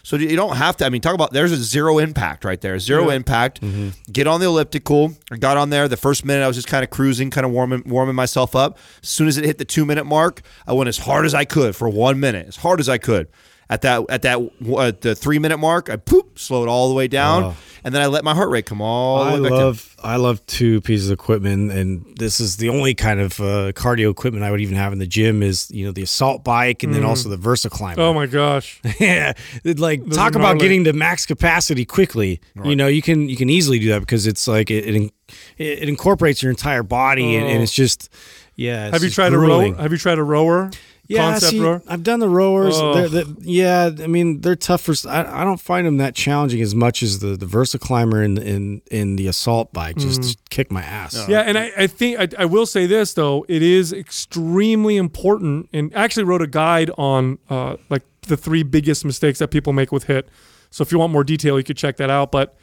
So 0.09 0.17
you 0.17 0.37
don't 0.37 0.57
have 0.57 0.75
to. 0.79 0.87
I 0.87 0.89
mean, 0.89 1.03
talk 1.03 1.15
about 1.15 1.33
there's 1.33 1.53
a 1.53 1.57
zero 1.57 1.99
impact 1.99 2.43
right 2.43 2.59
there. 2.59 2.79
Zero 2.79 3.11
impact. 3.11 3.61
Mm-hmm. 3.61 3.91
Get 4.11 4.27
on 4.27 4.41
the 4.41 4.47
elliptical. 4.47 5.13
I 5.31 5.37
got 5.37 5.59
on 5.59 5.69
there. 5.69 5.87
The 5.87 5.99
first 5.99 6.25
minute, 6.25 6.43
I 6.43 6.47
was 6.47 6.57
just 6.57 6.69
kind 6.69 6.83
of 6.83 6.89
cruising, 6.89 7.29
kind 7.29 7.45
of 7.45 7.53
warming 7.53 7.83
warming 7.85 8.15
myself 8.15 8.57
up. 8.57 8.79
As 9.03 9.09
soon 9.11 9.29
as 9.29 9.37
it 9.37 9.45
hit 9.45 9.59
the 9.59 9.67
two 9.67 9.85
minute 9.85 10.05
mark, 10.05 10.41
I 10.67 10.73
went 10.73 10.89
as 10.89 10.97
hard 10.97 11.27
as 11.27 11.35
I 11.35 11.45
could 11.45 11.77
for 11.77 11.91
one 11.91 12.19
minute, 12.21 12.47
as 12.49 12.57
hard 12.57 12.81
as 12.81 12.89
I 12.89 12.97
could. 12.97 13.29
At 13.71 13.83
that 13.83 14.05
at 14.09 14.23
that 14.23 14.39
at 14.79 15.03
the 15.03 15.15
three 15.15 15.39
minute 15.39 15.59
mark, 15.59 15.91
I 15.91 15.97
poop 15.97 16.39
slowed 16.39 16.69
all 16.71 16.89
the 16.89 16.95
way 16.95 17.07
down, 17.07 17.43
Oh. 17.43 17.57
and 17.85 17.95
then 17.95 18.01
I 18.01 18.07
let 18.07 18.25
my 18.25 18.35
heart 18.35 18.49
rate 18.49 18.65
come 18.65 18.81
all 18.81 19.19
I 19.23 19.35
way 19.35 19.41
back 19.41 19.51
down. 19.51 19.59
love 19.61 19.97
I 20.03 20.17
love 20.17 20.45
two 20.47 20.81
pieces 20.81 21.11
of 21.11 21.15
equipment, 21.19 21.71
and 21.73 22.17
this 22.17 22.41
is 22.41 22.57
the 22.57 22.71
only 22.71 22.95
kind 22.95 23.21
of 23.21 23.39
uh, 23.41 23.73
cardio 23.73 24.11
equipment 24.11 24.43
I 24.43 24.51
would 24.51 24.63
even 24.63 24.77
have 24.77 24.95
in 24.95 24.99
the 25.01 25.07
gym. 25.07 25.43
Is 25.43 25.71
you 25.71 25.85
know 25.85 25.93
the 25.93 26.03
assault 26.03 26.45
bike, 26.45 26.83
and 26.83 26.95
then 26.95 27.05
also 27.05 27.29
the 27.29 27.37
VersaClimber. 27.37 27.99
Oh 27.99 28.15
my 28.15 28.25
gosh. 28.25 28.81
yeah, 29.01 29.35
like 29.65 30.03
Those 30.03 30.17
talk 30.17 30.35
about 30.35 30.59
getting 30.59 30.85
to 30.85 30.95
max 30.95 31.27
capacity 31.27 31.85
quickly. 31.85 32.41
You 32.65 32.75
know, 32.75 32.87
you 32.87 33.03
can 33.03 33.29
you 33.29 33.37
can 33.37 33.51
easily 33.51 33.79
do 33.79 33.89
that 33.91 34.01
because 34.01 34.27
it's 34.27 34.49
like 34.49 34.71
it 34.71 34.87
it, 34.87 35.13
it 35.59 35.65
it 35.83 35.89
incorporates 35.91 36.43
your 36.43 36.49
entire 36.51 36.83
body, 36.83 37.37
and, 37.37 37.47
and 37.47 37.59
Oh. 37.59 37.63
it's 37.65 37.75
just 37.75 38.09
yeah. 38.57 38.87
it's 38.87 38.95
Have 38.95 39.05
you 39.05 39.11
tried 39.11 39.29
grueling. 39.31 39.75
a 39.75 39.77
row? 39.77 39.83
Have 39.83 39.93
you 39.93 39.99
tried 39.99 40.19
a 40.19 40.23
rower? 40.25 40.71
Yeah, 41.11 41.31
Concept 41.31 41.51
see, 41.53 41.61
rower? 41.61 41.83
I've 41.89 42.03
done 42.03 42.21
the 42.21 42.29
rowers. 42.29 42.75
Oh. 42.77 43.09
They're, 43.09 43.25
yeah, 43.41 43.91
I 43.99 44.07
mean 44.07 44.43
they're 44.43 44.55
tough 44.57 44.83
for. 44.83 44.95
I, 45.09 45.41
I 45.41 45.45
don't 45.45 45.59
find 45.61 45.87
them 45.87 45.97
that 45.97 46.15
challenging 46.15 46.61
as 46.61 46.75
much 46.75 47.03
as 47.03 47.21
the 47.21 47.29
the 47.35 47.47
VersaClimber 47.47 48.23
and 48.23 48.39
in 48.39 48.83
in 48.91 49.17
the 49.17 49.27
assault 49.27 49.73
bike. 49.73 49.97
Just 49.97 50.21
Mm. 50.21 50.37
kick 50.51 50.71
my 50.71 50.83
ass. 50.83 51.27
Yeah, 51.27 51.41
and 51.41 51.57
I, 51.57 51.73
I 51.79 51.87
think 51.87 52.19
I, 52.21 52.29
I 52.43 52.45
will 52.45 52.67
say 52.67 52.85
this 52.87 53.15
though, 53.15 53.47
it 53.49 53.63
is 53.63 53.91
extremely 53.93 54.99
important. 54.99 55.71
And 55.73 55.91
I 55.97 56.05
actually 56.05 56.25
wrote 56.25 56.43
a 56.43 56.47
guide 56.47 56.91
on 56.99 57.39
uh, 57.49 57.77
like 57.89 58.03
the 58.23 58.37
three 58.37 58.63
biggest 58.63 59.05
mistakes 59.07 59.39
that 59.39 59.49
people 59.49 59.73
make 59.73 59.91
with 59.91 60.07
HIIT. 60.09 60.25
So 60.71 60.83
if 60.83 60.93
you 60.93 60.99
want 60.99 61.11
more 61.13 61.25
detail, 61.25 61.57
you 61.57 61.65
could 61.65 61.79
check 61.79 61.97
that 61.97 62.11
out. 62.11 62.31
But 62.31 62.55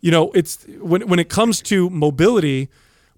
you 0.00 0.10
know, 0.10 0.30
it's 0.32 0.64
when 0.80 1.06
when 1.08 1.18
it 1.18 1.28
comes 1.28 1.60
to 1.62 1.90
mobility, 1.90 2.70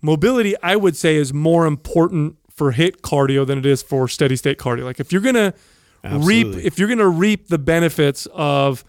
mobility 0.02 0.56
I 0.64 0.74
would 0.74 0.96
say 0.96 1.14
is 1.14 1.32
more 1.32 1.64
important 1.64 2.38
for 2.54 2.72
HIIT 2.72 3.00
cardio 3.00 3.46
than 3.46 3.58
it 3.58 3.66
is 3.66 3.82
for 3.82 4.08
steady 4.08 4.36
state 4.36 4.58
cardio. 4.58 4.84
Like 4.84 5.00
if 5.00 5.12
you're 5.12 5.20
gonna 5.20 5.54
reap 6.04 6.46
if 6.64 6.78
you're 6.78 6.88
gonna 6.88 7.08
reap 7.08 7.48
the 7.48 7.58
benefits 7.58 8.26
of 8.32 8.84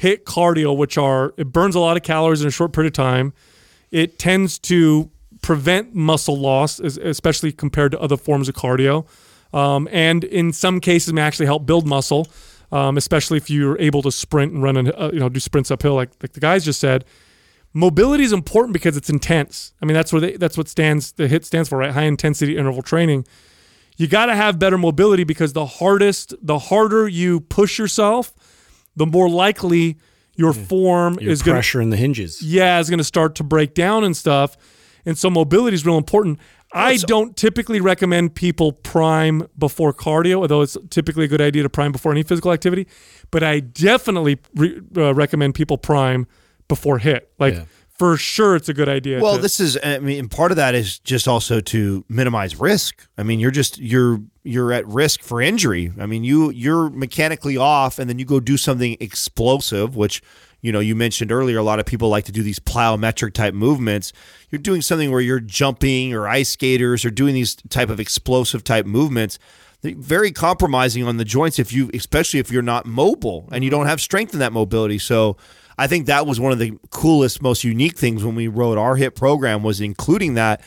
HIIT 0.00 0.24
cardio, 0.24 0.76
which 0.76 0.98
are 0.98 1.32
it 1.36 1.52
burns 1.52 1.74
a 1.74 1.80
lot 1.80 1.96
of 1.96 2.02
calories 2.02 2.42
in 2.42 2.48
a 2.48 2.50
short 2.50 2.72
period 2.72 2.92
of 2.92 2.94
time, 2.94 3.32
it 3.90 4.18
tends 4.18 4.58
to 4.60 5.10
prevent 5.42 5.94
muscle 5.94 6.36
loss, 6.36 6.80
especially 6.80 7.52
compared 7.52 7.92
to 7.92 8.00
other 8.00 8.16
forms 8.16 8.48
of 8.48 8.54
cardio, 8.54 9.06
um, 9.52 9.88
and 9.92 10.24
in 10.24 10.52
some 10.52 10.80
cases 10.80 11.12
may 11.12 11.20
actually 11.20 11.46
help 11.46 11.66
build 11.66 11.86
muscle, 11.86 12.26
um, 12.72 12.96
especially 12.96 13.36
if 13.36 13.48
you're 13.50 13.78
able 13.78 14.02
to 14.02 14.10
sprint 14.10 14.52
and 14.52 14.62
run 14.62 14.76
and 14.76 14.92
uh, 14.96 15.10
you 15.12 15.20
know 15.20 15.28
do 15.28 15.38
sprints 15.38 15.70
uphill, 15.70 15.94
like 15.94 16.10
like 16.22 16.32
the 16.32 16.40
guys 16.40 16.64
just 16.64 16.80
said. 16.80 17.04
Mobility 17.74 18.22
is 18.22 18.32
important 18.32 18.72
because 18.72 18.96
it's 18.96 19.10
intense. 19.10 19.74
I 19.82 19.84
mean, 19.84 19.94
that's 19.94 20.12
where 20.12 20.20
they, 20.20 20.36
that's 20.36 20.56
what 20.56 20.68
stands 20.68 21.12
the 21.12 21.26
HIIT 21.26 21.44
stands 21.44 21.68
for, 21.68 21.78
right? 21.78 21.90
High 21.90 22.04
intensity 22.04 22.56
interval 22.56 22.82
training. 22.82 23.26
You 23.96 24.06
got 24.06 24.26
to 24.26 24.36
have 24.36 24.58
better 24.58 24.78
mobility 24.78 25.24
because 25.24 25.52
the 25.52 25.66
hardest, 25.66 26.34
the 26.40 26.58
harder 26.58 27.08
you 27.08 27.40
push 27.40 27.78
yourself, 27.78 28.32
the 28.96 29.06
more 29.06 29.28
likely 29.28 29.98
your 30.36 30.52
form 30.52 31.18
Your 31.20 31.30
is 31.30 31.42
going 31.42 31.54
to 31.54 31.58
pressure 31.58 31.80
in 31.80 31.90
the 31.90 31.96
hinges. 31.96 32.42
yeah, 32.42 32.78
is 32.80 32.88
going 32.90 32.98
to 32.98 33.04
start 33.04 33.34
to 33.36 33.44
break 33.44 33.74
down 33.74 34.04
and 34.04 34.16
stuff. 34.16 34.56
And 35.04 35.18
so 35.18 35.28
mobility 35.28 35.74
is 35.74 35.84
real 35.84 35.98
important. 35.98 36.38
I 36.72 36.96
don't 36.96 37.36
typically 37.36 37.80
recommend 37.80 38.34
people 38.34 38.72
prime 38.72 39.46
before 39.56 39.92
cardio, 39.92 40.38
although 40.38 40.62
it's 40.62 40.76
typically 40.90 41.24
a 41.24 41.28
good 41.28 41.40
idea 41.40 41.62
to 41.62 41.68
prime 41.68 41.92
before 41.92 42.10
any 42.10 42.24
physical 42.24 42.52
activity. 42.52 42.88
But 43.30 43.44
I 43.44 43.60
definitely 43.60 44.40
re- 44.56 44.80
uh, 44.96 45.14
recommend 45.14 45.54
people 45.54 45.78
prime 45.78 46.26
before 46.68 46.98
HIIT. 47.00 47.20
Like 47.38 47.54
Yeah. 47.54 47.64
for 47.98 48.16
sure, 48.16 48.56
it's 48.56 48.68
a 48.68 48.74
good 48.74 48.88
idea. 48.88 49.20
Well, 49.20 49.36
to- 49.36 49.42
this 49.42 49.60
is 49.60 49.78
I 49.82 49.98
mean 49.98 50.28
part 50.28 50.50
of 50.50 50.56
that 50.56 50.74
is 50.74 50.98
just 50.98 51.28
also 51.28 51.60
to 51.60 52.04
minimize 52.08 52.56
risk. 52.58 53.06
I 53.18 53.22
mean, 53.22 53.40
you're 53.40 53.50
just 53.50 53.78
you're 53.78 54.20
you're 54.42 54.72
at 54.72 54.86
risk 54.86 55.22
for 55.22 55.40
injury. 55.40 55.92
I 55.98 56.06
mean, 56.06 56.24
you 56.24 56.50
you're 56.50 56.90
mechanically 56.90 57.56
off 57.56 57.98
and 57.98 58.08
then 58.10 58.18
you 58.18 58.24
go 58.24 58.40
do 58.40 58.56
something 58.56 58.96
explosive, 59.00 59.96
which 59.96 60.22
you 60.60 60.72
know, 60.72 60.80
you 60.80 60.94
mentioned 60.94 61.30
earlier 61.30 61.58
a 61.58 61.62
lot 61.62 61.78
of 61.78 61.84
people 61.84 62.08
like 62.08 62.24
to 62.24 62.32
do 62.32 62.42
these 62.42 62.58
plyometric 62.58 63.34
type 63.34 63.52
movements. 63.52 64.14
You're 64.50 64.62
doing 64.62 64.80
something 64.80 65.10
where 65.10 65.20
you're 65.20 65.38
jumping 65.40 66.14
or 66.14 66.26
ice 66.26 66.48
skaters 66.48 67.04
or 67.04 67.10
doing 67.10 67.34
these 67.34 67.54
type 67.68 67.90
of 67.90 68.00
explosive 68.00 68.64
type 68.64 68.86
movements. 68.86 69.38
They're 69.82 69.94
very 69.94 70.32
compromising 70.32 71.06
on 71.06 71.18
the 71.18 71.24
joints 71.26 71.58
if 71.58 71.70
you 71.70 71.90
especially 71.92 72.40
if 72.40 72.50
you're 72.50 72.62
not 72.62 72.86
mobile 72.86 73.46
and 73.52 73.62
you 73.62 73.68
don't 73.68 73.84
have 73.86 74.00
strength 74.00 74.32
in 74.32 74.40
that 74.40 74.54
mobility. 74.54 74.98
So 74.98 75.36
I 75.78 75.86
think 75.86 76.06
that 76.06 76.26
was 76.26 76.38
one 76.38 76.52
of 76.52 76.58
the 76.58 76.78
coolest, 76.90 77.42
most 77.42 77.64
unique 77.64 77.96
things 77.98 78.24
when 78.24 78.34
we 78.34 78.48
wrote 78.48 78.78
our 78.78 78.96
HIIT 78.96 79.14
program 79.14 79.62
was 79.62 79.80
including 79.80 80.34
that 80.34 80.60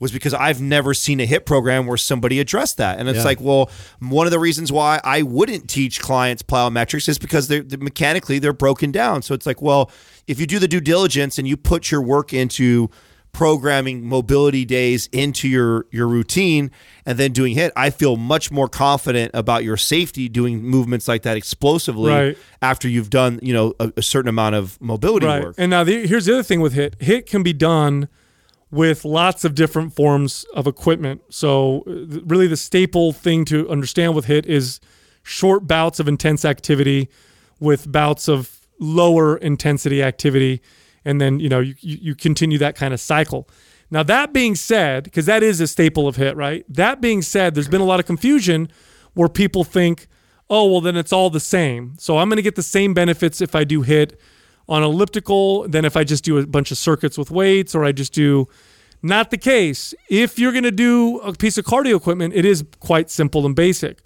was 0.00 0.10
because 0.10 0.34
I've 0.34 0.60
never 0.60 0.92
seen 0.92 1.20
a 1.20 1.26
HIIT 1.26 1.46
program 1.46 1.86
where 1.86 1.96
somebody 1.96 2.40
addressed 2.40 2.78
that. 2.78 2.98
And 2.98 3.08
it's 3.08 3.18
Yeah. 3.18 3.24
like, 3.24 3.40
well, 3.40 3.70
one 4.00 4.26
of 4.26 4.32
the 4.32 4.38
reasons 4.40 4.72
why 4.72 5.00
I 5.04 5.22
wouldn't 5.22 5.68
teach 5.68 6.00
clients 6.00 6.42
plyometrics 6.42 7.08
is 7.08 7.16
because 7.18 7.48
they're, 7.48 7.62
they're 7.62 7.78
mechanically 7.78 8.38
they're 8.38 8.52
broken 8.52 8.90
down. 8.90 9.22
So 9.22 9.34
it's 9.34 9.46
like, 9.46 9.62
well, 9.62 9.90
if 10.26 10.40
you 10.40 10.46
do 10.46 10.58
the 10.58 10.68
due 10.68 10.80
diligence 10.80 11.38
and 11.38 11.46
you 11.46 11.56
put 11.56 11.90
your 11.90 12.02
work 12.02 12.32
into 12.32 12.90
programming 13.34 14.06
mobility 14.06 14.64
days 14.64 15.08
into 15.12 15.46
your 15.48 15.86
your 15.90 16.08
routine 16.08 16.70
and 17.04 17.18
then 17.18 17.32
doing 17.32 17.54
HIIT 17.54 17.72
i 17.76 17.90
feel 17.90 18.16
much 18.16 18.50
more 18.50 18.68
confident 18.68 19.30
about 19.34 19.64
your 19.64 19.76
safety 19.76 20.28
doing 20.28 20.62
movements 20.62 21.06
like 21.08 21.22
that 21.22 21.36
explosively 21.36 22.12
Right. 22.12 22.38
after 22.62 22.88
you've 22.88 23.10
done 23.10 23.40
you 23.42 23.52
know 23.52 23.74
a, 23.78 23.92
a 23.96 24.02
certain 24.02 24.28
amount 24.28 24.54
of 24.54 24.80
mobility 24.80 25.26
right. 25.26 25.42
work 25.42 25.56
And 25.58 25.70
now 25.70 25.84
the, 25.84 26.06
here's 26.06 26.24
the 26.24 26.32
other 26.34 26.42
thing 26.42 26.60
with 26.60 26.74
HIIT. 26.74 26.96
HIIT 26.98 27.26
can 27.26 27.42
be 27.42 27.52
done 27.52 28.08
with 28.70 29.04
lots 29.04 29.44
of 29.44 29.54
different 29.54 29.94
forms 29.94 30.44
of 30.54 30.66
equipment. 30.66 31.22
So 31.28 31.84
uh, 31.86 32.20
really, 32.24 32.46
the 32.48 32.56
staple 32.56 33.12
thing 33.12 33.44
to 33.46 33.68
understand 33.68 34.14
with 34.14 34.26
HIIT 34.26 34.46
is 34.46 34.80
short 35.22 35.66
bouts 35.66 36.00
of 36.00 36.08
intense 36.08 36.44
activity 36.44 37.08
with 37.60 37.90
bouts 37.90 38.28
of 38.28 38.60
lower 38.80 39.36
intensity 39.36 40.02
activity, 40.02 40.60
and 41.04 41.20
then 41.20 41.40
you 41.40 41.48
know 41.48 41.60
you 41.60 41.74
you, 41.80 42.14
continue 42.14 42.58
that 42.58 42.76
kind 42.76 42.94
of 42.94 43.00
cycle. 43.00 43.48
Now 43.90 44.02
that 44.04 44.32
being 44.32 44.54
said, 44.54 45.04
because 45.04 45.26
that 45.26 45.42
is 45.42 45.60
a 45.60 45.66
staple 45.66 46.08
of 46.08 46.16
HIIT, 46.16 46.36
right? 46.36 46.64
That 46.68 47.00
being 47.00 47.22
said, 47.22 47.54
there's 47.54 47.68
been 47.68 47.80
a 47.80 47.86
lot 47.86 48.00
of 48.00 48.06
confusion 48.06 48.68
where 49.12 49.28
people 49.28 49.64
think, 49.64 50.08
oh 50.50 50.70
well, 50.70 50.80
then 50.80 50.96
it's 50.96 51.12
all 51.12 51.30
the 51.30 51.40
same. 51.40 51.94
So 51.98 52.18
I'm 52.18 52.28
going 52.28 52.36
to 52.36 52.42
get 52.42 52.56
the 52.56 52.62
same 52.62 52.94
benefits 52.94 53.40
if 53.40 53.54
I 53.54 53.64
do 53.64 53.84
HIIT 53.84 54.16
on 54.68 54.82
elliptical 54.82 55.68
than 55.68 55.84
if 55.84 55.96
I 55.96 56.04
just 56.04 56.24
do 56.24 56.38
a 56.38 56.46
bunch 56.46 56.70
of 56.70 56.78
circuits 56.78 57.18
with 57.18 57.30
weights 57.30 57.74
or 57.74 57.84
I 57.84 57.92
just 57.92 58.12
do. 58.12 58.48
Not 59.02 59.30
the 59.30 59.36
case. 59.36 59.92
If 60.08 60.38
you're 60.38 60.52
going 60.52 60.64
to 60.64 60.72
do 60.72 61.18
a 61.18 61.34
piece 61.34 61.58
of 61.58 61.66
cardio 61.66 61.94
equipment, 61.94 62.32
it 62.34 62.46
is 62.46 62.64
quite 62.80 63.10
simple 63.10 63.44
and 63.44 63.54
basic. 63.54 64.00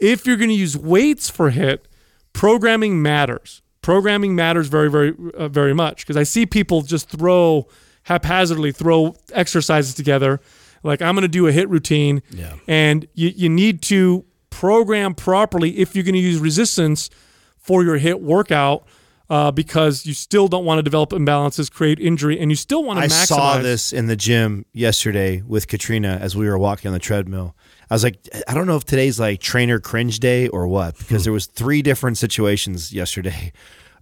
If 0.00 0.26
you're 0.26 0.36
going 0.36 0.48
to 0.48 0.56
use 0.56 0.76
weights 0.76 1.30
for 1.30 1.52
HIIT, 1.52 1.82
programming 2.32 3.00
matters. 3.00 3.61
Programming 3.82 4.34
matters 4.34 4.68
very, 4.68 4.88
very, 4.90 5.12
uh, 5.36 5.48
very 5.48 5.74
much 5.74 6.06
because 6.06 6.16
I 6.16 6.22
see 6.22 6.46
people 6.46 6.82
just 6.82 7.08
throw 7.08 7.66
haphazardly 8.04 8.72
throw 8.72 9.14
exercises 9.32 9.94
together. 9.94 10.40
Like 10.82 11.02
I'm 11.02 11.14
going 11.14 11.22
to 11.22 11.28
do 11.28 11.46
a 11.46 11.52
HIIT 11.52 11.68
routine, 11.68 12.22
Yeah. 12.30 12.54
and 12.66 13.06
you, 13.14 13.28
you 13.34 13.48
need 13.48 13.82
to 13.82 14.24
program 14.50 15.14
properly 15.14 15.78
if 15.78 15.94
you're 15.94 16.04
going 16.04 16.14
to 16.14 16.20
use 16.20 16.38
resistance 16.40 17.10
for 17.58 17.82
your 17.84 17.98
HIIT 17.98 18.20
workout. 18.20 18.86
Uh, 19.30 19.50
because 19.50 20.04
you 20.04 20.12
still 20.12 20.46
don't 20.46 20.66
want 20.66 20.78
to 20.78 20.82
develop 20.82 21.08
imbalances, 21.10 21.72
create 21.72 21.98
injury, 21.98 22.38
and 22.38 22.50
you 22.50 22.56
still 22.56 22.84
want 22.84 22.98
to 22.98 23.04
I 23.04 23.08
maximize. 23.08 23.26
saw 23.28 23.58
this 23.58 23.90
in 23.90 24.06
the 24.06 24.16
gym 24.16 24.66
yesterday 24.74 25.40
with 25.46 25.68
Katrina 25.68 26.18
as 26.20 26.36
we 26.36 26.46
were 26.46 26.58
walking 26.58 26.88
on 26.88 26.92
the 26.92 26.98
treadmill. 26.98 27.56
I 27.92 27.94
was 27.94 28.04
like, 28.04 28.26
I 28.48 28.54
don't 28.54 28.66
know 28.66 28.76
if 28.76 28.86
today's 28.86 29.20
like 29.20 29.40
trainer 29.42 29.78
cringe 29.78 30.18
day 30.18 30.48
or 30.48 30.66
what, 30.66 30.96
because 30.96 31.24
there 31.24 31.32
was 31.32 31.44
three 31.44 31.82
different 31.82 32.16
situations 32.16 32.90
yesterday 32.90 33.52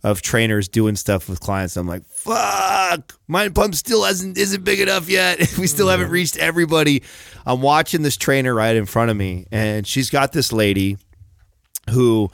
of 0.05 0.22
trainers 0.22 0.68
doing 0.68 0.94
stuff 0.94 1.29
with 1.29 1.40
clients. 1.40 1.76
I'm 1.76 1.88
like, 1.88 2.07
fuck, 2.07 3.18
mind 3.26 3.57
pump 3.57 3.74
still 3.74 4.05
hasn't 4.05 4.38
isn't 4.38 4.62
big 4.62 4.79
enough 4.79 5.09
yet. 5.09 5.40
we 5.59 5.66
still 5.66 5.88
haven't 5.88 6.11
reached 6.11 6.37
everybody. 6.37 7.03
I'm 7.44 7.62
watching 7.62 8.03
this 8.03 8.16
trainer 8.16 8.55
right 8.55 8.76
in 8.76 8.87
front 8.87 9.11
of 9.11 9.16
me, 9.16 9.48
and 9.50 9.85
she's 9.85 10.09
got 10.09 10.31
this 10.31 10.53
lady 10.53 10.96
who, 11.90 12.31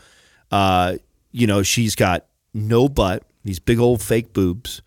uh, 0.51 0.97
you 1.33 1.47
know, 1.47 1.63
she's 1.63 1.95
got 1.95 2.27
no 2.53 2.87
butt, 2.87 3.23
these 3.45 3.61
big 3.61 3.79
old 3.79 4.03
fake 4.03 4.35
boobs. 4.35 4.83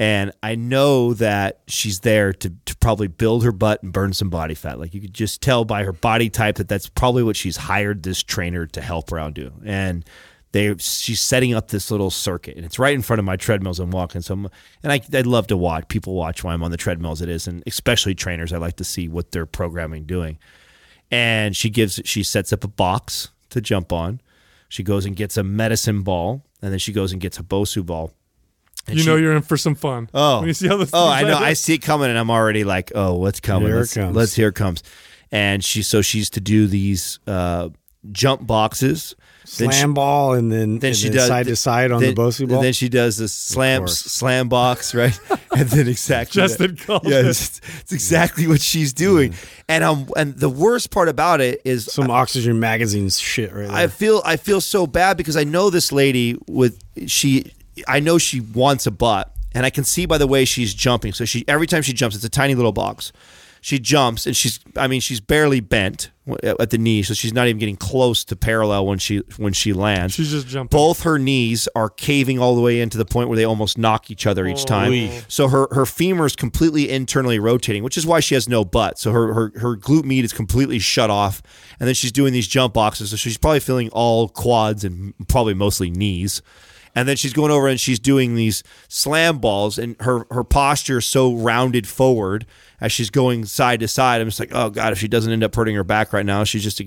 And 0.00 0.32
I 0.42 0.56
know 0.56 1.14
that 1.14 1.60
she's 1.68 2.00
there 2.00 2.32
to, 2.32 2.52
to 2.64 2.76
probably 2.78 3.06
build 3.06 3.44
her 3.44 3.52
butt 3.52 3.82
and 3.84 3.92
burn 3.92 4.12
some 4.12 4.30
body 4.30 4.54
fat. 4.54 4.80
Like 4.80 4.94
you 4.94 5.00
could 5.00 5.14
just 5.14 5.40
tell 5.40 5.64
by 5.64 5.84
her 5.84 5.92
body 5.92 6.28
type 6.28 6.56
that 6.56 6.68
that's 6.68 6.88
probably 6.88 7.22
what 7.22 7.36
she's 7.36 7.56
hired 7.56 8.02
this 8.02 8.22
trainer 8.22 8.66
to 8.66 8.80
help 8.80 9.10
her 9.10 9.18
out 9.18 9.34
do. 9.34 9.52
And 9.64 10.04
they 10.52 10.74
she's 10.78 11.20
setting 11.20 11.54
up 11.54 11.68
this 11.68 11.92
little 11.92 12.10
circuit, 12.10 12.56
and 12.56 12.66
it's 12.66 12.76
right 12.76 12.94
in 12.94 13.02
front 13.02 13.20
of 13.20 13.24
my 13.24 13.36
treadmills. 13.36 13.78
I'm 13.78 13.92
walking, 13.92 14.20
so 14.20 14.34
I'm, 14.34 14.48
and 14.82 14.92
I 14.92 15.00
I 15.14 15.20
love 15.20 15.46
to 15.48 15.56
watch 15.56 15.86
people 15.86 16.14
watch 16.14 16.42
while 16.42 16.52
I'm 16.52 16.64
on 16.64 16.72
the 16.72 16.76
treadmills. 16.76 17.22
It 17.22 17.28
is, 17.28 17.46
and 17.46 17.62
especially 17.68 18.16
trainers, 18.16 18.52
I 18.52 18.56
like 18.56 18.74
to 18.76 18.84
see 18.84 19.06
what 19.06 19.30
they're 19.30 19.46
programming 19.46 20.06
doing 20.06 20.38
and 21.10 21.56
she 21.56 21.70
gives 21.70 22.00
she 22.04 22.22
sets 22.22 22.52
up 22.52 22.64
a 22.64 22.68
box 22.68 23.30
to 23.50 23.60
jump 23.60 23.92
on. 23.92 24.20
She 24.68 24.82
goes 24.82 25.04
and 25.04 25.16
gets 25.16 25.36
a 25.36 25.42
medicine 25.42 26.02
ball, 26.02 26.44
and 26.62 26.72
then 26.72 26.78
she 26.78 26.92
goes 26.92 27.12
and 27.12 27.20
gets 27.20 27.38
a 27.38 27.42
Bosu 27.42 27.84
ball. 27.84 28.12
And 28.86 28.96
you 28.96 29.02
she- 29.02 29.08
know 29.08 29.16
you're 29.16 29.32
in 29.32 29.42
for 29.42 29.56
some 29.56 29.74
fun. 29.74 30.08
Oh, 30.14 30.38
when 30.40 30.48
you 30.48 30.54
see 30.54 30.68
how 30.68 30.76
this. 30.76 30.90
oh, 30.92 31.08
I 31.08 31.22
know. 31.22 31.36
I 31.36 31.52
see 31.52 31.74
it 31.74 31.82
coming, 31.82 32.08
and 32.10 32.18
I'm 32.18 32.30
already 32.30 32.64
like, 32.64 32.92
oh, 32.94 33.14
what's 33.14 33.40
coming? 33.40 33.68
Here 33.68 33.78
let's, 33.78 33.94
comes. 33.94 34.16
let's 34.16 34.34
here 34.34 34.48
it 34.48 34.54
comes. 34.54 34.82
And 35.32 35.62
she 35.64 35.82
so 35.82 36.02
she's 36.02 36.30
to 36.30 36.40
do 36.40 36.66
these 36.66 37.20
uh, 37.26 37.68
jump 38.10 38.46
boxes. 38.46 39.14
Then 39.58 39.70
she- 39.70 39.78
Slam 39.78 39.94
ball 39.94 40.34
and 40.34 40.52
then, 40.52 40.78
then 40.78 40.88
and 40.88 40.96
she 40.96 41.08
then 41.08 41.16
does 41.16 41.28
side 41.28 41.46
to 41.46 41.56
side 41.56 41.90
on 41.90 42.00
then, 42.00 42.14
the 42.14 42.20
Bosu 42.20 42.46
ball. 42.46 42.58
And 42.58 42.64
then 42.64 42.72
she 42.72 42.88
does 42.88 43.16
the 43.16 43.26
slam 43.26 43.88
slam 43.88 44.48
box, 44.48 44.94
right? 44.94 45.18
and 45.56 45.68
then 45.68 45.88
exactly 45.88 46.40
Justin 46.40 46.76
that. 46.76 46.86
called 46.86 47.04
yeah, 47.04 47.20
it. 47.20 47.26
it's, 47.26 47.60
it's 47.80 47.92
exactly 47.92 48.46
what 48.46 48.60
she's 48.60 48.92
doing. 48.92 49.34
And 49.68 49.82
um, 49.82 50.08
and 50.16 50.36
the 50.36 50.48
worst 50.50 50.90
part 50.90 51.08
about 51.08 51.40
it 51.40 51.62
is 51.64 51.86
Some 51.86 52.10
Oxygen 52.10 52.60
magazine 52.60 53.08
shit 53.08 53.52
right 53.52 53.66
there. 53.66 53.76
I 53.76 53.86
feel 53.88 54.22
I 54.24 54.36
feel 54.36 54.60
so 54.60 54.86
bad 54.86 55.16
because 55.16 55.36
I 55.36 55.44
know 55.44 55.70
this 55.70 55.90
lady 55.90 56.36
with 56.46 56.78
she 57.06 57.52
I 57.86 58.00
know 58.00 58.18
she 58.18 58.40
wants 58.40 58.86
a 58.86 58.90
butt 58.90 59.34
and 59.52 59.66
I 59.66 59.70
can 59.70 59.84
see 59.84 60.06
by 60.06 60.18
the 60.18 60.26
way 60.26 60.44
she's 60.44 60.74
jumping. 60.74 61.12
So 61.12 61.24
she 61.24 61.44
every 61.48 61.66
time 61.66 61.82
she 61.82 61.92
jumps, 61.92 62.16
it's 62.16 62.24
a 62.24 62.30
tiny 62.30 62.54
little 62.54 62.72
box. 62.72 63.12
She 63.62 63.78
jumps 63.78 64.26
and 64.26 64.36
she's 64.36 64.58
I 64.76 64.86
mean 64.86 65.00
she's 65.00 65.20
barely 65.20 65.60
bent 65.60 66.10
at 66.42 66.70
the 66.70 66.78
knee, 66.78 67.02
so 67.02 67.12
she's 67.12 67.32
not 67.32 67.48
even 67.48 67.58
getting 67.58 67.76
close 67.76 68.24
to 68.24 68.36
parallel 68.36 68.86
when 68.86 68.98
she 68.98 69.18
when 69.36 69.52
she 69.52 69.72
lands. 69.72 70.14
She's 70.14 70.30
just 70.30 70.46
jumping. 70.46 70.76
Both 70.76 71.02
her 71.02 71.18
knees 71.18 71.68
are 71.74 71.90
caving 71.90 72.38
all 72.38 72.54
the 72.54 72.60
way 72.60 72.80
into 72.80 72.96
the 72.96 73.04
point 73.04 73.28
where 73.28 73.36
they 73.36 73.44
almost 73.44 73.76
knock 73.76 74.10
each 74.10 74.26
other 74.26 74.46
each 74.46 74.62
oh, 74.62 74.66
time. 74.66 74.92
Oy. 74.92 75.22
So 75.28 75.48
her 75.48 75.66
her 75.72 75.84
femur 75.84 76.26
is 76.26 76.36
completely 76.36 76.88
internally 76.88 77.38
rotating, 77.38 77.82
which 77.82 77.98
is 77.98 78.06
why 78.06 78.20
she 78.20 78.34
has 78.34 78.48
no 78.48 78.64
butt. 78.64 78.98
So 78.98 79.12
her 79.12 79.34
her 79.34 79.52
her 79.56 79.76
glute 79.76 80.04
med 80.04 80.24
is 80.24 80.32
completely 80.32 80.78
shut 80.78 81.10
off, 81.10 81.42
and 81.78 81.86
then 81.86 81.94
she's 81.94 82.12
doing 82.12 82.32
these 82.32 82.46
jump 82.46 82.72
boxes. 82.72 83.10
So 83.10 83.16
she's 83.16 83.36
probably 83.36 83.60
feeling 83.60 83.90
all 83.90 84.28
quads 84.28 84.84
and 84.84 85.14
probably 85.28 85.54
mostly 85.54 85.90
knees. 85.90 86.40
And 86.94 87.06
then 87.08 87.16
she's 87.16 87.32
going 87.32 87.52
over 87.52 87.68
and 87.68 87.80
she's 87.80 87.98
doing 88.00 88.34
these 88.34 88.62
slam 88.88 89.38
balls, 89.38 89.78
and 89.78 89.94
her 90.00 90.26
her 90.32 90.42
posture 90.44 90.98
is 90.98 91.06
so 91.06 91.32
rounded 91.34 91.86
forward 91.86 92.46
as 92.80 92.90
she's 92.90 93.10
going 93.10 93.44
side 93.44 93.78
to 93.80 93.88
side. 93.88 94.20
I'm 94.20 94.26
just 94.26 94.40
like, 94.40 94.50
oh 94.52 94.70
god, 94.70 94.92
if 94.92 94.98
she 94.98 95.06
doesn't 95.08 95.32
end 95.32 95.44
up 95.44 95.54
hurting 95.54 95.76
her 95.76 95.84
back 95.84 96.12
right 96.12 96.26
now, 96.26 96.42
she's 96.44 96.64
just 96.64 96.80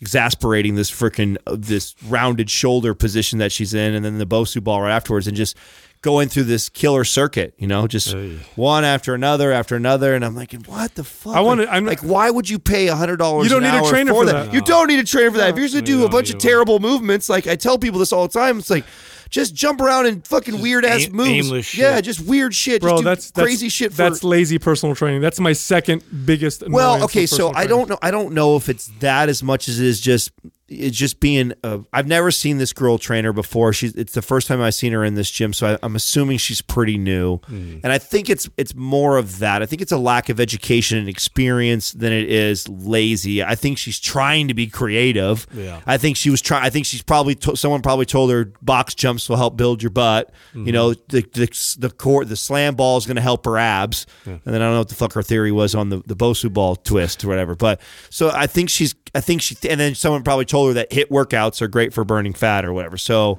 exasperating 0.00 0.74
this 0.74 0.90
freaking 0.90 1.36
uh, 1.46 1.56
this 1.58 1.94
rounded 2.08 2.50
shoulder 2.50 2.94
position 2.94 3.38
that 3.38 3.52
she's 3.52 3.74
in, 3.74 3.94
and 3.94 4.04
then 4.04 4.18
the 4.18 4.26
Bosu 4.26 4.62
ball 4.62 4.82
right 4.82 4.90
afterwards, 4.92 5.26
and 5.26 5.36
just 5.36 5.56
going 6.00 6.28
through 6.28 6.42
this 6.42 6.68
killer 6.68 7.04
circuit, 7.04 7.54
you 7.58 7.66
know, 7.68 7.86
just 7.86 8.12
one 8.56 8.84
after 8.84 9.14
another 9.14 9.52
after 9.52 9.76
another, 9.76 10.14
and 10.14 10.24
I'm 10.24 10.34
like, 10.34 10.52
what 10.66 10.94
the 10.96 11.04
fuck? 11.04 11.36
I 11.36 11.40
wanna- 11.40 11.62
Like, 11.62 11.70
I'm- 11.70 11.86
like, 11.86 12.00
why 12.00 12.28
would 12.28 12.48
you 12.50 12.58
pay 12.58 12.88
a 12.88 12.96
hundred 12.96 13.18
dollars? 13.18 13.44
You 13.44 13.50
don't 13.50 13.62
need 13.62 13.68
a 13.86 13.88
trainer 13.90 14.12
for 14.12 14.24
that. 14.26 14.46
that. 14.46 14.54
You 14.54 14.62
don't 14.62 14.88
need 14.88 14.98
a 14.98 15.04
trainer 15.04 15.30
for 15.30 15.36
that. 15.36 15.50
If 15.50 15.56
you're 15.56 15.66
just 15.66 15.74
gonna 15.74 15.86
do 15.86 16.04
a 16.04 16.08
bunch 16.08 16.30
of 16.30 16.38
terrible 16.40 16.80
movements, 16.80 17.28
like 17.28 17.46
I 17.46 17.54
tell 17.54 17.78
people 17.78 18.00
this 18.00 18.12
all 18.12 18.26
the 18.26 18.32
time, 18.32 18.58
it's 18.58 18.70
like. 18.70 18.84
Just 19.32 19.54
jump 19.54 19.80
around 19.80 20.06
and 20.06 20.24
fucking 20.26 20.60
weird 20.60 20.84
ass 20.84 21.06
aim- 21.06 21.16
moves. 21.16 21.76
Yeah, 21.76 21.96
shit. 21.96 22.04
just 22.04 22.20
weird 22.20 22.54
shit. 22.54 22.82
Bro, 22.82 23.00
that's, 23.00 23.30
that's 23.30 23.44
crazy 23.44 23.68
shit. 23.70 23.90
For, 23.92 23.96
that's 23.96 24.22
lazy 24.22 24.58
personal 24.58 24.94
training. 24.94 25.22
That's 25.22 25.40
my 25.40 25.54
second 25.54 26.04
biggest. 26.26 26.62
well, 26.68 27.02
okay, 27.04 27.24
so 27.26 27.48
I 27.48 27.52
training. 27.52 27.68
don't 27.70 27.88
know. 27.88 27.98
I 28.02 28.10
don't 28.10 28.34
know 28.34 28.56
if 28.56 28.68
it's 28.68 28.88
that 29.00 29.28
as 29.30 29.42
much 29.42 29.68
as 29.68 29.80
it 29.80 29.86
is 29.86 30.00
just 30.00 30.30
it's 30.68 30.96
just 30.96 31.20
being. 31.20 31.52
Uh, 31.62 31.78
I've 31.92 32.06
never 32.06 32.30
seen 32.30 32.56
this 32.56 32.72
girl 32.72 32.96
trainer 32.96 33.32
before. 33.34 33.74
She's 33.74 33.94
it's 33.94 34.14
the 34.14 34.22
first 34.22 34.48
time 34.48 34.62
I've 34.62 34.72
seen 34.74 34.92
her 34.92 35.04
in 35.04 35.14
this 35.16 35.30
gym, 35.30 35.52
so 35.52 35.74
I, 35.74 35.78
I'm 35.82 35.96
assuming 35.96 36.38
she's 36.38 36.62
pretty 36.62 36.96
new. 36.96 37.40
And 37.48 37.86
I 37.86 37.98
think 37.98 38.30
it's 38.30 38.48
it's 38.56 38.74
more 38.74 39.18
of 39.18 39.38
that. 39.40 39.60
I 39.62 39.66
think 39.66 39.82
it's 39.82 39.92
a 39.92 39.98
lack 39.98 40.28
of 40.30 40.40
education 40.40 40.96
and 40.98 41.08
experience 41.10 41.92
than 41.92 42.12
it 42.12 42.30
is 42.30 42.66
lazy. 42.70 43.42
I 43.44 43.54
think 43.54 43.76
she's 43.76 44.00
trying 44.00 44.48
to 44.48 44.54
be 44.54 44.66
creative. 44.66 45.46
Yeah. 45.52 45.80
I 45.86 45.98
think 45.98 46.16
she 46.16 46.30
was 46.30 46.40
trying. 46.40 46.64
I 46.64 46.70
think 46.70 46.86
she's 46.86 47.02
probably 47.02 47.34
to- 47.36 47.54
someone 47.56 47.82
probably 47.82 48.06
told 48.06 48.30
her 48.30 48.50
box 48.62 48.94
jumps 48.94 49.21
will 49.28 49.36
help 49.36 49.56
build 49.56 49.82
your 49.82 49.90
butt. 49.90 50.32
You 50.54 50.72
know, 50.72 50.90
mm-hmm. 50.90 51.16
the 51.16 51.22
the 51.32 51.76
the 51.78 51.90
core 51.90 52.24
the 52.24 52.36
slam 52.36 52.74
ball 52.74 52.96
is 52.96 53.06
going 53.06 53.16
to 53.16 53.22
help 53.22 53.44
her 53.44 53.58
abs. 53.58 54.06
And 54.24 54.40
then 54.44 54.56
I 54.56 54.66
don't 54.66 54.72
know 54.72 54.78
what 54.78 54.88
the 54.88 54.94
fuck 54.94 55.12
her 55.14 55.22
theory 55.22 55.52
was 55.52 55.74
on 55.74 55.88
the 55.88 56.02
the 56.06 56.16
Bosu 56.16 56.52
ball 56.52 56.76
twist 56.76 57.24
or 57.24 57.28
whatever. 57.28 57.54
But 57.54 57.80
so 58.10 58.30
I 58.30 58.46
think 58.46 58.70
she's 58.70 58.94
I 59.14 59.20
think 59.20 59.42
she 59.42 59.56
and 59.68 59.80
then 59.80 59.94
someone 59.94 60.22
probably 60.22 60.44
told 60.44 60.68
her 60.68 60.74
that 60.74 60.90
HIIT 60.90 61.08
workouts 61.08 61.62
are 61.62 61.68
great 61.68 61.92
for 61.92 62.04
burning 62.04 62.34
fat 62.34 62.64
or 62.64 62.72
whatever. 62.72 62.96
So. 62.96 63.38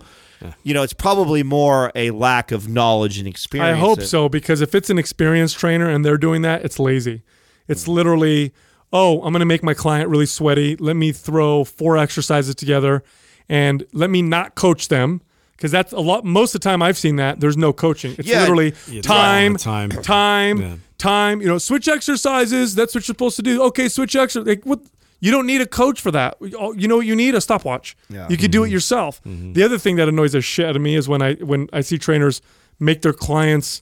You 0.64 0.74
know, 0.74 0.84
it's 0.84 0.92
probably 0.92 1.42
more 1.42 1.90
a 1.96 2.12
lack 2.12 2.52
of 2.52 2.68
knowledge 2.68 3.18
and 3.18 3.26
experience. 3.26 3.78
I 3.78 3.80
hope 3.80 4.00
that- 4.00 4.08
so 4.08 4.28
because 4.28 4.60
if 4.60 4.76
it's 4.76 4.90
an 4.90 5.00
experienced 5.00 5.58
trainer 5.58 5.90
and 5.90 6.04
they're 6.04 6.18
doing 6.18 6.42
that, 6.42 6.66
it's 6.66 6.80
lazy. 6.80 7.22
It's 7.70 7.84
mm-hmm. 7.84 7.92
literally, 7.94 8.54
oh, 8.92 9.22
I'm 9.22 9.32
going 9.32 9.40
to 9.40 9.46
make 9.46 9.64
my 9.64 9.74
client 9.74 10.10
really 10.10 10.26
sweaty. 10.26 10.76
Let 10.76 10.98
me 10.98 11.14
throw 11.14 11.64
four 11.64 11.98
exercises 11.98 12.56
together 12.56 13.06
and 13.48 13.86
let 13.94 14.10
me 14.10 14.22
not 14.22 14.56
coach 14.56 14.90
them 14.90 15.22
because 15.64 15.72
that's 15.72 15.94
a 15.94 16.00
lot. 16.00 16.26
Most 16.26 16.54
of 16.54 16.60
the 16.60 16.66
time 16.68 16.82
I've 16.82 16.98
seen 16.98 17.16
that 17.16 17.40
there's 17.40 17.56
no 17.56 17.72
coaching. 17.72 18.16
It's 18.20 18.28
Yeah. 18.28 18.42
literally 18.42 18.74
Yeah, 18.90 19.02
time, 19.02 19.56
time. 19.56 19.90
time, 19.92 20.58
Yeah. 20.62 20.76
time. 20.98 21.40
You 21.42 21.48
know, 21.48 21.58
switch 21.58 21.88
exercises. 21.88 22.76
That's 22.76 22.94
what 22.94 23.08
you're 23.08 23.14
supposed 23.16 23.38
to 23.38 23.42
do. 23.42 23.64
Okay, 23.64 23.88
switch 23.88 24.14
exercise. 24.14 24.46
Like 24.46 24.66
what? 24.66 24.82
You 25.22 25.32
don't 25.32 25.46
need 25.46 25.62
a 25.62 25.66
coach 25.66 26.02
for 26.02 26.12
that. 26.12 26.36
You 26.42 26.86
know 26.90 26.98
what 26.98 27.06
you 27.06 27.16
need? 27.16 27.34
A 27.34 27.40
stopwatch. 27.40 27.96
Yeah. 28.10 28.28
You 28.30 28.36
can 28.36 28.52
do 28.52 28.64
it 28.64 28.66
mm-hmm. 28.68 28.74
yourself. 28.74 29.22
Mm-hmm. 29.26 29.54
The 29.54 29.64
other 29.64 29.78
thing 29.78 29.96
that 29.96 30.10
annoys 30.10 30.34
the 30.34 30.42
shit 30.42 30.66
out 30.66 30.76
of 30.76 30.82
me 30.82 30.96
is 30.98 31.08
when 31.08 31.22
I 31.22 31.36
when 31.36 31.70
I 31.72 31.80
see 31.80 31.98
trainers 31.98 32.42
make 32.78 33.02
their 33.02 33.14
clients 33.14 33.82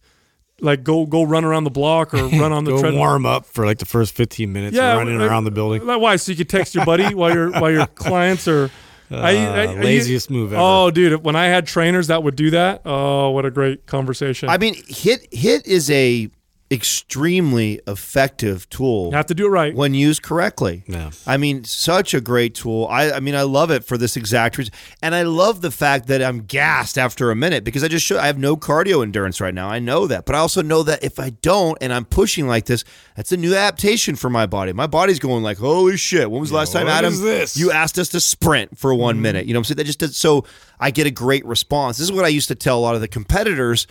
like 0.60 0.84
go 0.84 1.08
go 1.08 1.24
run 1.24 1.44
around 1.44 1.64
the 1.64 1.72
block 1.72 2.14
or 2.14 2.28
run 2.44 2.52
on 2.52 2.66
the 2.66 2.74
Go 2.74 2.80
treadmill. 2.82 3.00
warm 3.00 3.26
up 3.26 3.48
for 3.48 3.66
like 3.66 3.80
the 3.80 3.86
first 3.88 4.14
15 4.14 4.54
minutes 4.54 4.78
running 4.78 5.18
like- 5.18 5.32
around 5.32 5.46
the 5.46 5.52
building. 5.52 5.84
Why? 5.84 6.16
So 6.18 6.32
you 6.32 6.36
can 6.38 6.46
text 6.46 6.76
your 6.76 6.86
buddy 6.86 7.16
while 7.16 7.34
your 7.34 7.50
while 7.60 7.72
your 7.72 7.88
clients 7.96 8.48
are. 8.48 8.70
I, 9.12 9.18
I- 9.36 9.66
uh, 9.68 9.72
I- 9.72 9.82
laziest 9.82 10.30
move 10.30 10.54
ever. 10.54 10.62
Oh, 10.64 10.92
dude! 10.92 11.24
When 11.24 11.36
I 11.36 11.46
had 11.48 11.68
trainers 11.68 12.08
that 12.08 12.24
would 12.24 12.36
do 12.36 12.50
that, 12.52 12.82
oh, 12.86 13.30
what 13.32 13.46
a 13.46 13.52
great 13.52 13.86
conversation! 13.86 14.50
I 14.50 14.58
mean, 14.58 14.76
HIIT 14.76 15.30
HIIT 15.32 15.66
is 15.68 15.90
a 15.92 16.30
extremely 16.72 17.82
effective 17.86 18.70
tool. 18.70 19.10
you 19.12 19.18
have 19.18 19.26
to 19.26 19.36
do 19.36 19.46
it 19.46 19.50
right. 19.50 19.76
when 19.76 19.94
used 19.94 20.24
correctly. 20.24 20.84
Yeah. 20.88 21.12
I 21.28 21.36
mean, 21.36 21.66
such 21.66 22.14
a 22.14 22.22
great 22.22 22.56
tool. 22.56 22.88
I, 22.90 23.12
I 23.12 23.20
mean, 23.20 23.36
I 23.36 23.42
love 23.42 23.72
it 23.72 23.84
for 23.84 23.98
this 23.98 24.16
exact 24.16 24.58
reason, 24.58 24.74
and 25.02 25.14
I 25.14 25.24
love 25.24 25.62
the 25.62 25.72
fact 25.72 26.08
that 26.08 26.24
I'm 26.24 26.46
gassed 26.46 26.98
after 26.98 27.30
a 27.30 27.36
minute 27.36 27.66
because 27.66 27.84
I 27.84 27.90
just 27.90 28.06
show 28.06 28.18
I 28.18 28.28
have 28.28 28.38
no 28.38 28.56
cardio 28.56 29.04
endurance 29.04 29.42
right 29.42 29.54
now. 29.54 29.68
I 29.68 29.80
know 29.80 30.08
that, 30.08 30.26
but 30.26 30.34
I 30.34 30.40
also 30.40 30.62
know 30.62 30.82
that 30.84 31.04
if 31.04 31.20
I 31.20 31.32
don't 31.32 31.78
and 31.82 31.92
I'm 31.92 32.06
pushing 32.06 32.48
like 32.48 32.66
this, 32.66 32.86
that's 33.18 33.34
a 33.34 33.38
new 33.38 33.54
adaptation 33.54 34.16
for 34.16 34.30
my 34.30 34.46
body. 34.46 34.72
My 34.72 34.88
body's 34.88 35.20
going 35.20 35.44
like, 35.44 35.58
holy 35.58 35.98
shit! 35.98 36.32
When 36.32 36.40
was 36.40 36.52
the 36.52 36.56
last 36.56 36.72
time, 36.72 36.88
Adam? 36.88 37.12
this? 37.22 37.58
You 37.58 37.72
asked 37.72 38.00
us 38.00 38.08
to 38.10 38.22
sprint 38.22 38.78
for 38.78 38.94
one 38.94 39.16
mm-hmm. 39.16 39.24
minute. 39.24 39.46
You 39.46 39.54
know 39.54 39.60
what 39.60 39.62
I'm 39.62 39.76
saying? 39.76 39.78
That 39.78 39.86
just 39.86 40.00
does, 40.00 40.16
so 40.16 40.46
I 40.80 40.92
get 40.92 41.06
a 41.06 41.12
great 41.12 41.46
response. 41.46 41.98
This 41.98 42.06
is 42.06 42.14
what 42.14 42.24
I 42.24 42.30
used 42.30 42.48
to 42.48 42.56
tell 42.56 42.80
a 42.80 42.82
lot 42.82 42.96
of 42.96 43.02
the 43.02 43.10
competitors 43.10 43.88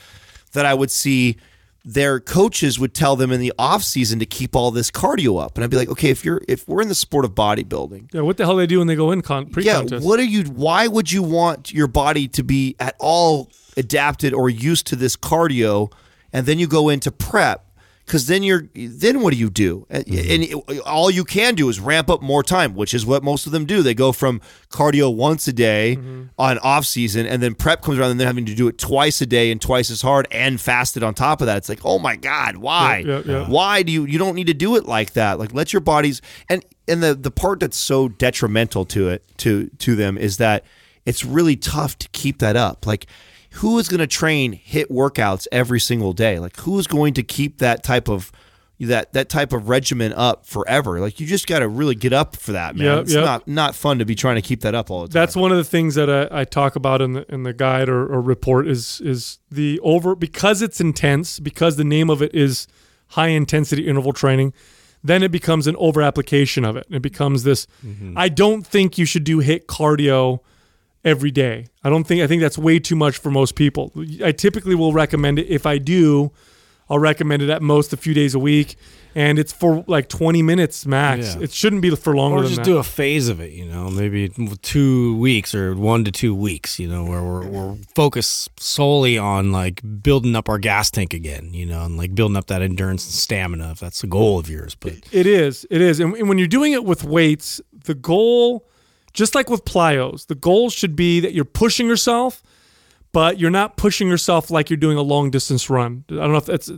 that 0.53 0.65
I 0.67 0.75
would 0.75 0.91
see 0.91 1.37
their 1.85 2.21
coaches 2.21 2.79
would 2.79 2.95
tell 2.95 3.17
them 3.17 3.33
in 3.33 3.41
the 3.41 3.53
off 3.59 3.83
season 3.83 4.19
to 4.19 4.27
keep 4.27 4.55
all 4.55 4.71
this 4.71 4.91
cardio 4.91 5.43
up. 5.43 5.57
And 5.57 5.65
I'd 5.65 5.71
be 5.71 5.77
like, 5.77 5.89
okay, 5.89 6.11
if 6.11 6.25
you're 6.25 6.43
if 6.47 6.69
we're 6.69 6.83
in 6.83 6.89
the 6.89 6.95
sport 6.95 7.25
of 7.25 7.35
bodybuilding, 7.35 8.13
yeah, 8.13 8.21
what 8.21 8.37
the 8.37 8.45
hell 8.45 8.57
they 8.57 8.67
do 8.67 8.79
when 8.79 8.87
they 8.87 8.97
go 8.97 9.11
in 9.11 9.23
con- 9.23 9.47
pre-contest? 9.47 10.05
what 10.05 10.21
are 10.21 10.25
you 10.25 10.45
why 10.45 10.87
would 10.87 11.11
you 11.11 11.23
want 11.23 11.73
your 11.73 11.87
body 11.87 12.29
to 12.29 12.43
be 12.43 12.77
at 12.79 12.97
all 12.99 13.51
adapted 13.77 14.35
or 14.35 14.51
used 14.51 14.87
to 14.89 14.97
this 14.97 15.17
cardio 15.17 15.91
and 16.33 16.47
then 16.47 16.59
you 16.59 16.67
go 16.67 16.89
into 16.89 17.11
prep? 17.11 17.65
Because 18.11 18.27
then 18.27 18.43
you're 18.43 18.69
then 18.75 19.21
what 19.21 19.33
do 19.33 19.39
you 19.39 19.51
do? 19.51 19.87
Mm-hmm. 19.89 20.57
And, 20.59 20.69
and 20.69 20.81
all 20.81 21.13
you 21.13 21.23
can 21.23 21.55
do 21.55 21.69
is 21.69 21.79
ramp 21.79 22.11
up 22.11 22.21
more 22.21 22.43
time, 22.43 22.75
which 22.75 22.93
is 22.93 23.07
what 23.07 23.23
most 23.23 23.47
of 23.47 23.53
them 23.53 23.67
do. 23.67 23.85
They 23.85 23.95
go 23.95 24.11
from 24.11 24.41
cardio 24.69 25.15
once 25.15 25.47
a 25.47 25.53
day 25.53 25.95
mm-hmm. 25.95 26.25
on 26.37 26.59
off 26.59 26.87
season, 26.87 27.25
and 27.25 27.41
then 27.41 27.55
prep 27.55 27.83
comes 27.83 28.01
around, 28.01 28.11
and 28.11 28.19
they're 28.19 28.27
having 28.27 28.47
to 28.47 28.55
do 28.57 28.67
it 28.67 28.79
twice 28.79 29.21
a 29.21 29.27
day 29.27 29.53
and 29.53 29.61
twice 29.61 29.93
as 29.93 30.03
hard 30.03 30.27
and 30.33 30.61
fasted 30.61 31.05
on 31.05 31.15
top 31.15 31.41
of 31.41 31.47
that. 31.47 31.59
It's 31.59 31.69
like, 31.69 31.83
oh 31.85 32.01
my 32.01 32.17
god, 32.17 32.57
why? 32.57 33.05
Yeah, 33.07 33.23
yeah, 33.25 33.33
yeah. 33.33 33.49
Why 33.49 33.85
do 33.85 33.93
you 33.93 34.05
you 34.07 34.19
don't 34.19 34.35
need 34.35 34.49
to 34.49 34.55
do 34.55 34.75
it 34.75 34.87
like 34.87 35.13
that? 35.13 35.39
Like 35.39 35.55
let 35.55 35.73
your 35.73 35.79
bodies 35.79 36.21
and 36.49 36.65
and 36.89 37.05
the 37.05 37.15
the 37.15 37.31
part 37.31 37.61
that's 37.61 37.77
so 37.77 38.09
detrimental 38.09 38.85
to 38.87 39.09
it 39.09 39.23
to 39.39 39.69
to 39.79 39.95
them 39.95 40.19
is 40.19 40.39
that 40.39 40.65
it's 41.07 41.25
really 41.25 41.55
tough 41.55 41.97
to 41.99 42.09
keep 42.09 42.41
that 42.41 42.57
up. 42.57 42.87
Like 42.87 43.07
who 43.55 43.79
is 43.79 43.89
going 43.89 44.01
to 44.01 44.07
train 44.07 44.55
HIIT 44.55 44.87
workouts 44.89 45.47
every 45.51 45.81
single 45.81 46.13
day? 46.13 46.39
Like 46.39 46.57
who 46.59 46.79
is 46.79 46.87
going 46.87 47.15
to 47.15 47.23
keep 47.23 47.59
that 47.59 47.83
type 47.83 48.09
of 48.09 48.33
that 48.79 49.13
that 49.13 49.29
type 49.29 49.53
of 49.53 49.69
regimen 49.69 50.13
up 50.13 50.47
forever? 50.47 51.01
Like 51.01 51.21
you 51.21 51.27
just 51.27 51.47
got 51.47 51.59
to 51.59 51.69
really 51.69 51.95
get 51.95 52.13
up 52.13 52.37
for 52.37 52.53
that, 52.53 52.77
man. 52.77 52.87
Yep, 52.87 53.03
it's 53.03 53.15
yep. 53.15 53.25
not 53.25 53.49
not 53.49 53.75
fun 53.75 53.99
to 53.99 54.05
be 54.05 54.15
trying 54.15 54.37
to 54.37 54.43
keep 54.43 54.61
that 54.63 54.75
up 54.75 54.91
all 54.91 55.03
the 55.03 55.09
time. 55.09 55.21
That's 55.21 55.37
one 55.37 55.51
of 55.51 55.59
the 55.59 55.65
things 55.65 55.97
that 55.97 56.09
I, 56.09 56.41
I 56.41 56.45
talk 56.45 56.77
about 56.77 57.03
in 57.03 57.13
the 57.13 57.33
in 57.33 57.43
the 57.43 57.53
guide 57.53 57.89
or, 57.89 58.07
or 58.07 58.21
report 58.21 58.67
is 58.67 59.01
is 59.03 59.39
the 59.51 59.81
over 59.81 60.15
because 60.15 60.63
it's 60.63 60.81
intense 60.81 61.41
because 61.41 61.77
the 61.77 61.85
name 61.85 62.09
of 62.09 62.23
it 62.23 62.35
is 62.35 62.67
high 63.09 63.29
intensity 63.29 63.87
interval 63.87 64.13
training. 64.13 64.53
Then 65.03 65.23
it 65.23 65.33
becomes 65.33 65.67
an 65.67 65.77
over 65.77 66.03
application 66.03 66.65
of 66.65 66.77
it. 66.77 66.87
It 66.91 67.01
becomes 67.01 67.43
this. 67.43 67.67
Mm-hmm. 67.85 68.19
I 68.19 68.29
don't 68.29 68.67
think 68.67 68.99
you 68.99 69.07
should 69.07 69.25
do 69.25 69.39
HIIT 69.39 69.65
cardio 69.65 70.41
every 71.05 71.31
day. 71.31 71.67
I 71.83 71.91
don't 71.91 72.05
think 72.05 72.23
I 72.23 72.27
think 72.27 72.43
that's 72.43 72.59
way 72.59 72.79
too 72.79 72.97
much 72.97 73.19
for 73.19 73.31
most 73.31 73.55
people. 73.55 73.93
I 74.25 74.33
typically 74.33 74.75
will 74.75 74.93
recommend 74.93 75.39
it 75.39 75.47
if 75.49 75.67
I 75.67 75.79
do. 75.79 76.33
I'll 76.91 76.99
recommend 76.99 77.41
it 77.41 77.51
at 77.51 77.63
most 77.63 77.93
a 77.93 77.97
few 77.97 78.15
days 78.15 78.35
a 78.35 78.41
week, 78.41 78.75
and 79.15 79.39
it's 79.39 79.53
for 79.53 79.85
like 79.87 80.09
20 80.09 80.43
minutes 80.43 80.85
max. 80.85 81.37
Yeah. 81.37 81.43
It 81.43 81.53
shouldn't 81.53 81.83
be 81.83 81.95
for 81.95 82.17
longer 82.17 82.39
Or 82.39 82.49
just 82.49 82.65
do 82.65 82.79
a 82.79 82.83
phase 82.83 83.29
of 83.29 83.39
it, 83.39 83.53
you 83.53 83.65
know, 83.65 83.91
maybe 83.91 84.29
two 84.63 85.17
weeks 85.19 85.55
or 85.55 85.77
one 85.77 86.05
to 86.05 86.11
two 86.11 86.35
weeks, 86.35 86.81
you 86.81 86.89
know, 86.89 87.05
where 87.05 87.23
we're, 87.23 87.47
we're 87.47 87.77
focused 87.95 88.59
solely 88.59 89.17
on 89.17 89.53
like 89.53 89.83
building 90.03 90.35
up 90.35 90.49
our 90.49 90.59
gas 90.59 90.91
tank 90.91 91.15
again, 91.15 91.55
you 91.55 91.65
know, 91.65 91.85
and 91.85 91.97
like 91.97 92.13
building 92.17 92.37
up 92.37 92.49
that 92.49 92.61
endurance 92.61 93.05
and 93.05 93.15
stamina 93.15 93.71
if 93.71 93.79
that's 93.79 94.01
the 94.01 94.09
goal 94.09 94.41
of 94.41 94.51
yours. 94.51 94.75
But 94.75 94.95
It 95.13 95.29
is. 95.29 95.65
It 95.71 95.81
is. 95.81 96.01
And 96.01 96.17
and 96.17 96.29
when 96.29 96.39
you're 96.39 96.49
doing 96.49 96.73
it 96.73 96.85
with 96.85 97.05
weights, 97.05 97.61
the 97.85 97.95
goal, 97.95 98.67
just 99.13 99.35
like 99.35 99.51
with 99.51 99.65
plyos, 99.65 100.27
the 100.27 100.35
goal 100.35 100.71
should 100.71 100.97
be 100.97 101.21
that 101.21 101.33
you're 101.33 101.45
pushing 101.45 101.87
yourself, 101.87 102.43
but 103.13 103.39
you're 103.39 103.51
not 103.51 103.77
pushing 103.77 104.09
yourself 104.09 104.51
like 104.51 104.71
you're 104.71 104.77
doing 104.77 104.97
a 104.97 105.03
long 105.03 105.31
distance 105.31 105.69
run. 105.69 106.05
I 106.11 106.15
don't 106.15 106.33
know 106.33 106.39
if 106.39 106.47
that's. 106.47 106.71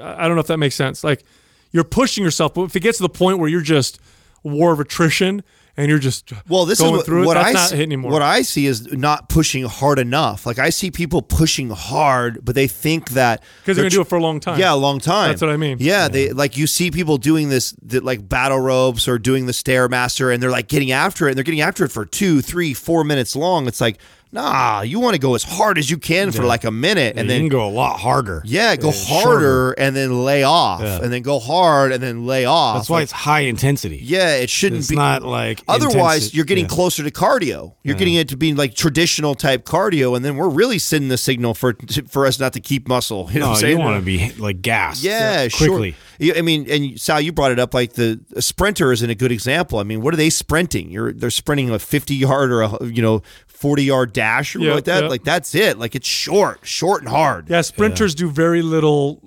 I 0.00 0.26
don't 0.26 0.36
know 0.36 0.40
if 0.40 0.46
that 0.46 0.58
makes 0.58 0.76
sense. 0.76 1.02
Like 1.02 1.24
you're 1.72 1.84
pushing 1.84 2.24
yourself, 2.24 2.54
but 2.54 2.62
if 2.62 2.76
it 2.76 2.80
gets 2.80 2.98
to 2.98 3.02
the 3.02 3.08
point 3.08 3.38
where 3.38 3.48
you're 3.48 3.60
just 3.60 4.00
war 4.42 4.72
of 4.72 4.80
attrition 4.80 5.42
and 5.76 5.88
you're 5.88 5.98
just 5.98 6.32
Well, 6.48 6.66
this 6.66 6.78
going 6.80 6.92
is 6.92 6.98
what, 6.98 7.06
through 7.06 7.26
what 7.26 7.36
it, 7.36 7.40
that's 7.40 7.48
I 7.48 7.52
not 7.52 7.68
see, 7.70 7.82
anymore. 7.82 8.12
What 8.12 8.22
I 8.22 8.42
see 8.42 8.66
is 8.66 8.92
not 8.92 9.28
pushing 9.28 9.64
hard 9.64 9.98
enough. 9.98 10.46
Like 10.46 10.58
I 10.58 10.70
see 10.70 10.90
people 10.90 11.22
pushing 11.22 11.70
hard, 11.70 12.44
but 12.44 12.54
they 12.54 12.66
think 12.66 13.10
that 13.10 13.42
because 13.60 13.76
they're 13.76 13.84
gonna 13.84 13.90
do 13.90 14.00
it 14.00 14.08
for 14.08 14.18
a 14.18 14.22
long 14.22 14.40
time. 14.40 14.58
Yeah, 14.58 14.74
a 14.74 14.76
long 14.76 14.98
time. 14.98 15.30
That's 15.30 15.42
what 15.42 15.50
I 15.50 15.56
mean. 15.56 15.78
Yeah, 15.80 16.08
they 16.08 16.32
like 16.32 16.56
you 16.56 16.66
see 16.66 16.90
people 16.90 17.18
doing 17.18 17.48
this, 17.48 17.74
the, 17.82 18.00
like 18.00 18.28
battle 18.28 18.60
ropes 18.60 19.08
or 19.08 19.18
doing 19.18 19.46
the 19.46 19.52
stairmaster, 19.52 20.32
and 20.32 20.42
they're 20.42 20.50
like 20.50 20.68
getting 20.68 20.92
after 20.92 21.26
it, 21.26 21.30
and 21.30 21.36
they're 21.36 21.44
getting 21.44 21.60
after 21.60 21.84
it 21.84 21.92
for 21.92 22.04
two, 22.04 22.40
three, 22.40 22.74
four 22.74 23.04
minutes 23.04 23.36
long. 23.36 23.66
It's 23.66 23.80
like, 23.80 23.98
nah, 24.32 24.82
you 24.82 25.00
want 25.00 25.14
to 25.14 25.20
go 25.20 25.34
as 25.34 25.42
hard 25.42 25.78
as 25.78 25.90
you 25.90 25.98
can 25.98 26.30
for 26.32 26.44
like 26.44 26.64
a 26.64 26.70
minute, 26.70 27.16
and 27.16 27.26
you 27.26 27.32
then 27.34 27.40
can 27.42 27.48
go 27.48 27.66
a 27.66 27.70
lot 27.70 27.98
harder. 27.98 28.42
yeah, 28.44 28.76
go 28.76 28.90
It's 28.90 29.08
harder 29.08 29.30
shorter. 29.40 29.70
and 29.72 29.94
then 29.96 30.24
lay 30.24 30.42
off, 30.42 30.80
Yeah. 30.82 31.00
and 31.02 31.12
then 31.12 31.22
go 31.22 31.38
hard 31.38 31.92
and 31.92 32.02
then 32.02 32.26
lay 32.26 32.44
off. 32.44 32.76
That's 32.76 32.90
why 32.90 32.96
Like, 32.98 33.02
it's 33.04 33.12
high 33.12 33.40
intensity. 33.40 34.00
yeah, 34.02 34.36
it 34.36 34.50
shouldn't 34.50 34.80
It's 34.80 34.88
be 34.90 34.96
not 34.96 35.22
like 35.22 35.62
Otherwise, 35.68 36.28
intensi- 36.30 36.34
you're 36.34 36.44
getting 36.44 36.64
yeah. 36.64 36.68
closer 36.68 37.02
to 37.02 37.10
cardio. 37.10 37.74
You're 37.82 37.96
getting 37.96 38.14
it 38.14 38.28
to 38.28 38.36
being 38.36 38.56
like 38.56 38.74
traditional 38.74 39.34
type 39.34 39.64
cardio, 39.64 40.14
and 40.16 40.24
then 40.24 40.36
we're 40.36 40.48
really 40.48 40.78
sending 40.78 41.08
the 41.08 41.18
signal 41.18 41.54
for 41.54 41.76
for 42.08 42.26
us 42.26 42.38
not 42.38 42.52
to 42.54 42.60
keep 42.60 42.88
muscle. 42.88 43.28
You 43.32 43.40
know 43.40 43.46
No, 43.46 43.50
what 43.52 43.56
I'm 43.56 43.60
saying? 43.60 43.78
you 43.78 43.84
want 43.84 43.96
to 43.98 44.04
be 44.04 44.32
like 44.38 44.60
gas. 44.62 45.02
yeah, 45.02 45.48
quickly. 45.48 45.92
Sure. 45.92 46.00
Yeah, 46.20 46.34
I 46.36 46.42
mean, 46.42 46.70
and 46.70 47.00
Sal, 47.00 47.20
you 47.20 47.32
brought 47.32 47.50
it 47.50 47.58
up. 47.58 47.72
Like 47.74 47.94
the 47.94 48.20
a 48.36 48.42
sprinter 48.42 48.92
isn't 48.92 49.08
a 49.10 49.14
good 49.14 49.32
example. 49.32 49.78
I 49.78 49.82
mean, 49.84 50.02
what 50.02 50.12
are 50.14 50.18
they 50.18 50.30
sprinting? 50.30 50.90
You're 50.90 51.12
they're 51.12 51.30
sprinting 51.30 51.70
a 51.70 51.78
50 51.78 52.14
yard 52.14 52.52
or 52.52 52.62
a 52.62 52.84
you 52.84 53.00
know 53.02 53.22
40 53.46 53.84
yard 53.84 54.12
dash 54.12 54.54
or 54.54 54.60
Yeah, 54.60 54.74
like 54.74 54.84
that. 54.84 55.02
yeah. 55.04 55.08
Like 55.08 55.24
that's 55.24 55.54
it. 55.54 55.78
Like 55.78 55.94
it's 55.94 56.06
short, 56.08 56.60
short 56.62 57.00
and 57.02 57.08
hard. 57.10 57.48
Yeah, 57.48 57.62
sprinters 57.62 58.14
do 58.14 58.30
very 58.30 58.60
little 58.62 59.20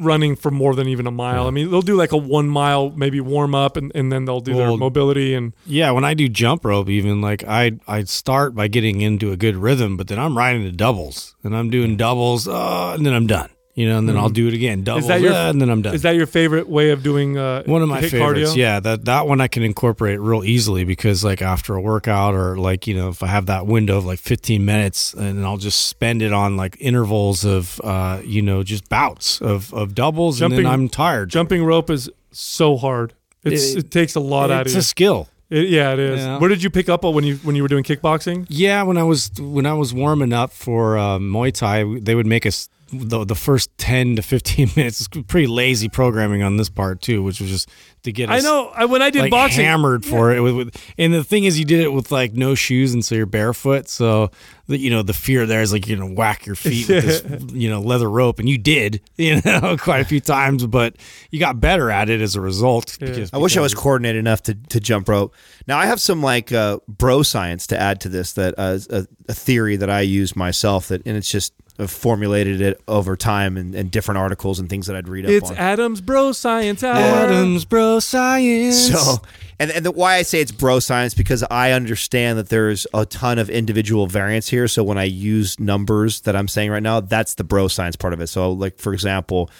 running 0.00 0.36
for 0.36 0.50
more 0.50 0.74
than 0.74 0.88
even 0.88 1.06
a 1.06 1.10
mile. 1.10 1.46
I 1.46 1.50
mean, 1.50 1.70
they'll 1.70 1.82
do 1.82 1.96
like 1.96 2.12
a 2.12 2.16
one 2.16 2.48
mile, 2.48 2.90
maybe 2.90 3.20
warm 3.20 3.54
up, 3.54 3.76
and, 3.76 3.92
and 3.94 4.10
then 4.10 4.24
they'll 4.24 4.40
do 4.40 4.54
their 4.54 4.76
mobility 4.76 5.34
and 5.34 5.52
Yeah, 5.66 5.90
when 5.90 6.04
I 6.04 6.14
do 6.14 6.28
jump 6.28 6.64
rope, 6.64 6.88
even 6.88 7.20
like 7.20 7.44
I 7.44 7.72
I 7.86 8.04
start 8.04 8.54
by 8.54 8.68
getting 8.68 9.00
into 9.00 9.32
a 9.32 9.36
good 9.36 9.56
rhythm, 9.56 9.96
but 9.96 10.08
then 10.08 10.18
I'm 10.18 10.36
riding 10.38 10.64
the 10.64 10.72
doubles 10.72 11.34
and 11.42 11.54
I'm 11.56 11.70
doing 11.70 11.96
doubles, 11.96 12.48
uh, 12.48 12.94
and 12.96 13.04
then 13.04 13.12
I'm 13.12 13.26
done. 13.26 13.50
You 13.76 13.88
know, 13.88 13.98
and 13.98 14.08
then 14.08 14.16
I'll 14.16 14.28
do 14.28 14.46
it 14.46 14.54
again, 14.54 14.84
double, 14.84 15.00
Mm-hmm. 15.00 15.08
That 15.08 15.20
your 15.20 15.32
uh, 15.32 15.50
and 15.50 15.60
then 15.60 15.68
I'm 15.68 15.82
done. 15.82 15.94
Is 15.96 16.02
that 16.02 16.14
your 16.14 16.26
favorite 16.26 16.68
way 16.68 16.90
of 16.90 17.02
doing 17.02 17.36
uh, 17.36 17.64
one 17.64 17.82
of 17.82 17.88
my 17.88 18.00
HIIT 18.02 18.10
favorites? 18.12 18.52
cardio? 18.52 18.56
Yeah, 18.56 18.78
that 18.78 19.04
that 19.06 19.26
one 19.26 19.40
I 19.40 19.48
can 19.48 19.64
incorporate 19.64 20.20
real 20.20 20.44
easily 20.44 20.84
because 20.84 21.24
like 21.24 21.42
after 21.42 21.74
a 21.74 21.80
workout 21.80 22.34
or 22.34 22.56
like 22.56 22.86
you 22.86 22.94
know 22.94 23.08
if 23.08 23.20
I 23.24 23.26
have 23.26 23.46
that 23.46 23.66
window 23.66 23.98
of 23.98 24.04
like 24.04 24.20
15 24.20 24.64
minutes 24.64 25.12
and 25.12 25.44
I'll 25.44 25.56
just 25.56 25.88
spend 25.88 26.22
it 26.22 26.32
on 26.32 26.56
like 26.56 26.76
intervals 26.78 27.44
of 27.44 27.80
uh 27.82 28.20
you 28.24 28.42
know 28.42 28.62
just 28.62 28.88
bouts 28.88 29.40
of 29.42 29.74
of 29.74 29.92
doubles 29.92 30.40
and 30.40 30.52
Jumping- 30.52 30.64
then 30.64 30.72
I'm 30.72 30.88
tired. 30.88 31.30
Jumping 31.30 31.64
rope 31.64 31.90
is 31.90 32.08
so 32.30 32.76
hard. 32.76 33.12
It's, 33.42 33.74
it, 33.74 33.78
It- 33.86 33.90
takes 33.90 34.14
a 34.14 34.20
lot 34.20 34.52
out 34.52 34.60
of 34.60 34.60
it. 34.60 34.66
it's 34.68 34.74
you. 34.74 34.78
a 34.80 34.82
skill. 34.82 35.28
It- 35.50 35.68
yeah, 35.68 35.92
it 35.94 35.98
is. 35.98 36.20
Yeah. 36.20 36.38
Where 36.38 36.48
did 36.48 36.62
you 36.62 36.70
pick 36.70 36.88
up 36.88 37.04
on 37.04 37.12
when 37.14 37.24
you 37.24 37.36
when 37.38 37.56
you 37.56 37.62
were 37.62 37.68
doing 37.68 37.82
kickboxing? 37.84 38.46
Yeah, 38.48 38.84
when 38.84 38.96
I 38.96 39.02
was 39.02 39.32
when 39.38 39.66
I 39.66 39.74
was 39.74 39.92
warming 39.92 40.32
up 40.32 40.52
for 40.52 40.96
uh, 40.96 41.18
Muay 41.18 41.52
Thai, 41.52 41.98
they 42.00 42.14
would 42.14 42.26
make 42.26 42.46
us 42.46 42.68
the 42.98 43.24
the 43.24 43.34
first 43.34 43.76
ten 43.78 44.16
to 44.16 44.22
fifteen 44.22 44.70
minutes. 44.76 45.00
is 45.00 45.08
pretty 45.08 45.46
lazy 45.46 45.88
programming 45.88 46.42
on 46.42 46.56
this 46.56 46.68
part 46.68 47.00
too, 47.00 47.22
which 47.22 47.40
was 47.40 47.50
just 47.50 47.70
to 48.04 48.12
get 48.12 48.30
us. 48.30 48.44
I 48.44 48.46
know. 48.46 48.70
I, 48.74 48.84
when 48.84 49.02
I 49.02 49.10
did 49.10 49.22
like 49.22 49.30
boxing, 49.30 49.64
hammered 49.64 50.04
for 50.04 50.32
it 50.32 50.40
with, 50.40 50.54
with, 50.54 50.94
and 50.98 51.12
the 51.12 51.24
thing 51.24 51.44
is 51.44 51.58
you 51.58 51.64
did 51.64 51.80
it 51.80 51.92
with 51.92 52.12
like 52.12 52.34
no 52.34 52.54
shoes 52.54 52.94
and 52.94 53.04
so 53.04 53.14
you're 53.14 53.26
barefoot 53.26 53.88
so 53.88 54.30
the, 54.66 54.78
you 54.78 54.90
know 54.90 55.02
the 55.02 55.12
fear 55.12 55.46
there 55.46 55.62
is 55.62 55.72
like 55.72 55.86
you're 55.86 55.98
gonna 55.98 56.14
whack 56.14 56.46
your 56.46 56.54
feet 56.54 56.88
with 56.88 57.04
this 57.04 57.52
you 57.52 57.68
know 57.68 57.80
leather 57.80 58.08
rope 58.08 58.38
and 58.38 58.48
you 58.48 58.58
did 58.58 59.00
you 59.16 59.40
know 59.44 59.76
quite 59.78 60.00
a 60.00 60.04
few 60.04 60.20
times 60.20 60.66
but 60.66 60.96
you 61.30 61.40
got 61.40 61.60
better 61.60 61.90
at 61.90 62.08
it 62.08 62.20
as 62.20 62.36
a 62.36 62.40
result 62.40 62.96
because, 63.00 63.32
I 63.32 63.38
wish 63.38 63.56
I 63.56 63.60
was 63.60 63.74
coordinated 63.74 64.18
enough 64.18 64.42
to, 64.44 64.54
to 64.54 64.80
jump 64.80 65.08
rope. 65.08 65.34
Now 65.66 65.78
I 65.78 65.86
have 65.86 66.00
some 66.00 66.22
like 66.22 66.52
uh, 66.52 66.78
bro 66.86 67.22
science 67.22 67.66
to 67.68 67.80
add 67.80 68.00
to 68.02 68.08
this 68.08 68.32
that 68.34 68.54
uh, 68.58 68.78
a, 68.90 69.06
a 69.28 69.34
theory 69.34 69.76
that 69.76 69.90
I 69.90 70.00
use 70.02 70.36
myself 70.36 70.88
that 70.88 71.02
and 71.06 71.16
it's 71.16 71.30
just 71.30 71.52
I've 71.78 71.90
formulated 71.90 72.60
it 72.60 72.80
over 72.86 73.16
time 73.16 73.56
and, 73.56 73.74
and 73.74 73.90
different 73.90 74.18
articles 74.18 74.60
and 74.60 74.68
things 74.68 74.86
that 74.86 74.94
I'd 74.94 75.08
read 75.08 75.24
up 75.24 75.30
it's 75.32 75.50
on. 75.50 75.56
Adam's 75.56 76.00
Bro 76.00 76.32
Science 76.32 76.84
Hour. 76.84 76.94
Adams 76.94 77.64
bro 77.64 77.98
science 77.98 78.92
So, 78.92 79.16
and 79.58 79.72
and 79.72 79.84
the, 79.84 79.90
why 79.90 80.14
I 80.16 80.22
say 80.22 80.40
it's 80.40 80.52
bro 80.52 80.78
science 80.78 81.14
because 81.14 81.42
I 81.50 81.72
understand 81.72 82.38
that 82.38 82.48
there's 82.48 82.86
a 82.94 83.04
ton 83.06 83.38
of 83.38 83.50
individual 83.50 84.06
variance 84.06 84.48
here. 84.48 84.68
So 84.68 84.84
when 84.84 84.98
I 84.98 85.04
use 85.04 85.58
numbers 85.58 86.20
that 86.22 86.36
I'm 86.36 86.48
saying 86.48 86.70
right 86.70 86.82
now, 86.82 87.00
that's 87.00 87.34
the 87.34 87.44
bro 87.44 87.66
science 87.66 87.96
part 87.96 88.12
of 88.12 88.20
it. 88.20 88.28
So, 88.28 88.52
like 88.52 88.78
for 88.78 88.92
example, 88.92 89.50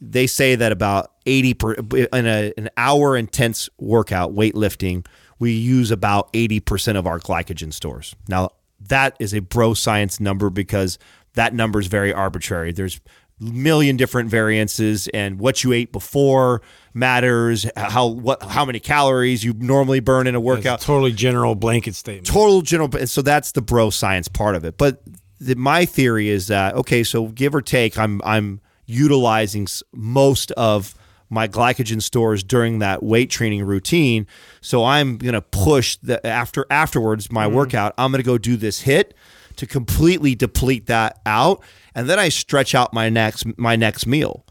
they 0.00 0.26
say 0.26 0.56
that 0.56 0.72
about 0.72 1.12
80 1.24 1.54
per 1.54 1.72
in 1.72 2.26
a, 2.26 2.52
an 2.58 2.68
hour 2.76 3.16
intense 3.16 3.70
workout 3.78 4.34
weightlifting, 4.34 5.06
we 5.38 5.52
use 5.52 5.90
about 5.90 6.32
80% 6.32 6.96
of 6.96 7.06
our 7.06 7.18
glycogen 7.18 7.72
stores. 7.72 8.14
Now, 8.28 8.50
that 8.88 9.16
is 9.18 9.34
a 9.34 9.40
bro 9.40 9.74
science 9.74 10.20
number 10.20 10.50
because 10.50 10.98
that 11.36 11.54
number 11.54 11.78
is 11.78 11.86
very 11.86 12.12
arbitrary. 12.12 12.72
There's 12.72 13.00
million 13.38 13.96
different 13.96 14.30
variances 14.30 15.08
and 15.08 15.38
what 15.38 15.62
you 15.62 15.72
ate 15.72 15.92
before 15.92 16.62
matters. 16.94 17.66
How 17.76 18.06
what 18.06 18.42
how 18.42 18.64
many 18.64 18.80
calories 18.80 19.44
you 19.44 19.54
normally 19.54 20.00
burn 20.00 20.26
in 20.26 20.34
a 20.34 20.38
It's 20.38 20.44
a 20.44 20.46
workout. 20.46 20.80
totally 20.80 21.12
general 21.12 21.54
blanket 21.54 21.94
statement. 21.94 22.26
Total 22.26 22.62
general 22.62 23.06
so 23.06 23.22
that's 23.22 23.52
the 23.52 23.62
bro 23.62 23.90
science 23.90 24.28
part 24.28 24.56
of 24.56 24.64
it. 24.64 24.78
But 24.78 25.02
the, 25.38 25.54
my 25.54 25.84
theory 25.84 26.28
is 26.28 26.48
that 26.48 26.74
okay 26.74 27.04
so 27.04 27.26
give 27.28 27.54
or 27.54 27.60
take 27.60 27.98
i'm 27.98 28.22
i'm 28.24 28.58
utilizing 28.86 29.66
most 29.92 30.50
of 30.52 30.94
my 31.28 31.46
glycogen 31.46 32.00
stores 32.00 32.42
during 32.42 32.78
that 32.78 33.02
weight 33.02 33.28
training 33.28 33.64
routine. 33.64 34.26
So 34.62 34.84
i'm 34.84 35.18
going 35.18 35.34
to 35.34 35.42
push 35.42 35.96
the 35.96 36.24
after 36.26 36.64
afterwards 36.70 37.30
my 37.30 37.44
mm-hmm. 37.46 37.56
workout 37.56 37.92
i'm 37.98 38.10
going 38.12 38.22
to 38.22 38.26
go 38.26 38.38
do 38.38 38.56
this 38.56 38.84
HIIT 38.84 39.12
to 39.56 39.66
completely 39.66 40.34
deplete 40.34 40.86
that 40.86 41.20
out 41.26 41.62
and 41.94 42.08
then 42.08 42.18
i 42.18 42.28
stretch 42.28 42.74
out 42.74 42.92
my 42.92 43.08
next 43.08 43.46
my 43.58 43.76
next 43.76 44.06
meal 44.06 44.44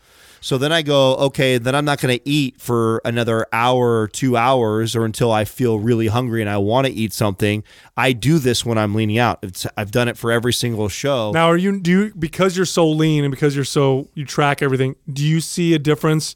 so 0.45 0.59
then 0.59 0.71
I 0.71 0.83
go, 0.83 1.15
okay, 1.15 1.57
then 1.57 1.73
I'm 1.73 1.85
not 1.85 1.99
going 1.99 2.15
to 2.15 2.29
eat 2.29 2.61
for 2.61 3.01
another 3.03 3.47
hour 3.51 4.01
or 4.01 4.07
two 4.07 4.37
hours 4.37 4.95
or 4.95 5.03
until 5.03 5.31
I 5.31 5.43
feel 5.43 5.79
really 5.79 6.05
hungry 6.05 6.39
and 6.39 6.47
I 6.47 6.57
want 6.57 6.85
to 6.85 6.93
eat 6.93 7.13
something. 7.13 7.63
I 7.97 8.11
do 8.11 8.37
this 8.37 8.63
when 8.63 8.77
I'm 8.77 8.93
leaning 8.93 9.17
out. 9.17 9.39
It's, 9.41 9.65
I've 9.75 9.89
done 9.89 10.07
it 10.07 10.19
for 10.19 10.31
every 10.31 10.53
single 10.53 10.87
show. 10.87 11.31
Now, 11.31 11.47
are 11.47 11.57
you 11.57 11.79
do 11.79 11.89
you 11.89 12.13
because 12.13 12.55
you're 12.55 12.67
so 12.67 12.87
lean 12.87 13.23
and 13.23 13.31
because 13.31 13.55
you're 13.55 13.65
so 13.65 14.07
you 14.13 14.23
track 14.23 14.61
everything? 14.61 14.95
Do 15.11 15.23
you 15.23 15.41
see 15.41 15.73
a 15.73 15.79
difference 15.79 16.35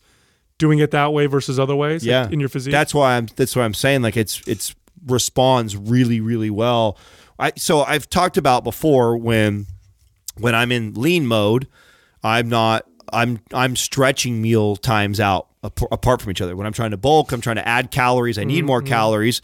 doing 0.58 0.80
it 0.80 0.90
that 0.90 1.14
way 1.14 1.28
versus 1.28 1.60
other 1.60 1.76
ways? 1.76 2.04
yeah, 2.04 2.28
in 2.32 2.40
your 2.40 2.50
physique. 2.50 2.72
That's 2.72 2.96
why 2.96 3.16
I'm. 3.16 3.28
That's 3.36 3.56
why 3.56 3.64
I'm 3.64 3.76
saying. 3.76 4.02
Like 4.02 4.18
it's 4.18 4.42
it's 4.48 4.74
responds 5.06 5.78
really 5.78 6.20
really 6.20 6.50
well. 6.50 6.98
I 7.40 7.54
so 7.56 7.82
I've 7.82 8.10
talked 8.10 8.38
about 8.38 8.64
before 8.64 9.18
when 9.18 9.66
when 10.38 10.56
I'm 10.56 10.72
in 10.72 10.94
lean 10.94 11.26
mode, 11.26 11.68
I'm 12.24 12.50
not. 12.50 12.86
I'm 13.12 13.40
I'm 13.54 13.76
stretching 13.76 14.42
meal 14.42 14.76
times 14.76 15.20
out 15.20 15.48
ap- 15.64 15.92
apart 15.92 16.22
from 16.22 16.32
each 16.32 16.42
other. 16.42 16.56
When 16.56 16.68
I'm 16.68 16.74
trying 16.74 16.92
to 16.92 16.98
bulk, 16.98 17.32
I'm 17.32 17.42
trying 17.42 17.56
to 17.56 17.68
add 17.68 17.90
calories. 17.90 18.38
I 18.38 18.44
need 18.44 18.66
more 18.66 18.82
mm-hmm. 18.82 18.88
calories. 18.88 19.42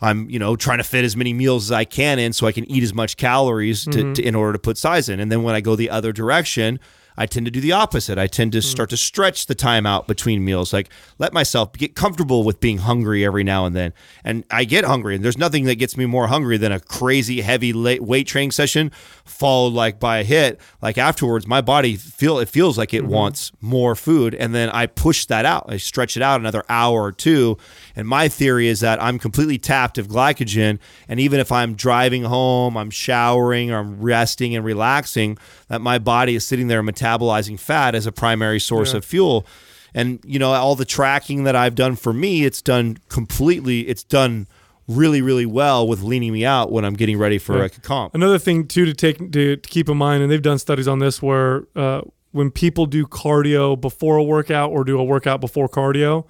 I'm 0.00 0.28
you 0.28 0.38
know 0.38 0.56
trying 0.56 0.78
to 0.78 0.84
fit 0.84 1.04
as 1.04 1.16
many 1.16 1.32
meals 1.32 1.68
as 1.68 1.72
I 1.72 1.84
can 1.84 2.18
in 2.18 2.32
so 2.34 2.46
I 2.46 2.52
can 2.52 2.70
eat 2.70 2.82
as 2.82 2.92
much 2.92 3.16
calories 3.16 3.84
to, 3.84 3.90
mm-hmm. 3.90 4.12
to 4.14 4.22
in 4.22 4.34
order 4.34 4.52
to 4.52 4.58
put 4.58 4.76
size 4.76 5.08
in. 5.08 5.20
And 5.20 5.32
then 5.32 5.42
when 5.42 5.54
I 5.54 5.62
go 5.62 5.76
the 5.76 5.88
other 5.88 6.12
direction, 6.12 6.78
I 7.16 7.26
tend 7.26 7.46
to 7.46 7.50
do 7.50 7.60
the 7.60 7.72
opposite. 7.72 8.18
I 8.18 8.26
tend 8.26 8.52
to 8.52 8.58
hmm. 8.58 8.62
start 8.62 8.90
to 8.90 8.96
stretch 8.96 9.46
the 9.46 9.54
time 9.54 9.86
out 9.86 10.06
between 10.06 10.44
meals, 10.44 10.72
like 10.72 10.90
let 11.18 11.32
myself 11.32 11.72
get 11.72 11.94
comfortable 11.94 12.44
with 12.44 12.60
being 12.60 12.78
hungry 12.78 13.24
every 13.24 13.44
now 13.44 13.66
and 13.66 13.74
then. 13.74 13.92
And 14.24 14.44
I 14.50 14.64
get 14.64 14.84
hungry, 14.84 15.14
and 15.14 15.24
there's 15.24 15.38
nothing 15.38 15.64
that 15.64 15.76
gets 15.76 15.96
me 15.96 16.06
more 16.06 16.26
hungry 16.26 16.56
than 16.56 16.72
a 16.72 16.80
crazy 16.80 17.40
heavy 17.40 17.72
late 17.72 18.02
weight 18.02 18.26
training 18.26 18.52
session 18.52 18.90
followed 19.24 19.72
like 19.72 19.98
by 20.00 20.18
a 20.18 20.24
HIIT. 20.24 20.58
Like 20.80 20.98
afterwards, 20.98 21.46
my 21.46 21.60
body 21.60 21.96
feel 21.96 22.38
it 22.38 22.48
feels 22.48 22.78
like 22.78 22.94
it 22.94 23.02
mm-hmm. 23.02 23.12
wants 23.12 23.52
more 23.60 23.94
food, 23.94 24.34
and 24.34 24.54
then 24.54 24.70
I 24.70 24.86
push 24.86 25.26
that 25.26 25.44
out. 25.44 25.66
I 25.68 25.76
stretch 25.76 26.16
it 26.16 26.22
out 26.22 26.40
another 26.40 26.64
hour 26.68 27.02
or 27.02 27.12
two. 27.12 27.58
And 27.96 28.06
my 28.06 28.28
theory 28.28 28.68
is 28.68 28.80
that 28.80 29.02
I'm 29.02 29.18
completely 29.18 29.58
tapped 29.58 29.96
of 29.96 30.06
glycogen, 30.06 30.78
and 31.08 31.18
even 31.18 31.40
if 31.40 31.50
I'm 31.50 31.74
driving 31.74 32.24
home, 32.24 32.76
I'm 32.76 32.90
showering, 32.90 33.72
or 33.72 33.78
I'm 33.78 34.00
resting 34.00 34.54
and 34.54 34.64
relaxing, 34.64 35.38
that 35.68 35.80
my 35.80 35.98
body 35.98 36.36
is 36.36 36.46
sitting 36.46 36.68
there 36.68 36.82
metabolizing 36.82 37.58
fat 37.58 37.94
as 37.94 38.06
a 38.06 38.12
primary 38.12 38.60
source 38.60 38.92
of 38.92 39.04
fuel. 39.04 39.46
And 39.94 40.20
you 40.24 40.38
know, 40.38 40.52
all 40.52 40.76
the 40.76 40.84
tracking 40.84 41.44
that 41.44 41.56
I've 41.56 41.74
done 41.74 41.96
for 41.96 42.12
me, 42.12 42.44
it's 42.44 42.60
done 42.60 42.98
completely. 43.08 43.88
It's 43.88 44.04
done 44.04 44.46
really, 44.88 45.22
really 45.22 45.46
well 45.46 45.88
with 45.88 46.02
leaning 46.02 46.32
me 46.32 46.44
out 46.44 46.70
when 46.70 46.84
I'm 46.84 46.94
getting 46.94 47.18
ready 47.18 47.38
for 47.38 47.62
a 47.62 47.70
comp. 47.70 48.14
Another 48.14 48.38
thing 48.38 48.66
too 48.66 48.84
to 48.84 48.94
take 48.94 49.18
to, 49.32 49.56
to 49.56 49.68
keep 49.68 49.88
in 49.88 49.96
mind, 49.96 50.22
and 50.22 50.30
they've 50.30 50.42
done 50.42 50.58
studies 50.58 50.86
on 50.86 50.98
this 50.98 51.22
where 51.22 51.66
uh, 51.74 52.02
when 52.32 52.50
people 52.50 52.84
do 52.86 53.06
cardio 53.06 53.80
before 53.80 54.16
a 54.16 54.22
workout 54.22 54.70
or 54.70 54.84
do 54.84 54.98
a 55.00 55.04
workout 55.04 55.40
before 55.40 55.68
cardio, 55.68 56.26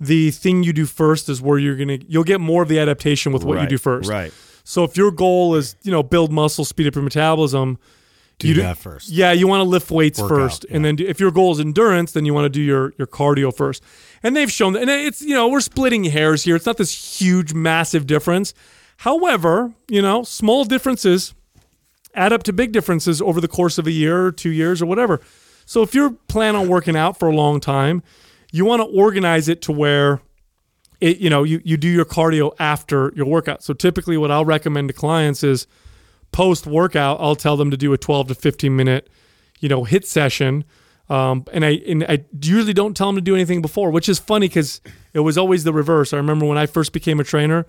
the 0.00 0.30
thing 0.30 0.62
you 0.62 0.72
do 0.72 0.86
first 0.86 1.28
is 1.28 1.42
where 1.42 1.58
you're 1.58 1.76
gonna 1.76 1.98
you'll 2.08 2.24
get 2.24 2.40
more 2.40 2.62
of 2.62 2.68
the 2.68 2.78
adaptation 2.78 3.32
with 3.32 3.44
what 3.44 3.60
you 3.60 3.68
do 3.68 3.78
first. 3.78 4.08
right. 4.08 4.32
So 4.64 4.84
if 4.84 4.96
your 4.96 5.10
goal 5.10 5.54
is 5.54 5.76
you 5.82 5.92
know 5.92 6.02
build 6.02 6.32
muscle, 6.32 6.64
speed 6.64 6.86
up 6.86 6.94
your 6.94 7.04
metabolism, 7.04 7.78
do 8.38 8.48
you 8.48 8.54
that 8.54 8.78
first 8.78 9.10
Yeah, 9.10 9.32
you 9.32 9.46
want 9.46 9.60
to 9.60 9.64
lift 9.64 9.90
weights 9.90 10.20
Work 10.20 10.30
first, 10.30 10.64
out, 10.64 10.74
and 10.74 10.84
then 10.84 10.96
do, 10.96 11.06
if 11.06 11.20
your 11.20 11.30
goal 11.30 11.52
is 11.52 11.60
endurance, 11.60 12.12
then 12.12 12.24
you 12.24 12.32
want 12.32 12.46
to 12.46 12.48
do 12.48 12.62
your 12.62 12.94
your 12.96 13.06
cardio 13.06 13.54
first. 13.54 13.82
And 14.22 14.34
they've 14.34 14.50
shown 14.50 14.72
that, 14.72 14.82
and 14.82 14.90
it's 14.90 15.20
you 15.20 15.34
know 15.34 15.48
we're 15.48 15.60
splitting 15.60 16.04
hairs 16.04 16.44
here. 16.44 16.56
It's 16.56 16.66
not 16.66 16.78
this 16.78 17.20
huge, 17.20 17.52
massive 17.52 18.06
difference. 18.06 18.54
However, 18.98 19.72
you 19.88 20.02
know, 20.02 20.22
small 20.24 20.64
differences 20.64 21.34
add 22.14 22.32
up 22.32 22.42
to 22.44 22.52
big 22.52 22.72
differences 22.72 23.22
over 23.22 23.40
the 23.40 23.48
course 23.48 23.78
of 23.78 23.86
a 23.86 23.90
year 23.90 24.26
or 24.26 24.32
two 24.32 24.50
years 24.50 24.82
or 24.82 24.86
whatever. 24.86 25.20
So 25.64 25.82
if 25.82 25.94
you're 25.94 26.10
planning 26.28 26.60
on 26.60 26.68
working 26.68 26.96
out 26.96 27.18
for 27.18 27.28
a 27.28 27.34
long 27.34 27.60
time, 27.60 28.02
you 28.52 28.64
want 28.64 28.80
to 28.80 28.86
organize 28.86 29.48
it 29.48 29.62
to 29.62 29.72
where 29.72 30.20
it 31.00 31.18
you 31.18 31.30
know 31.30 31.42
you 31.44 31.60
you 31.64 31.76
do 31.76 31.88
your 31.88 32.04
cardio 32.04 32.52
after 32.58 33.12
your 33.16 33.26
workout. 33.26 33.62
So 33.62 33.72
typically, 33.74 34.16
what 34.16 34.30
I'll 34.30 34.44
recommend 34.44 34.88
to 34.88 34.94
clients 34.94 35.42
is 35.42 35.66
post 36.32 36.66
workout, 36.66 37.18
I'll 37.20 37.36
tell 37.36 37.56
them 37.56 37.70
to 37.70 37.76
do 37.76 37.92
a 37.92 37.98
12 37.98 38.28
to 38.28 38.34
15 38.34 38.76
minute, 38.76 39.10
you 39.60 39.68
know, 39.68 39.84
hit 39.84 40.06
session. 40.06 40.64
Um, 41.08 41.44
and 41.52 41.64
I 41.64 41.70
and 41.88 42.04
I 42.04 42.24
usually 42.40 42.72
don't 42.72 42.96
tell 42.96 43.08
them 43.08 43.16
to 43.16 43.20
do 43.22 43.34
anything 43.34 43.60
before, 43.62 43.90
which 43.90 44.08
is 44.08 44.18
funny 44.20 44.46
because 44.46 44.80
it 45.12 45.20
was 45.20 45.36
always 45.36 45.64
the 45.64 45.72
reverse. 45.72 46.12
I 46.12 46.18
remember 46.18 46.46
when 46.46 46.56
I 46.58 46.66
first 46.66 46.92
became 46.92 47.18
a 47.18 47.24
trainer, 47.24 47.66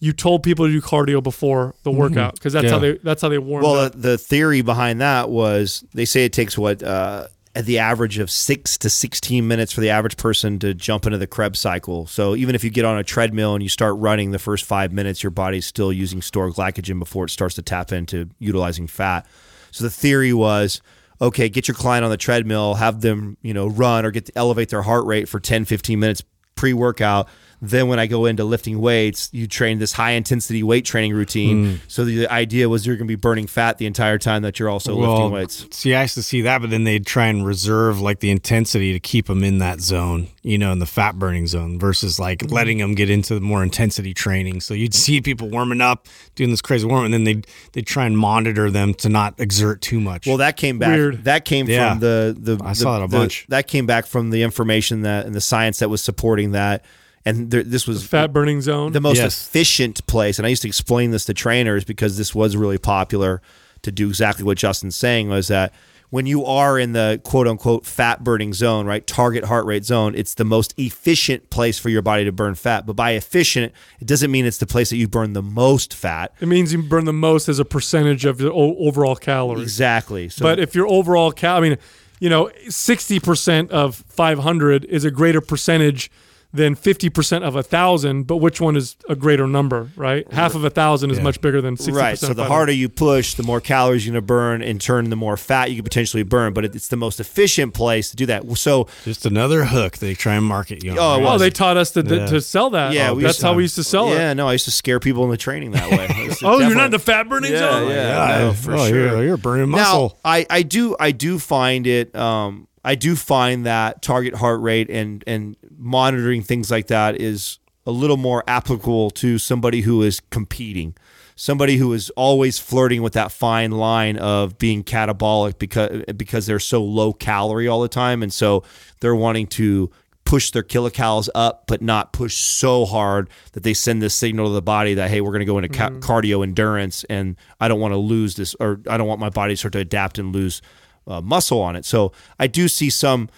you 0.00 0.12
told 0.12 0.42
people 0.42 0.66
to 0.66 0.72
do 0.72 0.80
cardio 0.82 1.22
before 1.22 1.74
the 1.84 1.90
workout 1.90 2.34
because 2.34 2.52
that's 2.52 2.70
how 2.70 2.78
they 2.78 2.98
that's 2.98 3.22
how 3.22 3.30
they 3.30 3.38
warmed 3.38 3.64
Well, 3.64 3.76
up. 3.76 3.92
the, 3.92 3.98
the 3.98 4.18
theory 4.18 4.60
behind 4.60 5.00
that 5.00 5.30
was 5.30 5.84
they 5.94 6.04
say 6.04 6.26
it 6.26 6.34
takes 6.34 6.58
what 6.58 6.82
uh, 6.82 7.28
at 7.54 7.66
the 7.66 7.78
average 7.78 8.18
of 8.18 8.30
six 8.30 8.78
to 8.78 8.90
sixteen 8.90 9.46
minutes 9.46 9.72
for 9.72 9.80
the 9.80 9.90
average 9.90 10.16
person 10.16 10.58
to 10.60 10.74
jump 10.74 11.06
into 11.06 11.18
the 11.18 11.26
Krebs 11.26 11.60
cycle. 11.60 12.06
So 12.06 12.34
even 12.34 12.54
if 12.54 12.64
you 12.64 12.70
get 12.70 12.84
on 12.84 12.98
a 12.98 13.04
treadmill 13.04 13.54
and 13.54 13.62
you 13.62 13.68
start 13.68 13.96
running 13.98 14.30
the 14.30 14.38
first 14.38 14.64
five 14.64 14.92
minutes, 14.92 15.22
your 15.22 15.30
body's 15.30 15.66
still 15.66 15.92
using 15.92 16.22
stored 16.22 16.54
glycogen 16.54 16.98
before 16.98 17.26
it 17.26 17.30
starts 17.30 17.54
to 17.56 17.62
tap 17.62 17.92
into 17.92 18.30
utilizing 18.38 18.86
fat. 18.86 19.26
So 19.70 19.84
the 19.84 19.90
theory 19.90 20.32
was. 20.32 20.80
Okay, 21.20 21.48
get 21.48 21.68
your 21.68 21.76
client 21.76 22.04
on 22.04 22.10
the 22.10 22.16
treadmill, 22.16 22.74
have 22.74 23.00
them, 23.00 23.36
you 23.42 23.54
know, 23.54 23.68
run 23.68 24.04
or 24.04 24.10
get 24.10 24.26
to 24.26 24.32
elevate 24.34 24.70
their 24.70 24.82
heart 24.82 25.06
rate 25.06 25.28
for 25.28 25.38
10, 25.38 25.66
15 25.66 26.00
minutes 26.00 26.24
pre-workout. 26.56 27.28
Then 27.64 27.86
when 27.86 28.00
I 28.00 28.08
go 28.08 28.26
into 28.26 28.42
lifting 28.44 28.80
weights, 28.80 29.28
you 29.32 29.46
train 29.46 29.78
this 29.78 29.92
high 29.92 30.10
intensity 30.12 30.64
weight 30.64 30.84
training 30.84 31.12
routine. 31.14 31.80
So 31.86 32.04
the 32.04 32.26
idea 32.26 32.68
was 32.68 32.84
you're 32.84 32.96
going 32.96 33.06
to 33.06 33.12
be 33.12 33.14
burning 33.14 33.46
fat 33.46 33.78
the 33.78 33.86
entire 33.86 34.18
time 34.18 34.42
that 34.42 34.58
you're 34.58 34.68
also 34.68 34.96
lifting 34.96 35.30
weights. 35.30 35.66
See, 35.70 35.94
I 35.94 36.02
used 36.02 36.14
to 36.14 36.24
see 36.24 36.40
that, 36.42 36.60
but 36.60 36.70
then 36.70 36.82
they'd 36.82 37.06
try 37.06 37.26
and 37.28 37.46
reserve 37.46 38.00
like 38.00 38.18
the 38.18 38.32
intensity 38.32 38.92
to 38.92 38.98
keep 38.98 39.26
them 39.28 39.44
in 39.44 39.58
that 39.58 39.80
zone, 39.80 40.26
you 40.42 40.58
know, 40.58 40.72
in 40.72 40.80
the 40.80 40.86
fat 40.86 41.20
burning 41.20 41.46
zone 41.46 41.78
versus 41.78 42.18
like 42.18 42.40
Mm-hmm. 42.40 42.52
letting 42.54 42.78
them 42.78 42.94
get 42.96 43.08
into 43.10 43.34
the 43.36 43.40
more 43.40 43.62
intensity 43.62 44.12
training. 44.12 44.60
So 44.60 44.74
you'd 44.74 44.94
see 44.94 45.20
people 45.20 45.48
warming 45.48 45.80
up, 45.80 46.08
doing 46.34 46.50
this 46.50 46.60
crazy 46.62 46.86
warm, 46.88 47.04
and 47.04 47.14
then 47.14 47.22
they'd, 47.22 47.46
they'd 47.74 47.86
try 47.86 48.06
and 48.06 48.18
monitor 48.18 48.68
them 48.72 48.94
to 48.94 49.08
not 49.08 49.38
exert 49.38 49.80
too 49.80 50.00
much. 50.00 50.26
Well, 50.26 50.38
that 50.38 50.56
came 50.56 50.80
back. 50.80 50.96
Weird. 50.96 51.22
That 51.24 51.44
came 51.44 51.68
Yeah. 51.68 51.90
from 51.90 52.00
the 52.00 52.36
the. 52.36 52.64
I 52.64 52.70
the- 52.70 52.74
saw 52.74 52.98
that 52.98 53.04
a 53.04 53.08
the- 53.08 53.16
bunch. 53.18 53.46
That 53.50 53.68
came 53.68 53.86
back 53.86 54.06
from 54.06 54.30
the 54.30 54.42
information 54.42 55.02
that 55.02 55.26
and 55.26 55.34
the 55.34 55.40
science 55.40 55.78
that 55.78 55.88
was 55.90 56.02
supporting 56.02 56.50
that, 56.52 56.84
and 57.24 57.50
there, 57.50 57.62
this 57.62 57.86
was 57.86 58.02
the 58.02 58.08
Fat 58.08 58.32
burning 58.32 58.60
zone. 58.60 58.92
the 58.92 59.00
most 59.00 59.16
Yes. 59.16 59.46
efficient 59.46 60.06
place. 60.06 60.38
And 60.38 60.46
I 60.46 60.50
used 60.50 60.62
to 60.62 60.68
explain 60.68 61.10
this 61.12 61.24
to 61.26 61.34
trainers 61.34 61.84
because 61.84 62.16
this 62.16 62.34
was 62.34 62.56
really 62.56 62.78
popular 62.78 63.40
to 63.82 63.92
do 63.92 64.08
exactly 64.08 64.44
what 64.44 64.58
Justin's 64.58 64.96
saying 64.96 65.28
was 65.28 65.48
that 65.48 65.72
when 66.10 66.26
you 66.26 66.44
are 66.44 66.78
in 66.78 66.92
the 66.92 67.18
quote 67.24 67.48
unquote 67.48 67.86
fat 67.86 68.22
burning 68.22 68.52
zone, 68.52 68.84
right, 68.86 69.06
target 69.06 69.44
heart 69.46 69.64
rate 69.64 69.84
zone, 69.84 70.14
it's 70.14 70.34
the 70.34 70.44
most 70.44 70.74
efficient 70.76 71.48
place 71.48 71.78
for 71.78 71.88
your 71.88 72.02
body 72.02 72.24
to 72.24 72.32
burn 72.32 72.54
fat. 72.54 72.84
But 72.84 72.96
by 72.96 73.12
efficient, 73.12 73.72
it 73.98 74.06
doesn't 74.06 74.30
mean 74.30 74.44
it's 74.44 74.58
the 74.58 74.66
place 74.66 74.90
that 74.90 74.98
you 74.98 75.08
burn 75.08 75.32
the 75.32 75.42
most 75.42 75.94
fat. 75.94 76.32
it 76.40 76.48
means 76.48 76.70
you 76.72 76.82
burn 76.82 77.06
the 77.06 77.14
most 77.14 77.48
as 77.48 77.58
a 77.58 77.64
percentage 77.64 78.24
of 78.26 78.36
the 78.38 78.52
o- 78.52 78.76
overall 78.78 79.16
calories. 79.16 79.62
Exactly. 79.62 80.28
So 80.28 80.42
But 80.44 80.58
if 80.60 80.74
your 80.74 80.86
overall 80.86 81.32
cal, 81.32 81.56
I 81.56 81.60
mean, 81.60 81.78
you 82.20 82.28
know, 82.28 82.50
sixty 82.68 83.18
percent 83.18 83.70
of 83.70 83.96
five 83.96 84.40
hundred 84.40 84.84
is 84.84 85.04
a 85.06 85.10
greater 85.10 85.40
percentage 85.40 86.10
than 86.54 86.74
fifty 86.74 87.08
percent 87.08 87.44
of 87.44 87.56
a 87.56 87.62
thousand. 87.62 88.24
But 88.26 88.36
which 88.36 88.60
one 88.60 88.76
is 88.76 88.96
a 89.08 89.14
greater 89.16 89.46
number, 89.46 89.88
right? 89.96 90.30
Half 90.32 90.54
of 90.54 90.64
a 90.64 90.70
thousand 90.70 91.10
is 91.10 91.20
much 91.20 91.40
bigger 91.40 91.60
than 91.60 91.76
sixty 91.76 91.92
Right. 91.92 92.10
percent. 92.12 92.30
So 92.30 92.34
the 92.34 92.44
harder 92.44 92.72
you 92.72 92.88
push, 92.88 93.34
the 93.34 93.42
more 93.42 93.60
calories 93.60 94.04
you're 94.06 94.12
going 94.12 94.22
to 94.22 94.26
burn. 94.26 94.62
In 94.62 94.78
turn, 94.78 95.08
the 95.10 95.16
more 95.16 95.36
fat 95.36 95.70
you 95.70 95.76
could 95.76 95.84
potentially 95.84 96.22
burn. 96.22 96.52
But 96.52 96.64
it's 96.66 96.88
the 96.88 96.96
most 96.96 97.20
efficient 97.20 97.74
place 97.74 98.10
to 98.10 98.16
do 98.16 98.26
that. 98.26 98.44
So 98.58 98.86
Just 99.04 99.24
another 99.26 99.64
hook 99.64 99.98
they 99.98 100.14
try 100.14 100.34
and 100.34 100.44
market 100.44 100.84
you 100.84 100.92
on. 100.92 100.98
Oh, 100.98 101.24
right? 101.24 101.34
Oh, 101.34 101.38
they 101.38 101.50
taught 101.50 101.76
us 101.76 101.90
to, 101.92 102.02
Yeah. 102.02 102.26
to 102.26 102.40
sell 102.40 102.70
that. 102.70 102.92
Yeah, 102.92 103.10
Oh, 103.10 103.14
that's 103.14 103.38
used 103.38 103.42
how 103.42 103.54
we 103.54 103.62
used 103.62 103.76
to 103.76 103.84
sell 103.84 104.12
it. 104.12 104.16
yeah, 104.16 104.32
no, 104.34 104.46
I 104.48 104.52
used 104.52 104.66
to 104.66 104.70
scare 104.70 105.00
people 105.00 105.24
into 105.24 105.36
training 105.36 105.70
that 105.72 105.90
way. 105.90 106.06
I 106.08 106.22
used 106.24 106.40
to 106.40 106.46
Oh, 106.48 106.58
you're 106.58 106.74
not 106.74 106.86
in 106.86 106.90
the 106.90 106.98
fat 106.98 107.28
burning 107.28 107.52
Yeah, 107.52 107.58
zone. 107.58 107.88
yeah. 107.90 108.28
yeah, 108.28 108.38
no, 108.44 108.52
for 108.52 108.74
oh, 108.74 108.86
sure. 108.88 108.96
You're, 108.98 109.24
you're 109.24 109.36
burning 109.36 109.70
Now, 109.70 109.76
muscle. 109.76 110.18
I, 110.24 110.46
I 110.50 110.62
do 110.62 110.96
I 111.00 111.12
do 111.12 111.38
find 111.38 111.86
it 111.86 112.14
um 112.14 112.68
I 112.84 112.94
do 112.94 113.16
find 113.16 113.64
that 113.66 114.02
target 114.02 114.34
heart 114.36 114.60
rate 114.60 114.90
and 114.90 115.22
and 115.26 115.56
monitoring 115.76 116.42
things 116.42 116.70
like 116.70 116.88
that 116.88 117.20
is 117.20 117.58
a 117.86 117.90
little 117.90 118.16
more 118.16 118.44
applicable 118.46 119.10
to 119.10 119.38
somebody 119.38 119.82
who 119.82 120.02
is 120.02 120.20
competing. 120.30 120.94
Somebody 121.34 121.76
who 121.76 121.92
is 121.92 122.10
always 122.10 122.58
flirting 122.58 123.02
with 123.02 123.14
that 123.14 123.32
fine 123.32 123.72
line 123.72 124.16
of 124.18 124.58
being 124.58 124.84
catabolic 124.84 125.58
because 125.58 126.04
because 126.16 126.46
they're 126.46 126.60
so 126.60 126.82
low 126.82 127.12
calorie 127.12 127.68
all 127.68 127.80
the 127.80 127.88
time 127.88 128.22
and 128.22 128.32
so 128.32 128.64
they're 129.00 129.16
wanting 129.16 129.46
to 129.48 129.90
push 130.24 130.50
their 130.50 130.62
kilocalories 130.62 131.28
up, 131.34 131.64
but 131.66 131.82
not 131.82 132.12
push 132.12 132.36
so 132.36 132.84
hard 132.84 133.28
that 133.52 133.62
they 133.62 133.74
send 133.74 134.00
this 134.00 134.14
signal 134.14 134.46
to 134.46 134.52
the 134.52 134.62
body 134.62 134.94
that 134.94 135.10
hey, 135.10 135.20
we're 135.20 135.32
going 135.32 135.40
to 135.40 135.44
go 135.44 135.58
into 135.58 135.68
ca- 135.68 135.88
mm-hmm. 135.88 135.98
cardio 135.98 136.42
endurance, 136.42 137.04
and 137.04 137.36
I 137.60 137.68
don't 137.68 137.80
want 137.80 137.92
to 137.92 137.98
lose 137.98 138.36
this, 138.36 138.54
or 138.60 138.80
I 138.88 138.96
don't 138.96 139.08
want 139.08 139.20
my 139.20 139.30
body 139.30 139.54
to 139.54 139.56
start 139.56 139.72
to 139.72 139.80
adapt 139.80 140.18
and 140.18 140.32
lose 140.34 140.62
uh, 141.06 141.20
muscle 141.20 141.60
on 141.60 141.76
it. 141.76 141.84
So 141.84 142.12
I 142.38 142.46
do 142.46 142.68
see 142.68 142.90
some 142.90 143.28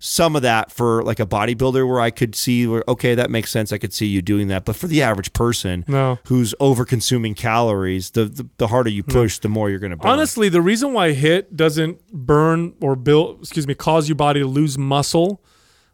some 0.00 0.36
of 0.36 0.42
that 0.42 0.70
for 0.70 1.02
like 1.02 1.18
a 1.18 1.24
bodybuilder 1.24 1.88
where 1.88 1.98
I 2.00 2.10
could 2.10 2.34
see 2.34 2.66
where 2.66 2.84
okay, 2.86 3.14
that 3.14 3.30
makes 3.30 3.50
sense. 3.50 3.72
I 3.72 3.78
could 3.78 3.94
see 3.94 4.04
you 4.06 4.20
doing 4.20 4.48
that, 4.48 4.66
but 4.66 4.76
for 4.76 4.86
the 4.86 5.00
average 5.00 5.32
person 5.32 5.82
No. 5.88 6.18
who's 6.26 6.54
over 6.60 6.84
consuming 6.84 7.34
calories, 7.34 8.10
the, 8.10 8.26
the 8.26 8.46
the 8.58 8.66
harder 8.66 8.90
you 8.90 9.02
push, 9.02 9.38
the 9.38 9.48
more 9.48 9.70
you're 9.70 9.78
going 9.78 9.92
to 9.92 9.96
burn. 9.96 10.10
Honestly, 10.12 10.50
the 10.50 10.60
reason 10.60 10.92
why 10.92 11.14
HIIT 11.14 11.56
doesn't 11.56 12.12
burn 12.12 12.74
or 12.82 12.96
build, 12.96 13.40
excuse 13.40 13.66
me, 13.66 13.74
cause 13.74 14.06
your 14.08 14.16
body 14.16 14.40
to 14.40 14.46
lose 14.46 14.76
muscle 14.76 15.42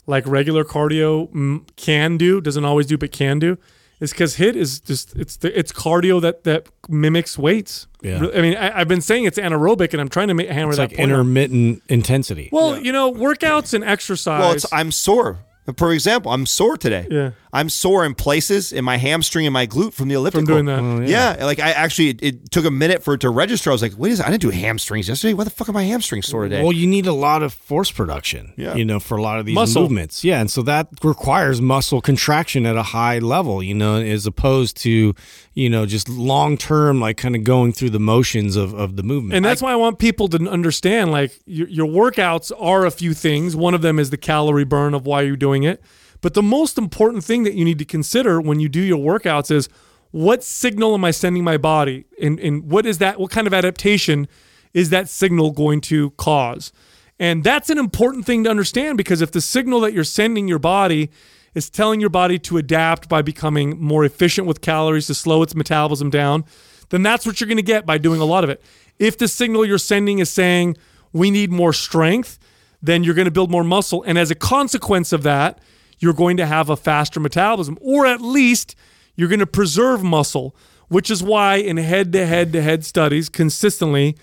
like 0.07 0.27
regular 0.27 0.65
cardio 0.65 1.65
can 1.77 2.17
do, 2.17 2.41
doesn't 2.41 2.65
always 2.65 2.87
do, 2.87 2.99
but 2.99 3.13
can 3.13 3.39
do, 3.39 3.59
is 4.01 4.11
because 4.13 4.37
HIIT 4.37 4.55
is 4.57 4.81
just 4.81 5.15
it's 5.17 5.37
the, 5.37 5.57
it's 5.59 5.73
cardio 5.73 6.21
that 6.23 6.45
that 6.45 6.69
mimics 6.89 7.39
weights. 7.39 7.87
Yeah. 8.03 8.27
I 8.35 8.41
mean, 8.41 8.57
I, 8.57 8.81
I've 8.81 8.89
been 8.89 9.03
saying 9.03 9.25
it's 9.25 9.39
anaerobic, 9.39 9.93
and 9.93 10.01
I'm 10.01 10.09
trying 10.09 10.29
to 10.29 10.35
make, 10.35 10.49
hammer 10.49 10.71
It's 10.71 10.79
that 10.79 10.91
like 10.91 10.97
point. 10.97 11.11
home. 11.11 11.21
intermittent 11.37 11.83
intensity. 11.89 12.49
Well, 12.51 12.79
you 12.81 12.93
know, 12.93 13.13
workouts 13.13 13.75
and 13.75 13.85
exercise. 13.85 14.41
Well, 14.41 14.53
it's, 14.53 14.73
I'm 14.73 14.91
sore. 14.91 15.39
For 15.77 15.93
example, 15.93 16.33
I'm 16.33 16.47
sore 16.47 16.77
today. 16.77 17.07
Yeah. 17.11 17.31
I'm 17.53 17.69
sore 17.69 18.05
in 18.05 18.15
places 18.15 18.73
in 18.73 18.85
my 18.85 18.97
hamstring 18.97 19.45
and 19.47 19.53
my 19.53 19.67
glute 19.67 19.93
from 19.93 20.09
the 20.09 20.15
elliptical. 20.15 20.47
doing 20.47 20.67
that. 20.67 20.79
Oh, 20.81 21.01
yeah. 21.01 21.45
like 21.45 21.59
I 21.59 21.71
actually, 21.73 22.11
it, 22.11 22.23
it 22.23 22.51
took 22.53 22.65
a 22.65 22.71
minute 22.71 23.03
for 23.03 23.15
it 23.15 23.21
to 23.23 23.31
register. 23.31 23.71
I 23.71 23.73
was 23.73 23.83
like, 23.83 23.95
wait 23.99 24.13
a 24.13 24.17
second, 24.17 24.29
I 24.33 24.37
didn't 24.37 24.43
do 24.53 24.57
hamstrings 24.57 25.09
yesterday. 25.09 25.35
Why 25.35 25.45
the 25.45 25.51
fuck 25.51 25.69
are 25.69 25.73
my 25.73 25.83
hamstrings 25.83 26.27
sore 26.29 26.45
today? 26.45 26.63
Well, 26.63 26.73
you 26.73 26.87
need 26.87 27.07
a 27.07 27.13
lot 27.13 27.43
of 27.43 27.53
force 27.53 27.91
production, 27.91 28.53
Yeah. 28.57 28.75
you 28.77 28.85
know, 28.85 29.01
for 29.01 29.17
a 29.19 29.23
lot 29.23 29.41
of 29.41 29.47
these 29.47 29.55
Muscle. 29.57 29.83
movements. 29.83 30.23
Yeah, 30.23 30.41
and 30.41 30.51
so 30.51 30.63
that 30.63 30.89
requires 31.03 31.61
muscle 31.61 32.01
contraction 32.01 32.67
at 32.67 32.77
a 32.77 32.83
high 32.85 33.19
level, 33.19 33.63
you 33.63 33.75
know, 33.75 33.97
as 34.01 34.27
opposed 34.27 34.77
to, 34.83 35.15
you 35.55 35.69
know, 35.69 35.87
just 35.87 36.09
long 36.09 36.57
term, 36.57 37.01
like 37.01 37.17
kind 37.17 37.35
of 37.35 37.43
going 37.43 37.73
through 37.73 37.91
the 37.91 37.99
motions 38.01 38.55
of, 38.55 38.75
of 38.75 38.95
the 38.97 39.03
movement. 39.03 39.35
And 39.35 39.45
that's 39.45 39.61
why 39.61 39.73
I 39.73 39.77
want 39.77 39.99
people 39.99 40.29
to 40.29 40.49
understand 40.49 41.11
like 41.11 41.39
your, 41.47 41.67
your 41.69 41.87
workouts 41.87 42.53
are 42.61 42.87
a 42.87 42.91
few 42.93 43.13
things. 43.15 43.57
One 43.57 43.75
of 43.75 43.83
them 43.83 43.99
is 43.99 44.11
the 44.11 44.17
calorie 44.17 44.65
burn 44.65 44.95
of 44.95 45.05
why 45.05 45.23
you're 45.23 45.37
doing 45.37 45.65
it. 45.65 45.83
But 46.21 46.35
the 46.35 46.43
most 46.43 46.79
important 46.79 47.25
thing 47.25 47.45
that 47.45 47.55
you 47.55 47.65
need 47.65 47.79
to 47.79 47.85
consider 47.85 48.41
when 48.41 48.61
you 48.61 48.69
do 48.69 48.81
your 48.81 48.99
workouts 48.99 49.51
is 49.51 49.69
what 50.11 50.43
signal 50.43 50.95
am 50.95 51.05
I 51.05 51.13
sending 51.13 51.45
my 51.45 51.57
body? 51.57 52.05
And, 52.21 52.39
and 52.41 52.71
what 52.71 52.85
is 52.85 52.99
that? 52.99 53.21
What 53.21 53.31
kind 53.31 53.47
of 53.47 53.55
adaptation 53.55 54.29
is 54.75 54.91
that 54.91 55.09
signal 55.09 55.53
going 55.53 55.81
to 55.83 56.11
cause? 56.13 56.73
And 57.19 57.45
that's 57.45 57.71
an 57.71 57.79
important 57.79 58.25
thing 58.25 58.45
to 58.45 58.51
understand 58.51 58.97
because 58.97 59.21
if 59.21 59.31
the 59.31 59.41
signal 59.41 59.81
that 59.81 59.93
you're 59.93 60.05
sending 60.05 60.49
your 60.49 60.59
body 60.59 61.11
is 61.55 61.69
telling 61.69 62.01
your 62.01 62.11
body 62.11 62.39
to 62.39 62.57
adapt 62.57 63.09
by 63.09 63.23
becoming 63.23 63.81
more 63.81 64.05
efficient 64.05 64.47
with 64.47 64.61
calories 64.61 65.07
to 65.09 65.15
slow 65.15 65.43
its 65.43 65.55
metabolism 65.55 66.11
down, 66.11 66.45
then 66.91 67.03
that's 67.03 67.27
what 67.27 67.41
you're 67.41 67.49
going 67.49 67.57
to 67.57 67.63
get 67.63 67.85
by 67.85 67.99
doing 67.99 68.21
a 68.21 68.25
lot 68.25 68.45
of 68.45 68.51
it. 68.51 68.63
If 68.99 69.19
the 69.19 69.29
signal 69.29 69.65
you're 69.65 69.79
sending 69.79 70.19
is 70.19 70.31
saying 70.31 70.77
we 71.13 71.31
need 71.31 71.51
more 71.51 71.73
strength, 71.73 72.39
then 72.83 73.05
you're 73.05 73.15
going 73.15 73.27
to 73.27 73.31
build 73.31 73.51
more 73.51 73.65
muscle. 73.65 74.03
And 74.07 74.19
as 74.19 74.31
a 74.31 74.35
consequence 74.35 75.13
of 75.13 75.23
that, 75.25 75.59
you're 76.01 76.13
going 76.13 76.37
to 76.39 76.47
have 76.47 76.69
a 76.69 76.77
faster 76.77 77.21
metabolism, 77.21 77.79
or 77.81 78.07
at 78.07 78.21
least 78.21 78.75
you're 79.15 79.29
going 79.29 79.39
to 79.39 79.47
preserve 79.47 80.03
muscle, 80.03 80.57
which 80.89 81.11
is 81.11 81.23
why 81.23 81.57
in 81.57 81.77
head 81.77 82.13
to 82.13 82.27
head 82.27 82.53
to 82.53 82.63
head 82.63 82.85
studies, 82.85 83.29
consistently, 83.29 84.17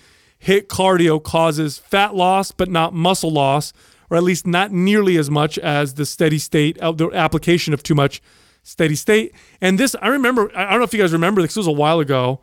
HIIT 0.44 0.66
cardio 0.66 1.22
causes 1.22 1.78
fat 1.78 2.14
loss, 2.14 2.52
but 2.52 2.68
not 2.68 2.92
muscle 2.92 3.30
loss, 3.30 3.72
or 4.10 4.16
at 4.16 4.22
least 4.22 4.46
not 4.46 4.72
nearly 4.72 5.16
as 5.16 5.30
much 5.30 5.58
as 5.58 5.94
the 5.94 6.04
steady 6.04 6.38
state, 6.38 6.78
uh, 6.80 6.92
the 6.92 7.10
application 7.10 7.72
of 7.72 7.82
too 7.82 7.94
much 7.94 8.20
steady 8.62 8.94
state. 8.94 9.34
And 9.60 9.78
this, 9.78 9.96
I 10.02 10.08
remember, 10.08 10.50
I 10.56 10.70
don't 10.70 10.78
know 10.78 10.84
if 10.84 10.92
you 10.92 11.00
guys 11.00 11.12
remember, 11.12 11.42
this 11.42 11.56
was 11.56 11.66
a 11.66 11.72
while 11.72 12.00
ago 12.00 12.40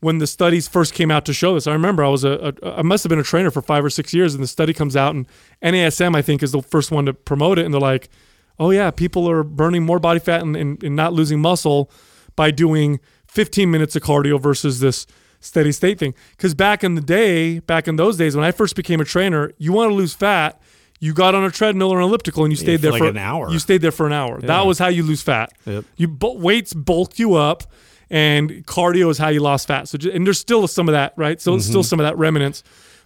when 0.00 0.18
the 0.18 0.26
studies 0.26 0.68
first 0.68 0.92
came 0.92 1.10
out 1.10 1.24
to 1.24 1.32
show 1.32 1.54
this. 1.54 1.66
I 1.66 1.72
remember 1.72 2.04
I 2.04 2.08
was 2.08 2.24
a, 2.24 2.54
a 2.62 2.78
I 2.78 2.82
must 2.82 3.04
have 3.04 3.08
been 3.08 3.18
a 3.18 3.24
trainer 3.24 3.50
for 3.50 3.62
five 3.62 3.84
or 3.84 3.90
six 3.90 4.12
years, 4.12 4.34
and 4.34 4.42
the 4.42 4.48
study 4.48 4.74
comes 4.74 4.96
out, 4.96 5.14
and 5.14 5.26
NASM 5.62 6.14
I 6.14 6.20
think 6.20 6.42
is 6.42 6.52
the 6.52 6.60
first 6.62 6.90
one 6.90 7.06
to 7.06 7.14
promote 7.14 7.58
it, 7.58 7.64
and 7.64 7.72
they're 7.72 7.80
like, 7.80 8.10
"Oh 8.58 8.70
yeah, 8.70 8.90
people 8.90 9.28
are 9.30 9.42
burning 9.42 9.84
more 9.84 9.98
body 9.98 10.20
fat 10.20 10.42
and, 10.42 10.56
and, 10.56 10.82
and 10.82 10.96
not 10.96 11.12
losing 11.12 11.40
muscle 11.40 11.90
by 12.36 12.50
doing 12.50 13.00
15 13.26 13.70
minutes 13.70 13.96
of 13.96 14.02
cardio 14.02 14.40
versus 14.40 14.80
this 14.80 15.06
steady 15.40 15.72
state 15.72 15.98
thing." 15.98 16.14
Because 16.36 16.54
back 16.54 16.84
in 16.84 16.94
the 16.94 17.00
day, 17.00 17.60
back 17.60 17.88
in 17.88 17.96
those 17.96 18.16
days 18.16 18.36
when 18.36 18.44
I 18.44 18.50
first 18.50 18.76
became 18.76 19.00
a 19.00 19.04
trainer, 19.04 19.52
you 19.58 19.72
want 19.72 19.90
to 19.90 19.94
lose 19.94 20.14
fat. 20.14 20.60
You 21.00 21.12
got 21.12 21.34
on 21.34 21.44
a 21.44 21.50
treadmill 21.50 21.90
or 21.90 21.98
an 21.98 22.04
elliptical 22.04 22.44
and 22.44 22.52
you 22.52 22.56
stayed 22.56 22.78
for 22.78 22.82
there 22.82 22.92
like 22.92 23.00
for 23.00 23.08
an 23.08 23.18
hour. 23.18 23.50
You 23.50 23.58
stayed 23.58 23.82
there 23.82 23.92
for 23.92 24.06
an 24.06 24.12
hour. 24.12 24.40
That 24.40 24.64
was 24.64 24.78
how 24.78 24.88
you 24.88 25.02
lose 25.02 25.22
fat. 25.22 25.52
Yep. 25.66 25.84
You 25.96 26.16
weights 26.20 26.72
bulk 26.72 27.18
you 27.18 27.34
up, 27.34 27.64
and 28.10 28.64
cardio 28.66 29.10
is 29.10 29.18
how 29.18 29.28
you 29.28 29.40
lost 29.40 29.66
fat. 29.66 29.88
So, 29.88 29.98
and 30.12 30.24
there's 30.24 30.38
still 30.38 30.66
some 30.68 30.88
of 30.88 30.92
that, 30.92 31.12
right? 31.16 31.40
So, 31.40 31.58
still 31.58 31.80
mm-hmm. 31.80 31.84
some 31.84 32.00
of 32.00 32.04
that 32.04 32.16
remnants. 32.16 32.62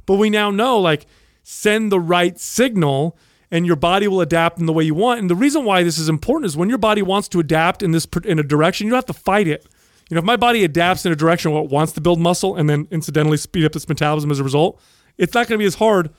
But 0.07 0.15
we 0.15 0.31
now 0.31 0.51
know, 0.51 0.79
like, 0.79 1.07
send 1.43 1.93
the 1.93 2.01
right 2.01 2.39
signal, 2.39 3.17
and 3.51 3.67
your 3.67 3.77
body 3.77 4.09
will 4.09 4.21
adapt 4.21 4.59
in 4.59 4.67
the 4.67 4.73
way 4.73 4.85
you 4.85 4.95
want. 4.95 5.21
And 5.21 5.31
the 5.31 5.37
reason 5.37 5.65
why 5.65 5.83
this 5.83 5.99
is 5.99 6.09
important 6.09 6.47
is 6.47 6.57
when 6.57 6.69
your 6.69 6.79
body 6.79 7.03
wants 7.03 7.29
to 7.29 7.41
adapt 7.41 7.83
in 7.83 7.93
this 7.93 8.07
in 8.25 8.39
a 8.39 8.43
direction, 8.43 8.87
you 8.87 8.91
don't 8.91 8.99
have 8.99 9.17
to 9.17 9.23
fight 9.23 9.49
it. 9.49 9.67
You 10.11 10.15
know, 10.15 10.21
if 10.21 10.25
my 10.25 10.37
body 10.37 10.65
adapts 10.65 11.05
in 11.05 11.13
a 11.13 11.17
direction 11.17 11.53
where 11.53 11.63
it 11.63 11.71
wants 11.71 11.93
to 11.93 12.01
build 12.01 12.19
muscle 12.19 12.57
and 12.57 12.69
then 12.69 12.89
incidentally 12.91 13.37
speed 13.37 13.65
up 13.65 13.77
its 13.77 13.89
metabolism 13.89 14.31
as 14.31 14.39
a 14.39 14.45
result, 14.45 14.81
it's 15.19 15.35
not 15.35 15.49
going 15.49 15.59
to 15.59 15.63
be 15.63 15.67
as 15.67 15.77
hard 15.77 16.11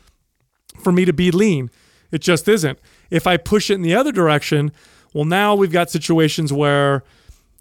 for 0.83 0.91
me 0.91 1.05
to 1.05 1.13
be 1.13 1.31
lean. 1.31 1.71
It 2.11 2.21
just 2.21 2.47
isn't. 2.47 2.79
If 3.09 3.27
I 3.27 3.37
push 3.37 3.69
it 3.69 3.75
in 3.75 3.81
the 3.81 3.95
other 3.95 4.11
direction, 4.11 4.71
well, 5.13 5.25
now 5.25 5.55
we've 5.55 5.71
got 5.71 5.89
situations 5.89 6.53
where 6.53 7.03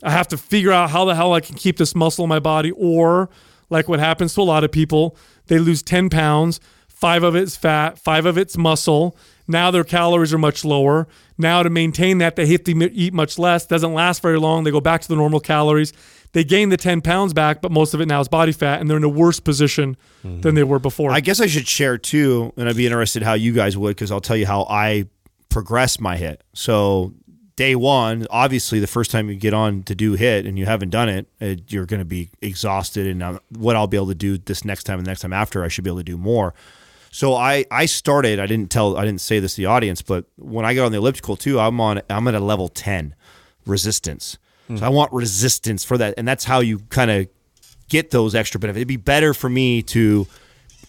I 0.02 0.10
have 0.10 0.28
to 0.28 0.36
figure 0.36 0.72
out 0.72 0.90
how 0.90 1.04
the 1.04 1.14
hell 1.14 1.32
I 1.32 1.40
can 1.40 1.56
keep 1.56 1.76
this 1.76 1.94
muscle 1.94 2.24
in 2.24 2.28
my 2.28 2.38
body, 2.38 2.70
or 2.72 3.30
like 3.70 3.88
what 3.88 3.98
happens 3.98 4.34
to 4.34 4.40
a 4.40 4.42
lot 4.42 4.64
of 4.64 4.72
people, 4.72 5.16
they 5.46 5.58
lose 5.58 5.82
10 5.82 6.08
pounds, 6.10 6.60
five 6.88 7.22
of 7.22 7.34
it's 7.34 7.56
fat, 7.56 7.98
five 7.98 8.26
of 8.26 8.38
it's 8.38 8.56
muscle. 8.56 9.16
Now 9.48 9.70
their 9.70 9.84
calories 9.84 10.32
are 10.32 10.38
much 10.38 10.64
lower. 10.64 11.08
Now 11.38 11.62
to 11.62 11.70
maintain 11.70 12.18
that, 12.18 12.36
they 12.36 12.46
have 12.46 12.64
to 12.64 12.92
eat 12.92 13.14
much 13.14 13.38
less. 13.38 13.66
Doesn't 13.66 13.94
last 13.94 14.22
very 14.22 14.38
long. 14.38 14.64
They 14.64 14.70
go 14.70 14.80
back 14.80 15.00
to 15.00 15.08
the 15.08 15.16
normal 15.16 15.40
calories. 15.40 15.92
They 16.32 16.44
gain 16.44 16.68
the 16.68 16.76
10 16.76 17.00
pounds 17.00 17.32
back, 17.32 17.62
but 17.62 17.72
most 17.72 17.94
of 17.94 18.00
it 18.02 18.06
now 18.06 18.20
is 18.20 18.28
body 18.28 18.52
fat, 18.52 18.80
and 18.80 18.88
they're 18.90 18.98
in 18.98 19.04
a 19.04 19.08
worse 19.08 19.40
position 19.40 19.96
than 20.22 20.54
they 20.54 20.62
were 20.62 20.78
before. 20.78 21.10
I 21.10 21.20
guess 21.20 21.40
I 21.40 21.46
should 21.46 21.66
share 21.66 21.96
too, 21.96 22.52
and 22.56 22.68
I'd 22.68 22.76
be 22.76 22.84
interested 22.84 23.22
how 23.22 23.32
you 23.32 23.52
guys 23.54 23.78
would 23.78 23.96
because 23.96 24.12
I'll 24.12 24.20
tell 24.20 24.36
you 24.36 24.46
how 24.46 24.66
I 24.68 25.06
progress 25.48 25.98
my 25.98 26.18
HIIT. 26.18 26.40
So 26.52 27.14
day 27.56 27.74
one, 27.74 28.26
obviously, 28.30 28.78
the 28.78 28.86
first 28.86 29.10
time 29.10 29.28
you 29.28 29.36
get 29.36 29.54
on 29.54 29.82
to 29.84 29.94
do 29.94 30.16
HIIT 30.16 30.46
and 30.46 30.58
you 30.58 30.66
haven't 30.66 30.90
done 30.90 31.08
it, 31.08 31.26
it 31.40 31.72
you're 31.72 31.86
going 31.86 31.98
to 31.98 32.04
be 32.04 32.30
exhausted. 32.40 33.06
And 33.06 33.22
um, 33.22 33.40
what 33.48 33.74
I'll 33.74 33.86
be 33.86 33.96
able 33.96 34.08
to 34.08 34.14
do 34.14 34.38
this 34.38 34.64
next 34.64 34.84
time 34.84 34.98
and 34.98 35.06
the 35.06 35.10
next 35.10 35.22
time 35.22 35.32
after, 35.32 35.64
I 35.64 35.68
should 35.68 35.82
be 35.82 35.90
able 35.90 35.98
to 35.98 36.04
do 36.04 36.18
more. 36.18 36.54
So 37.18 37.34
I 37.34 37.64
I 37.68 37.86
started. 37.86 38.38
I 38.38 38.46
didn't 38.46 38.70
tell. 38.70 38.96
I 38.96 39.04
didn't 39.04 39.20
say 39.20 39.40
this 39.40 39.56
to 39.56 39.62
the 39.62 39.66
audience, 39.66 40.02
but 40.02 40.26
when 40.36 40.64
I 40.64 40.72
got 40.72 40.84
on 40.84 40.92
the 40.92 40.98
elliptical 40.98 41.34
too, 41.34 41.58
I'm 41.58 41.80
on. 41.80 42.00
I'm 42.08 42.28
at 42.28 42.34
a 42.36 42.38
level 42.38 42.68
ten 42.68 43.16
resistance. 43.66 44.38
So 44.76 44.86
I 44.86 44.88
want 44.88 45.12
resistance 45.12 45.82
for 45.82 45.98
that, 45.98 46.14
and 46.16 46.28
that's 46.28 46.44
how 46.44 46.60
you 46.60 46.78
kind 46.90 47.10
of 47.10 47.26
get 47.88 48.12
those 48.12 48.36
extra 48.36 48.60
benefits. 48.60 48.78
It'd 48.78 48.86
be 48.86 48.96
better 48.98 49.34
for 49.34 49.48
me 49.48 49.82
to 49.94 50.28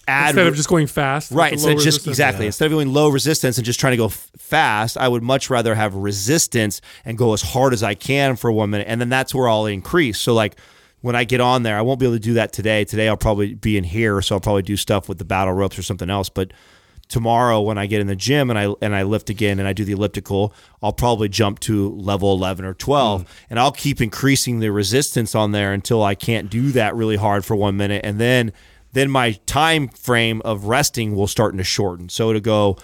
add 0.07 0.29
Instead 0.29 0.45
of 0.45 0.55
just 0.55 0.69
going 0.69 0.85
fast. 0.85 1.31
Right. 1.31 1.51
with 1.53 1.63
the 1.63 1.69
Instead 1.69 1.69
low 1.69 1.77
of 1.77 1.83
just 1.83 1.97
resistance. 2.05 2.13
exactly 2.13 2.45
instead 2.45 2.65
of 2.65 2.71
going 2.73 2.93
low 2.93 3.09
resistance 3.09 3.57
and 3.57 3.65
just 3.65 3.79
trying 3.79 3.93
to 3.93 3.97
go 3.97 4.05
f- 4.07 4.29
fast, 4.37 4.97
I 4.97 5.07
would 5.07 5.23
much 5.23 5.49
rather 5.49 5.73
have 5.73 5.95
resistance 5.95 6.79
and 7.05 7.17
go 7.17 7.33
as 7.33 7.41
hard 7.41 7.73
as 7.73 7.81
I 7.81 7.95
can 7.95 8.35
for 8.35 8.51
one 8.51 8.69
minute, 8.69 8.85
and 8.87 9.01
then 9.01 9.09
that's 9.09 9.33
where 9.33 9.49
I'll 9.49 9.65
increase. 9.65 10.19
So 10.19 10.35
like 10.35 10.57
when 11.01 11.15
I 11.15 11.23
get 11.23 11.41
on 11.41 11.63
there, 11.63 11.77
I 11.77 11.81
won't 11.81 11.99
be 11.99 12.05
able 12.05 12.15
to 12.15 12.19
do 12.19 12.33
that 12.33 12.51
today. 12.51 12.83
Today 12.83 13.07
I'll 13.07 13.17
probably 13.17 13.53
be 13.53 13.77
in 13.77 13.83
here, 13.83 14.21
so 14.21 14.35
I'll 14.35 14.41
probably 14.41 14.63
do 14.63 14.75
stuff 14.75 15.07
with 15.07 15.17
the 15.17 15.25
battle 15.25 15.53
ropes 15.53 15.79
or 15.79 15.83
something 15.83 16.09
else. 16.09 16.29
But 16.29 16.51
tomorrow 17.07 17.59
when 17.61 17.77
I 17.77 17.87
get 17.87 18.01
in 18.01 18.07
the 18.07 18.15
gym 18.15 18.49
and 18.49 18.59
I 18.59 18.73
and 18.81 18.95
I 18.95 19.03
lift 19.03 19.29
again 19.29 19.59
and 19.59 19.67
I 19.67 19.73
do 19.73 19.85
the 19.85 19.93
elliptical, 19.93 20.53
I'll 20.81 20.93
probably 20.93 21.29
jump 21.29 21.59
to 21.61 21.89
level 21.95 22.31
11 22.33 22.65
or 22.65 22.73
12 22.73 23.21
hmm. 23.21 23.27
and 23.49 23.59
I'll 23.59 23.71
keep 23.71 23.99
increasing 23.99 24.59
the 24.59 24.69
resistance 24.69 25.35
on 25.35 25.51
there 25.51 25.73
until 25.73 26.03
I 26.03 26.15
can't 26.15 26.49
do 26.49 26.71
that 26.71 26.95
really 26.95 27.17
hard 27.17 27.43
for 27.43 27.55
1 27.55 27.75
minute 27.75 28.01
and 28.05 28.19
then 28.19 28.53
then 28.91 29.09
my 29.11 29.33
time 29.45 29.87
frame 29.89 30.41
of 30.43 30.65
resting 30.65 31.15
will 31.15 31.27
start 31.27 31.55
to 31.55 31.63
shorten. 31.63 32.09
So 32.09 32.33
to 32.33 32.39
go 32.39 32.75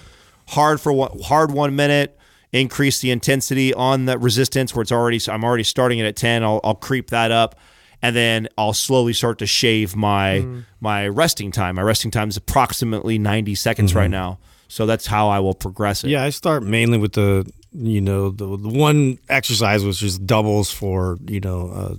hard 0.49 0.80
for 0.80 0.93
one, 0.93 1.18
hard 1.24 1.51
1 1.51 1.76
minute, 1.76 2.18
increase 2.51 2.99
the 2.99 3.09
intensity 3.09 3.74
on 3.74 4.05
the 4.05 4.18
resistance 4.20 4.76
where 4.76 4.84
it's 4.84 4.91
already 4.91 5.20
so 5.20 5.34
I'm 5.34 5.43
already 5.43 5.63
starting 5.63 5.99
it 5.99 6.05
at 6.05 6.16
10, 6.16 6.43
I'll 6.43 6.61
I'll 6.63 6.76
creep 6.76 7.09
that 7.11 7.32
up 7.32 7.55
and 8.01 8.15
then 8.15 8.47
I'll 8.57 8.73
slowly 8.73 9.13
start 9.13 9.39
to 9.39 9.45
shave 9.45 9.95
my 9.95 10.45
my 10.79 11.07
resting 11.07 11.51
time. 11.51 11.75
My 11.75 11.81
resting 11.81 12.11
time 12.11 12.29
is 12.29 12.37
approximately 12.37 13.17
90 13.17 13.55
seconds 13.55 13.95
right 13.95 14.09
now. 14.09 14.39
So 14.67 14.85
that's 14.85 15.05
how 15.05 15.29
I 15.29 15.39
will 15.39 15.53
progress 15.53 16.03
it. 16.03 16.09
Yeah, 16.09 16.23
I 16.23 16.29
start 16.31 16.63
mainly 16.63 16.97
with 16.97 17.13
the 17.13 17.49
you 17.71 18.01
know 18.01 18.29
the, 18.29 18.57
the 18.57 18.69
one 18.69 19.19
exercise 19.27 19.83
was 19.83 19.99
just 19.99 20.25
doubles 20.25 20.71
for 20.71 21.17
you 21.27 21.39
know 21.39 21.69
uh, 21.69 21.95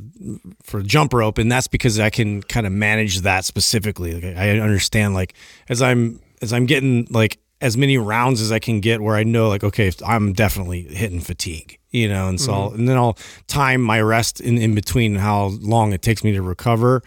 for 0.62 0.82
jump 0.82 1.12
rope, 1.12 1.38
and 1.38 1.50
that's 1.50 1.68
because 1.68 2.00
I 2.00 2.10
can 2.10 2.42
kind 2.42 2.66
of 2.66 2.72
manage 2.72 3.20
that 3.20 3.44
specifically. 3.44 4.14
Like 4.14 4.36
I 4.36 4.58
understand 4.58 5.14
like 5.14 5.34
as 5.68 5.82
I'm 5.82 6.20
as 6.42 6.52
I'm 6.52 6.66
getting 6.66 7.06
like 7.10 7.38
as 7.60 7.76
many 7.76 7.98
rounds 7.98 8.40
as 8.40 8.52
I 8.52 8.58
can 8.58 8.80
get 8.80 9.00
where 9.00 9.16
I 9.16 9.24
know 9.24 9.48
like 9.48 9.64
okay 9.64 9.90
I'm 10.04 10.32
definitely 10.32 10.82
hitting 10.82 11.20
fatigue 11.20 11.78
you 11.96 12.08
know 12.08 12.28
and 12.28 12.40
so 12.40 12.52
I'll, 12.52 12.70
and 12.72 12.88
then 12.88 12.96
I'll 12.96 13.18
time 13.46 13.80
my 13.80 14.00
rest 14.00 14.40
in, 14.40 14.58
in 14.58 14.74
between 14.74 15.16
how 15.16 15.46
long 15.60 15.92
it 15.92 16.02
takes 16.02 16.22
me 16.22 16.32
to 16.32 16.42
recover. 16.42 17.02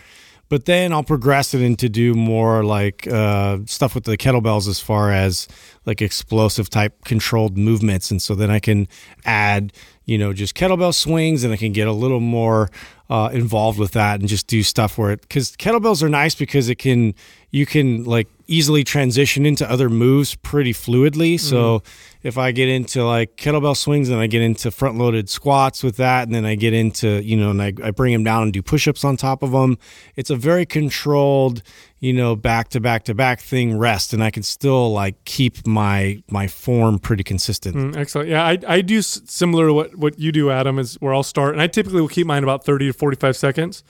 But 0.49 0.65
then 0.65 0.91
I'll 0.91 1.03
progress 1.03 1.53
it 1.53 1.61
into 1.61 1.89
do 1.89 2.15
more 2.15 2.63
like 2.63 3.07
uh, 3.07 3.59
stuff 3.65 3.93
with 3.93 4.05
the 4.05 4.17
kettlebells 4.17 4.67
as 4.67 4.79
far 4.79 5.11
as 5.11 5.47
like 5.85 6.01
explosive 6.01 6.71
type 6.71 7.05
controlled 7.05 7.55
movements, 7.55 8.09
and 8.09 8.19
so 8.19 8.33
then 8.33 8.49
I 8.49 8.59
can 8.59 8.87
add 9.25 9.73
you 10.10 10.18
know 10.18 10.34
just 10.34 10.55
kettlebell 10.55 10.93
swings, 10.93 11.43
and 11.43 11.53
I 11.53 11.57
can 11.57 11.72
get 11.72 11.88
a 11.88 11.93
little 11.93 12.20
more 12.20 12.70
uh, 13.10 13.30
involved 13.32 13.80
with 13.80 13.91
that 13.91 14.20
and 14.20 14.28
just 14.28 14.47
do 14.47 14.64
stuff 14.64 14.97
where 14.97 15.12
it 15.12 15.22
because 15.22 15.51
kettlebells 15.51 16.03
are 16.03 16.10
nice 16.10 16.36
because 16.36 16.70
it 16.70 16.76
can 16.76 17.14
you 17.51 17.66
can 17.66 18.03
like 18.03 18.28
easily 18.49 18.84
transition 18.84 19.45
into 19.45 19.70
other 19.70 19.89
moves 19.89 20.34
pretty 20.36 20.74
fluidly. 20.74 21.39
So 21.39 21.84
if 22.24 22.38
I 22.38 22.51
get 22.51 22.68
into 22.68 23.05
like 23.05 23.38
kettlebell 23.38 23.78
swings 23.78 24.10
and 24.10 24.20
I 24.20 24.26
get 24.26 24.41
into 24.41 24.72
front 24.72 24.97
loaded 24.97 25.30
squats 25.30 25.84
with 25.84 25.97
that, 25.97 26.24
and 26.24 26.34
then 26.34 26.45
I 26.45 26.55
get 26.55 26.74
into, 26.74 27.22
you 27.24 27.38
know, 27.38 27.51
and 27.51 27.62
I, 27.62 27.74
I 27.84 27.91
bring 27.91 28.12
them 28.12 28.24
down 28.24 28.43
and 28.43 28.53
do 28.53 28.64
push 28.64 28.88
ups 28.88 29.03
on 29.03 29.18
top 29.18 29.43
of 29.43 29.51
them, 29.51 29.78
it's 30.16 30.32
a 30.32 30.36
very 30.36 30.66
controlled, 30.66 31.62
you 32.01 32.13
know, 32.13 32.35
back 32.35 32.69
to 32.69 32.79
back 32.79 33.03
to 33.05 33.13
back 33.13 33.41
thing 33.41 33.77
rest. 33.77 34.13
And 34.13 34.23
I 34.23 34.31
can 34.31 34.43
still 34.43 34.91
like 34.93 35.23
keep 35.25 35.67
my, 35.67 36.23
my 36.29 36.47
form 36.47 36.97
pretty 36.99 37.23
consistent. 37.23 37.75
Mm, 37.75 37.97
excellent. 37.97 38.29
Yeah, 38.29 38.43
I, 38.45 38.57
I 38.67 38.81
do 38.81 38.99
s- 38.99 39.21
similar 39.25 39.67
to 39.67 39.73
what, 39.73 39.95
what 39.95 40.17
you 40.19 40.31
do, 40.31 40.49
Adam, 40.49 40.79
is 40.79 40.95
where 40.95 41.13
I'll 41.13 41.23
start. 41.23 41.53
And 41.53 41.61
I 41.61 41.67
typically 41.67 41.99
will 42.01 42.07
keep 42.07 42.25
mine 42.25 42.43
about 42.43 42.63
30 42.63 42.87
to 42.87 42.93
45 42.93 43.35
seconds 43.35 43.83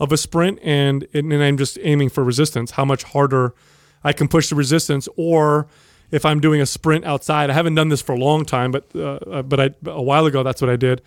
of 0.00 0.12
a 0.12 0.16
sprint. 0.16 0.58
And, 0.62 1.06
and 1.12 1.32
I'm 1.34 1.58
just 1.58 1.78
aiming 1.82 2.08
for 2.08 2.24
resistance, 2.24 2.72
how 2.72 2.84
much 2.86 3.02
harder 3.02 3.54
I 4.02 4.12
can 4.14 4.28
push 4.28 4.48
the 4.48 4.56
resistance. 4.56 5.06
Or 5.16 5.68
if 6.10 6.24
I'm 6.24 6.40
doing 6.40 6.60
a 6.60 6.66
sprint 6.66 7.04
outside, 7.04 7.50
I 7.50 7.52
haven't 7.52 7.74
done 7.74 7.88
this 7.90 8.00
for 8.02 8.12
a 8.14 8.18
long 8.18 8.44
time, 8.46 8.70
but, 8.70 8.86
uh, 8.94 9.00
uh, 9.30 9.42
but 9.42 9.60
I, 9.60 9.70
a 9.86 10.02
while 10.02 10.26
ago, 10.26 10.42
that's 10.42 10.60
what 10.60 10.70
I 10.70 10.76
did, 10.76 11.02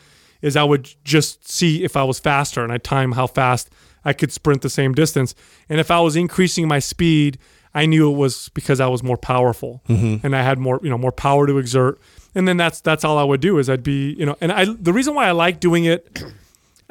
is 0.45 0.55
I 0.55 0.63
would 0.63 0.93
just 1.03 1.49
see 1.49 1.83
if 1.83 1.97
I 1.97 2.03
was 2.03 2.19
faster 2.19 2.63
and 2.63 2.71
I 2.71 2.77
time 2.77 3.13
how 3.13 3.25
fast 3.25 3.71
I 4.05 4.13
could 4.13 4.31
sprint 4.31 4.61
the 4.61 4.69
same 4.69 4.93
distance. 4.93 5.33
And 5.67 5.79
if 5.79 5.89
I 5.89 5.99
was 5.99 6.15
increasing 6.15 6.67
my 6.67 6.77
speed, 6.77 7.39
I 7.73 7.87
knew 7.87 8.11
it 8.11 8.15
was 8.15 8.49
because 8.49 8.79
I 8.79 8.85
was 8.85 9.01
more 9.01 9.17
powerful 9.17 9.81
mm-hmm. 9.89 10.23
and 10.23 10.35
I 10.35 10.43
had 10.43 10.59
more, 10.59 10.79
you 10.83 10.89
know, 10.91 10.99
more 10.99 11.11
power 11.11 11.47
to 11.47 11.57
exert. 11.57 11.99
And 12.35 12.47
then 12.47 12.57
that's 12.57 12.79
that's 12.79 13.03
all 13.03 13.17
I 13.17 13.23
would 13.23 13.41
do 13.41 13.57
is 13.57 13.71
I'd 13.71 13.81
be, 13.81 14.13
you 14.13 14.25
know, 14.27 14.37
and 14.39 14.51
I 14.51 14.65
the 14.65 14.93
reason 14.93 15.15
why 15.15 15.27
I 15.27 15.31
like 15.31 15.59
doing 15.59 15.85
it 15.85 16.23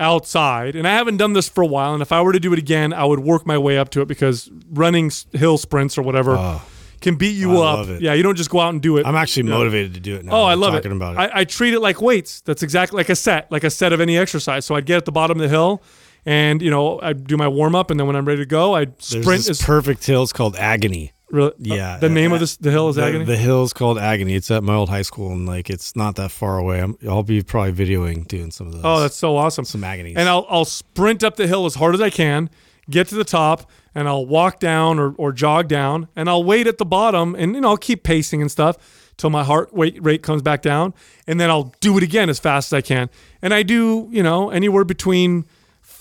outside, 0.01 0.75
and 0.75 0.89
I 0.89 0.95
haven't 0.95 1.19
done 1.19 1.35
this 1.35 1.49
for 1.49 1.63
a 1.63 1.67
while, 1.67 1.93
and 1.95 2.03
if 2.03 2.11
I 2.11 2.21
were 2.23 2.33
to 2.33 2.41
do 2.41 2.53
it 2.53 2.59
again, 2.59 2.93
I 2.93 3.05
would 3.05 3.21
work 3.21 3.47
my 3.47 3.57
way 3.57 3.79
up 3.79 3.91
to 3.91 4.01
it 4.01 4.09
because 4.09 4.51
running 4.69 5.13
hill 5.33 5.59
sprints 5.59 5.97
or 5.97 6.03
whatever 6.03 6.35
ah. 6.37 6.65
Can 7.05 7.15
beat 7.15 7.37
you 7.37 7.61
I 7.63 7.73
up. 7.75 8.01
Yeah, 8.01 8.15
you 8.15 8.23
don't 8.25 8.35
just 8.35 8.51
go 8.51 8.59
out 8.59 8.71
and 8.71 8.83
do 8.83 8.97
it. 8.97 9.07
I'm 9.07 9.15
actually 9.15 9.45
motivated 9.45 9.95
to 9.95 10.01
do 10.01 10.17
it 10.17 10.25
now. 10.25 10.33
Oh, 10.33 10.45
I 10.45 10.55
love 10.55 10.73
talking 10.73 10.91
it. 10.91 10.97
about 10.97 11.15
it. 11.15 11.19
I, 11.19 11.41
I 11.41 11.45
treat 11.45 11.73
it 11.75 11.81
like 11.81 12.03
weights. 12.03 12.41
That's 12.41 12.63
exactly 12.63 12.97
like 12.97 13.09
a 13.09 13.17
set, 13.17 13.53
like 13.53 13.63
a 13.63 13.71
set 13.71 13.93
of 13.93 14.01
any 14.01 14.19
exercise. 14.19 14.65
So 14.65 14.75
I'd 14.75 14.87
get 14.87 14.97
at 14.97 15.05
the 15.05 15.13
bottom 15.13 15.39
of 15.39 15.43
the 15.43 15.49
hill, 15.49 15.83
and 16.27 16.61
you 16.61 16.71
know 16.71 16.99
I'd 17.01 17.27
do 17.27 17.37
my 17.37 17.47
warm 17.47 17.75
up, 17.77 17.91
and 17.93 18.01
then 18.01 18.07
when 18.09 18.17
I'm 18.17 18.25
ready 18.25 18.41
to 18.43 18.47
go, 18.47 18.75
I'd 18.75 18.99
There's 18.99 19.23
sprint. 19.23 19.45
this 19.45 19.61
Is 19.61 19.63
perfect 19.63 20.05
hill. 20.05 20.23
It's 20.25 20.33
called 20.33 20.57
Agony. 20.57 21.13
really, 21.31 21.53
Yeah, 21.59 21.99
the 21.99 22.09
name 22.09 22.33
uh, 22.33 22.37
of 22.37 22.41
this 22.41 22.57
the 22.57 22.71
hill 22.71 22.89
is 22.89 22.97
the, 22.97 23.05
agony. 23.05 23.25
The 23.25 23.37
hill's 23.37 23.73
called 23.73 23.99
Agony. 23.99 24.35
It's 24.35 24.51
at 24.51 24.63
my 24.65 24.75
old 24.75 24.89
high 24.89 25.03
school, 25.03 25.31
and 25.33 25.47
like 25.47 25.69
it's 25.71 25.95
not 25.95 26.17
that 26.17 26.31
far 26.31 26.59
away. 26.59 26.81
I'm, 26.81 26.97
I'll 27.09 27.23
be 27.23 27.43
probably 27.43 27.73
videoing 27.73 28.27
doing 28.27 28.51
some 28.51 28.67
of 28.67 28.73
those. 28.73 28.83
oh, 28.85 29.01
that's 29.01 29.17
so 29.17 29.37
awesome. 29.37 29.65
some 29.65 29.85
agonies. 29.85 30.17
and 30.17 30.29
I'll 30.29 30.47
I'll 30.49 30.65
sprint 30.65 31.23
up 31.23 31.37
the 31.37 31.47
hill 31.47 31.67
as 31.67 31.75
hard 31.75 31.95
as 31.95 32.01
I 32.01 32.11
can, 32.11 32.49
get 32.91 33.09
to 33.09 33.15
the 33.15 33.25
top, 33.25 33.71
and 33.95 34.09
I'll 34.09 34.27
walk 34.27 34.61
down 34.61 34.99
or, 34.99 35.15
or 35.17 35.33
jog 35.33 35.69
down, 35.69 36.09
and 36.15 36.29
I'll 36.29 36.45
wait 36.45 36.67
at 36.67 36.79
the 36.79 36.85
bottom, 36.85 37.35
and 37.35 37.55
you 37.55 37.61
know 37.61 37.71
I'll 37.71 37.77
keep 37.77 38.03
pacing 38.03 38.41
and 38.41 38.51
stuff 38.51 39.13
till 39.17 39.31
my 39.31 39.45
heart 39.45 39.69
rate 39.73 40.03
rate 40.03 40.23
comes 40.23 40.43
back 40.43 40.63
down, 40.63 40.95
and 41.27 41.41
then 41.41 41.51
I'll 41.51 41.75
do 41.81 41.97
it 41.97 42.03
again 42.03 42.29
as 42.29 42.39
fast 42.39 42.73
as 42.73 42.77
I 42.77 42.81
can, 42.81 43.11
and 43.43 43.55
I 43.55 43.63
do 43.63 44.09
you 44.11 44.23
know 44.23 44.51
anywhere 44.51 44.85
between 44.85 45.45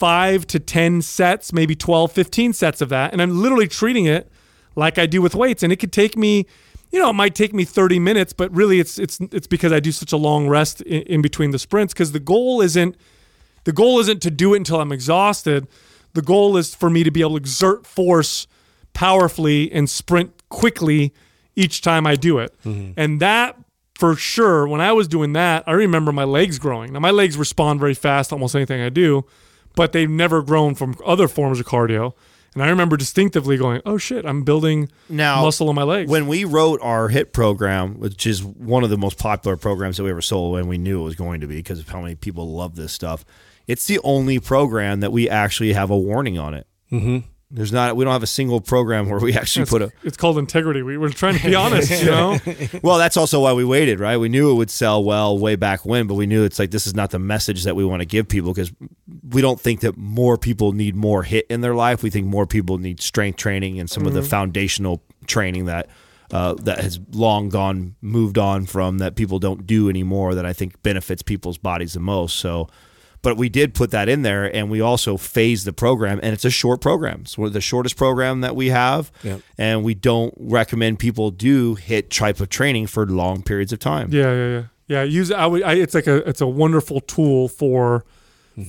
five 0.03 0.45
to 0.45 0.59
10 0.59 1.01
sets, 1.01 1.53
maybe 1.53 1.75
12, 1.75 2.11
15 2.11 2.51
sets 2.51 2.81
of 2.81 2.89
that. 2.89 3.13
And 3.13 3.21
I'm 3.21 3.41
literally 3.41 3.69
treating 3.69 4.05
it 4.05 4.29
like 4.75 4.97
I 4.97 5.05
do 5.05 5.21
with 5.21 5.33
weights. 5.33 5.63
And 5.63 5.71
it 5.71 5.77
could 5.77 5.93
take 5.93 6.17
me, 6.17 6.45
you 6.91 6.99
know, 6.99 7.11
it 7.11 7.13
might 7.13 7.35
take 7.35 7.53
me 7.53 7.63
30 7.63 7.99
minutes, 7.99 8.33
but 8.33 8.53
really 8.53 8.81
it's, 8.81 8.99
it's, 8.99 9.19
it's 9.31 9.47
because 9.47 9.71
I 9.71 9.79
do 9.79 9.93
such 9.93 10.11
a 10.11 10.17
long 10.17 10.49
rest 10.49 10.81
in, 10.81 11.03
in 11.03 11.21
between 11.21 11.51
the 11.51 11.59
sprints. 11.59 11.93
Cause 11.93 12.11
the 12.11 12.19
goal 12.19 12.59
isn't, 12.59 12.97
the 13.65 13.71
goal 13.71 13.99
isn't 13.99 14.21
to 14.23 14.31
do 14.31 14.53
it 14.53 14.57
until 14.57 14.81
I'm 14.81 14.91
exhausted. 14.91 15.67
The 16.13 16.21
goal 16.21 16.57
is 16.57 16.75
for 16.75 16.89
me 16.89 17.03
to 17.03 17.11
be 17.11 17.21
able 17.21 17.31
to 17.31 17.37
exert 17.37 17.85
force 17.87 18.47
powerfully 18.93 19.71
and 19.71 19.89
sprint 19.89 20.31
quickly 20.49 21.13
each 21.55 21.81
time 21.81 22.05
I 22.05 22.15
do 22.15 22.39
it. 22.39 22.55
Mm-hmm. 22.63 22.91
And 22.97 23.19
that 23.19 23.57
for 23.95 24.15
sure, 24.15 24.67
when 24.67 24.81
I 24.81 24.91
was 24.91 25.07
doing 25.07 25.33
that, 25.33 25.63
I 25.67 25.71
remember 25.71 26.11
my 26.11 26.23
legs 26.23 26.59
growing. 26.59 26.93
Now 26.93 26.99
my 26.99 27.11
legs 27.11 27.37
respond 27.37 27.79
very 27.79 27.93
fast 27.93 28.29
to 28.29 28.35
almost 28.35 28.55
anything 28.55 28.81
I 28.81 28.89
do, 28.89 29.25
but 29.75 29.91
they've 29.91 30.09
never 30.09 30.41
grown 30.41 30.75
from 30.75 30.95
other 31.05 31.27
forms 31.27 31.59
of 31.59 31.65
cardio. 31.65 32.13
And 32.53 32.61
I 32.61 32.69
remember 32.69 32.97
distinctively 32.97 33.57
going, 33.57 33.81
"Oh 33.83 33.97
shit, 33.97 34.25
I'm 34.25 34.43
building 34.43 34.89
Now, 35.09 35.41
muscle 35.41 35.69
in 35.69 35.75
my 35.75 35.83
legs." 35.83 36.11
When 36.11 36.27
we 36.27 36.45
wrote 36.45 36.79
our 36.83 37.09
HIIT 37.09 37.33
program, 37.33 37.99
which 37.99 38.27
is 38.27 38.43
one 38.43 38.83
of 38.83 38.91
the 38.91 38.97
most 38.97 39.17
popular 39.17 39.57
programs 39.57 39.97
that 39.97 40.03
we 40.03 40.11
ever 40.11 40.21
sold, 40.21 40.59
and 40.59 40.69
we 40.69 40.77
knew 40.77 41.01
it 41.01 41.03
was 41.03 41.15
going 41.15 41.41
to 41.41 41.47
be 41.47 41.55
because 41.55 41.79
of 41.79 41.89
how 41.89 42.01
many 42.01 42.13
people 42.13 42.53
love 42.53 42.75
this 42.75 42.93
stuff, 42.93 43.25
it's 43.67 43.85
the 43.85 43.99
only 44.03 44.39
program 44.39 44.99
that 45.01 45.11
we 45.11 45.29
actually 45.29 45.73
have 45.73 45.89
a 45.89 45.97
warning 45.97 46.37
on 46.37 46.53
it. 46.53 46.67
Mm-hmm. 46.91 47.27
There's 47.51 47.71
not. 47.71 47.95
We 47.95 48.03
don't 48.03 48.13
have 48.13 48.23
a 48.23 48.27
single 48.27 48.61
program 48.61 49.07
where 49.07 49.19
we 49.19 49.33
actually 49.35 49.63
it's, 49.63 49.71
put 49.71 49.83
a. 49.83 49.91
it's 50.03 50.17
called 50.17 50.39
integrity. 50.39 50.81
We 50.81 50.97
were 50.97 51.09
trying 51.09 51.37
to 51.37 51.45
be 51.45 51.53
honest, 51.63 51.91
you 52.03 52.09
know. 52.09 52.39
Well, 52.81 52.97
that's 52.97 53.15
also 53.15 53.41
why 53.41 53.53
we 53.53 53.63
waited, 53.63 53.99
right? 53.99 54.17
We 54.17 54.27
knew 54.27 54.49
it 54.49 54.55
would 54.55 54.71
sell 54.71 55.03
well 55.03 55.37
way 55.37 55.55
back 55.55 55.85
when, 55.85 56.07
but 56.07 56.15
we 56.15 56.25
knew 56.25 56.43
it's 56.43 56.57
like 56.57 56.71
this 56.71 56.87
is 56.87 56.95
not 56.95 57.11
the 57.11 57.19
message 57.19 57.63
that 57.65 57.75
we 57.75 57.85
want 57.85 58.01
to 58.01 58.07
give 58.07 58.27
people 58.27 58.53
because 58.53 58.71
we 59.29 59.41
don't 59.41 59.59
think 59.59 59.81
that 59.81 59.95
more 59.97 60.35
people 60.35 60.71
need 60.71 60.95
more 60.95 61.23
HIIT 61.23 61.43
in 61.49 61.61
their 61.61 61.75
life. 61.75 62.01
We 62.01 62.09
think 62.09 62.25
more 62.25 62.47
people 62.47 62.79
need 62.79 62.99
strength 63.01 63.37
training 63.37 63.79
and 63.79 63.87
some 63.87 64.07
of 64.07 64.13
the 64.13 64.23
foundational 64.23 65.03
training 65.27 65.65
that 65.65 65.89
uh, 66.31 66.55
that 66.55 66.79
has 66.79 66.99
long 67.11 67.49
gone 67.49 67.95
moved 68.01 68.39
on 68.39 68.65
from 68.65 68.97
that 68.97 69.15
people 69.15 69.37
don't 69.37 69.67
do 69.67 69.87
anymore 69.89 70.33
that 70.33 70.47
I 70.47 70.53
think 70.53 70.81
benefits 70.81 71.21
people's 71.21 71.59
bodies 71.59 71.93
the 71.93 71.99
most. 71.99 72.37
So, 72.37 72.69
but 73.23 73.35
we 73.35 73.49
did 73.49 73.73
put 73.73 73.89
that 73.89 74.07
in 74.07 74.21
there, 74.21 74.45
and 74.55 74.69
we 74.69 74.79
also 74.79 75.17
phased 75.17 75.65
the 75.65 75.73
program, 75.73 76.19
and 76.21 76.33
it's 76.33 76.45
a 76.45 76.51
short 76.51 76.79
program. 76.81 77.21
It's 77.21 77.37
one 77.37 77.47
of 77.47 77.53
the 77.53 77.61
shortest 77.61 77.97
program 77.97 78.41
that 78.41 78.55
we 78.55 78.67
have, 78.69 79.11
Yep. 79.23 79.41
and 79.57 79.83
we 79.83 79.95
don't 79.95 80.33
recommend 80.37 80.99
people 80.99 81.31
do 81.31 81.75
HIIT 81.75 82.09
type 82.09 82.39
of 82.39 82.49
training 82.49 82.85
for 82.87 83.07
long 83.07 83.41
periods 83.41 83.73
of 83.73 83.79
time. 83.79 84.09
Yeah, 84.11 84.31
yeah, 84.33 84.47
yeah. 84.49 84.63
Yeah, 84.85 85.03
use 85.03 85.31
I 85.31 85.45
would 85.47 85.63
I, 85.63 85.73
it's 85.73 85.95
like 85.95 86.05
a 86.07 86.17
it's 86.29 86.41
a 86.41 86.45
wonderful 86.47 86.99
tool 86.99 87.47
for 87.47 88.03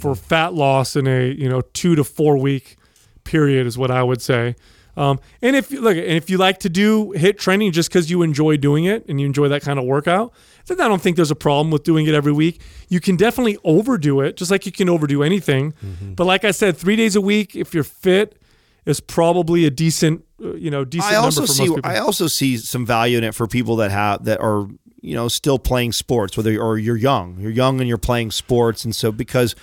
for 0.01 0.15
fat 0.15 0.55
loss 0.55 0.97
in 0.97 1.07
a, 1.07 1.31
you 1.31 1.47
know, 1.49 1.61
2 1.75 1.95
to 1.97 2.05
4 2.05 2.39
week 2.39 2.77
period 3.25 3.67
is 3.67 3.77
what 3.77 3.91
I 3.91 4.03
would 4.03 4.23
say. 4.23 4.55
Um, 4.97 5.19
and 5.43 5.57
if 5.57 5.71
look, 5.73 5.97
and 5.97 6.07
if 6.07 6.31
you 6.31 6.39
like 6.39 6.61
to 6.61 6.69
do 6.69 7.13
HIIT 7.17 7.37
training 7.39 7.73
just 7.73 7.91
because 7.91 8.11
you 8.11 8.23
enjoy 8.23 8.57
doing 8.57 8.85
it 8.85 9.05
and 9.09 9.21
you 9.21 9.27
enjoy 9.27 9.49
that 9.49 9.63
kind 9.63 9.79
of 9.79 9.85
workout, 9.87 10.33
then 10.67 10.81
I 10.81 10.89
don't 10.89 11.03
think 11.03 11.17
there's 11.17 11.31
a 11.31 11.37
problem 11.37 11.71
with 11.71 11.85
doing 11.85 12.07
it 12.07 12.15
every 12.15 12.33
week. 12.33 12.61
You 12.89 13.01
can 13.01 13.17
definitely 13.17 13.59
overdo 13.65 14.21
it, 14.21 14.37
just 14.37 14.51
like 14.51 14.67
you 14.67 14.73
can 14.73 14.89
overdo 14.89 15.23
anything. 15.23 15.75
But 16.17 16.25
like 16.27 16.45
I 16.45 16.53
said, 16.53 16.77
three 16.77 16.97
days 16.97 17.17
a 17.17 17.21
week, 17.21 17.55
if 17.55 17.75
you're 17.75 17.85
fit, 17.85 18.41
is 18.87 19.01
probably 19.01 19.65
a 19.65 19.71
decent, 19.71 20.25
uh, 20.43 20.55
you 20.55 20.71
know, 20.71 20.85
decent 20.85 21.13
I 21.13 21.17
also 21.17 21.43
for 21.43 21.47
see 21.47 21.67
most 21.67 21.77
people. 21.77 21.91
I 21.91 21.99
also 21.99 22.27
see 22.27 22.57
some 22.57 22.85
value 22.85 23.19
in 23.19 23.25
it 23.25 23.35
for 23.35 23.47
people 23.47 23.77
that 23.77 23.91
have 23.91 24.25
that 24.25 24.41
are 24.41 24.67
you 25.01 25.15
know 25.15 25.29
still 25.29 25.59
playing 25.59 25.93
sports 25.93 26.35
whether 26.35 26.59
or 26.59 26.79
you're 26.79 26.97
young 26.97 27.39
you're 27.39 27.51
young 27.51 27.79
and 27.79 27.87
you're 27.87 27.99
playing 27.99 28.31
sports 28.31 28.87
and 28.87 28.97
so 28.97 29.13
because 29.13 29.55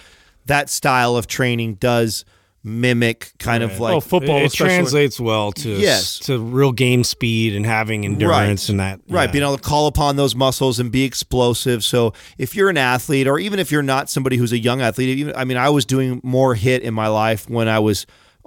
that 0.46 0.70
style 0.70 1.16
of 1.16 1.26
training 1.26 1.74
does 1.76 2.24
mimic 2.64 3.32
kind 3.40 3.64
of 3.64 3.80
like 3.80 3.96
oh, 3.96 4.00
football 4.00 4.38
it, 4.38 4.46
it 4.46 4.54
translates 4.54 5.20
well 5.20 5.52
to 5.52 5.70
Yes. 5.70 6.20
to 6.20 6.38
real 6.40 6.72
game 6.72 7.04
speed 7.04 7.56
and 7.56 7.66
having 7.66 8.06
endurance 8.06 8.70
and 8.70 8.80
that 8.80 9.00
Right, 9.10 9.26
yeah. 9.26 9.32
being 9.32 9.44
able 9.44 9.58
to 9.58 9.64
call 9.64 9.88
upon 9.88 10.16
those 10.16 10.36
muscles 10.36 10.80
and 10.80 10.92
be 10.92 11.04
explosive. 11.04 11.84
So 11.84 12.14
if 12.38 12.56
you're 12.56 12.70
an 12.70 12.78
athlete, 12.78 13.28
or 13.28 13.40
even 13.40 13.58
if 13.60 13.72
you're 13.72 13.82
not 13.82 14.10
somebody 14.10 14.38
who's 14.38 14.52
a 14.52 14.60
young 14.60 14.80
athlete, 14.82 15.18
even 15.18 15.36
I 15.36 15.44
mean, 15.44 15.58
I 15.58 15.70
was 15.70 15.86
doing 15.86 16.22
more 16.24 16.56
HIIT 16.56 16.82
in 16.82 16.94
my 16.94 17.08
life 17.08 17.50
when 17.50 17.68
I 17.68 17.80
was 17.80 18.06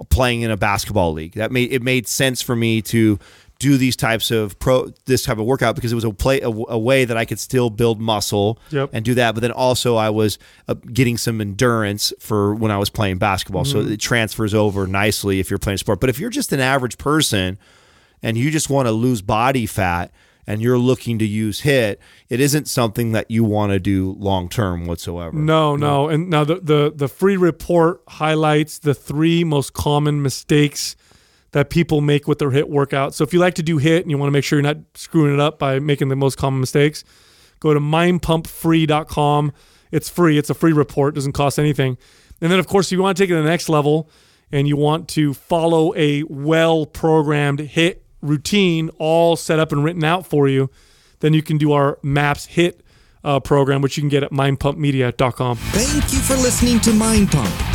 playing 0.09 0.41
in 0.41 0.51
a 0.51 0.57
basketball 0.57 1.13
league. 1.13 1.33
That 1.33 1.51
made 1.51 1.71
it 1.71 1.81
made 1.81 2.07
sense 2.07 2.41
for 2.41 2.55
me 2.55 2.81
to 2.83 3.19
do 3.59 3.77
these 3.77 3.95
types 3.95 4.31
of 4.31 4.59
pro 4.59 4.91
this 5.05 5.23
type 5.23 5.37
of 5.37 5.45
workout 5.45 5.75
because 5.75 5.91
it 5.91 5.95
was 5.95 6.03
a 6.03 6.11
play 6.11 6.41
a, 6.41 6.49
a 6.49 6.77
way 6.77 7.05
that 7.05 7.15
I 7.15 7.23
could 7.25 7.39
still 7.39 7.69
build 7.69 8.01
muscle 8.01 8.59
Yep. 8.71 8.89
and 8.91 9.05
do 9.05 9.13
that. 9.15 9.33
But 9.33 9.41
then 9.41 9.51
also 9.51 9.95
I 9.95 10.09
was 10.09 10.37
uh, 10.67 10.73
getting 10.73 11.17
some 11.17 11.39
endurance 11.39 12.11
for 12.19 12.53
when 12.53 12.71
I 12.71 12.77
was 12.77 12.89
playing 12.89 13.17
basketball. 13.17 13.63
So 13.65 13.79
it 13.79 13.99
transfers 13.99 14.53
over 14.53 14.87
nicely 14.87 15.39
if 15.39 15.49
you're 15.49 15.59
playing 15.59 15.77
sport. 15.77 15.99
But 16.01 16.09
if 16.09 16.19
you're 16.19 16.29
just 16.29 16.51
an 16.51 16.59
average 16.59 16.97
person 16.97 17.57
and 18.21 18.37
you 18.37 18.51
just 18.51 18.69
want 18.69 18.87
to 18.87 18.91
lose 18.91 19.21
body 19.21 19.65
fat 19.65 20.11
and 20.47 20.61
you're 20.61 20.77
looking 20.77 21.17
to 21.19 21.25
use 21.25 21.61
HIIT, 21.61 21.97
it 22.29 22.39
isn't 22.39 22.67
something 22.67 23.13
that 23.13 23.31
you 23.31 23.43
want 23.43 23.71
to 23.71 23.79
do 23.79 24.15
long 24.19 24.47
term 24.49 24.85
whatsoever. 24.85 25.35
No, 25.35 25.75
no. 25.75 26.09
And 26.09 26.29
now 26.29 26.43
the, 26.43 26.55
the 26.59 26.93
the 26.95 27.07
free 27.07 27.37
report 27.37 28.01
highlights 28.07 28.79
the 28.79 28.93
three 28.93 29.43
most 29.43 29.73
common 29.73 30.21
mistakes 30.21 30.95
that 31.55 31.69
people 31.69 32.01
make 32.01 32.27
with 32.27 32.37
their 32.37 32.49
HIIT 32.49 32.67
workout. 32.67 33.15
So 33.15 33.23
if 33.23 33.31
you 33.31 33.39
like 33.39 33.53
to 33.53 33.63
do 33.63 33.79
HIIT 33.79 34.01
and 34.01 34.11
you 34.11 34.17
want 34.17 34.27
to 34.27 34.31
make 34.33 34.43
sure 34.43 34.59
you're 34.59 34.73
not 34.73 34.79
screwing 34.93 35.33
it 35.33 35.39
up 35.39 35.57
by 35.57 35.79
making 35.79 36.09
the 36.09 36.15
most 36.17 36.37
common 36.37 36.59
mistakes, 36.59 37.05
go 37.61 37.73
to 37.73 37.79
mindpumpfree.com. 37.79 39.53
It's 39.89 40.09
free. 40.09 40.37
It's 40.37 40.49
a 40.49 40.53
free 40.53 40.73
report. 40.73 41.15
doesn't 41.15 41.31
cost 41.31 41.57
anything. 41.57 41.97
And 42.41 42.51
then 42.51 42.59
of 42.59 42.67
course, 42.67 42.87
if 42.87 42.91
you 42.97 43.01
want 43.01 43.15
to 43.15 43.23
take 43.23 43.29
it 43.29 43.35
to 43.35 43.41
the 43.41 43.47
next 43.47 43.69
level 43.69 44.09
and 44.51 44.67
you 44.67 44.75
want 44.75 45.07
to 45.09 45.33
follow 45.33 45.95
a 45.95 46.23
well-programmed 46.23 47.59
HIIT 47.59 47.99
routine 48.21 48.89
all 48.97 49.37
set 49.37 49.57
up 49.57 49.71
and 49.71 49.81
written 49.81 50.03
out 50.03 50.27
for 50.27 50.49
you, 50.49 50.69
then 51.21 51.33
you 51.33 51.41
can 51.41 51.57
do 51.57 51.71
our 51.71 51.99
MAPS 52.03 52.47
hit 52.47 52.83
uh, 53.23 53.39
program, 53.39 53.81
which 53.81 53.95
you 53.95 54.01
can 54.01 54.09
get 54.09 54.23
at 54.23 54.31
mindpumpmedia.com. 54.31 55.55
Thank 55.55 56.11
you 56.11 56.19
for 56.19 56.33
listening 56.33 56.81
to 56.81 56.91
Mind 56.91 57.31
Pump. 57.31 57.74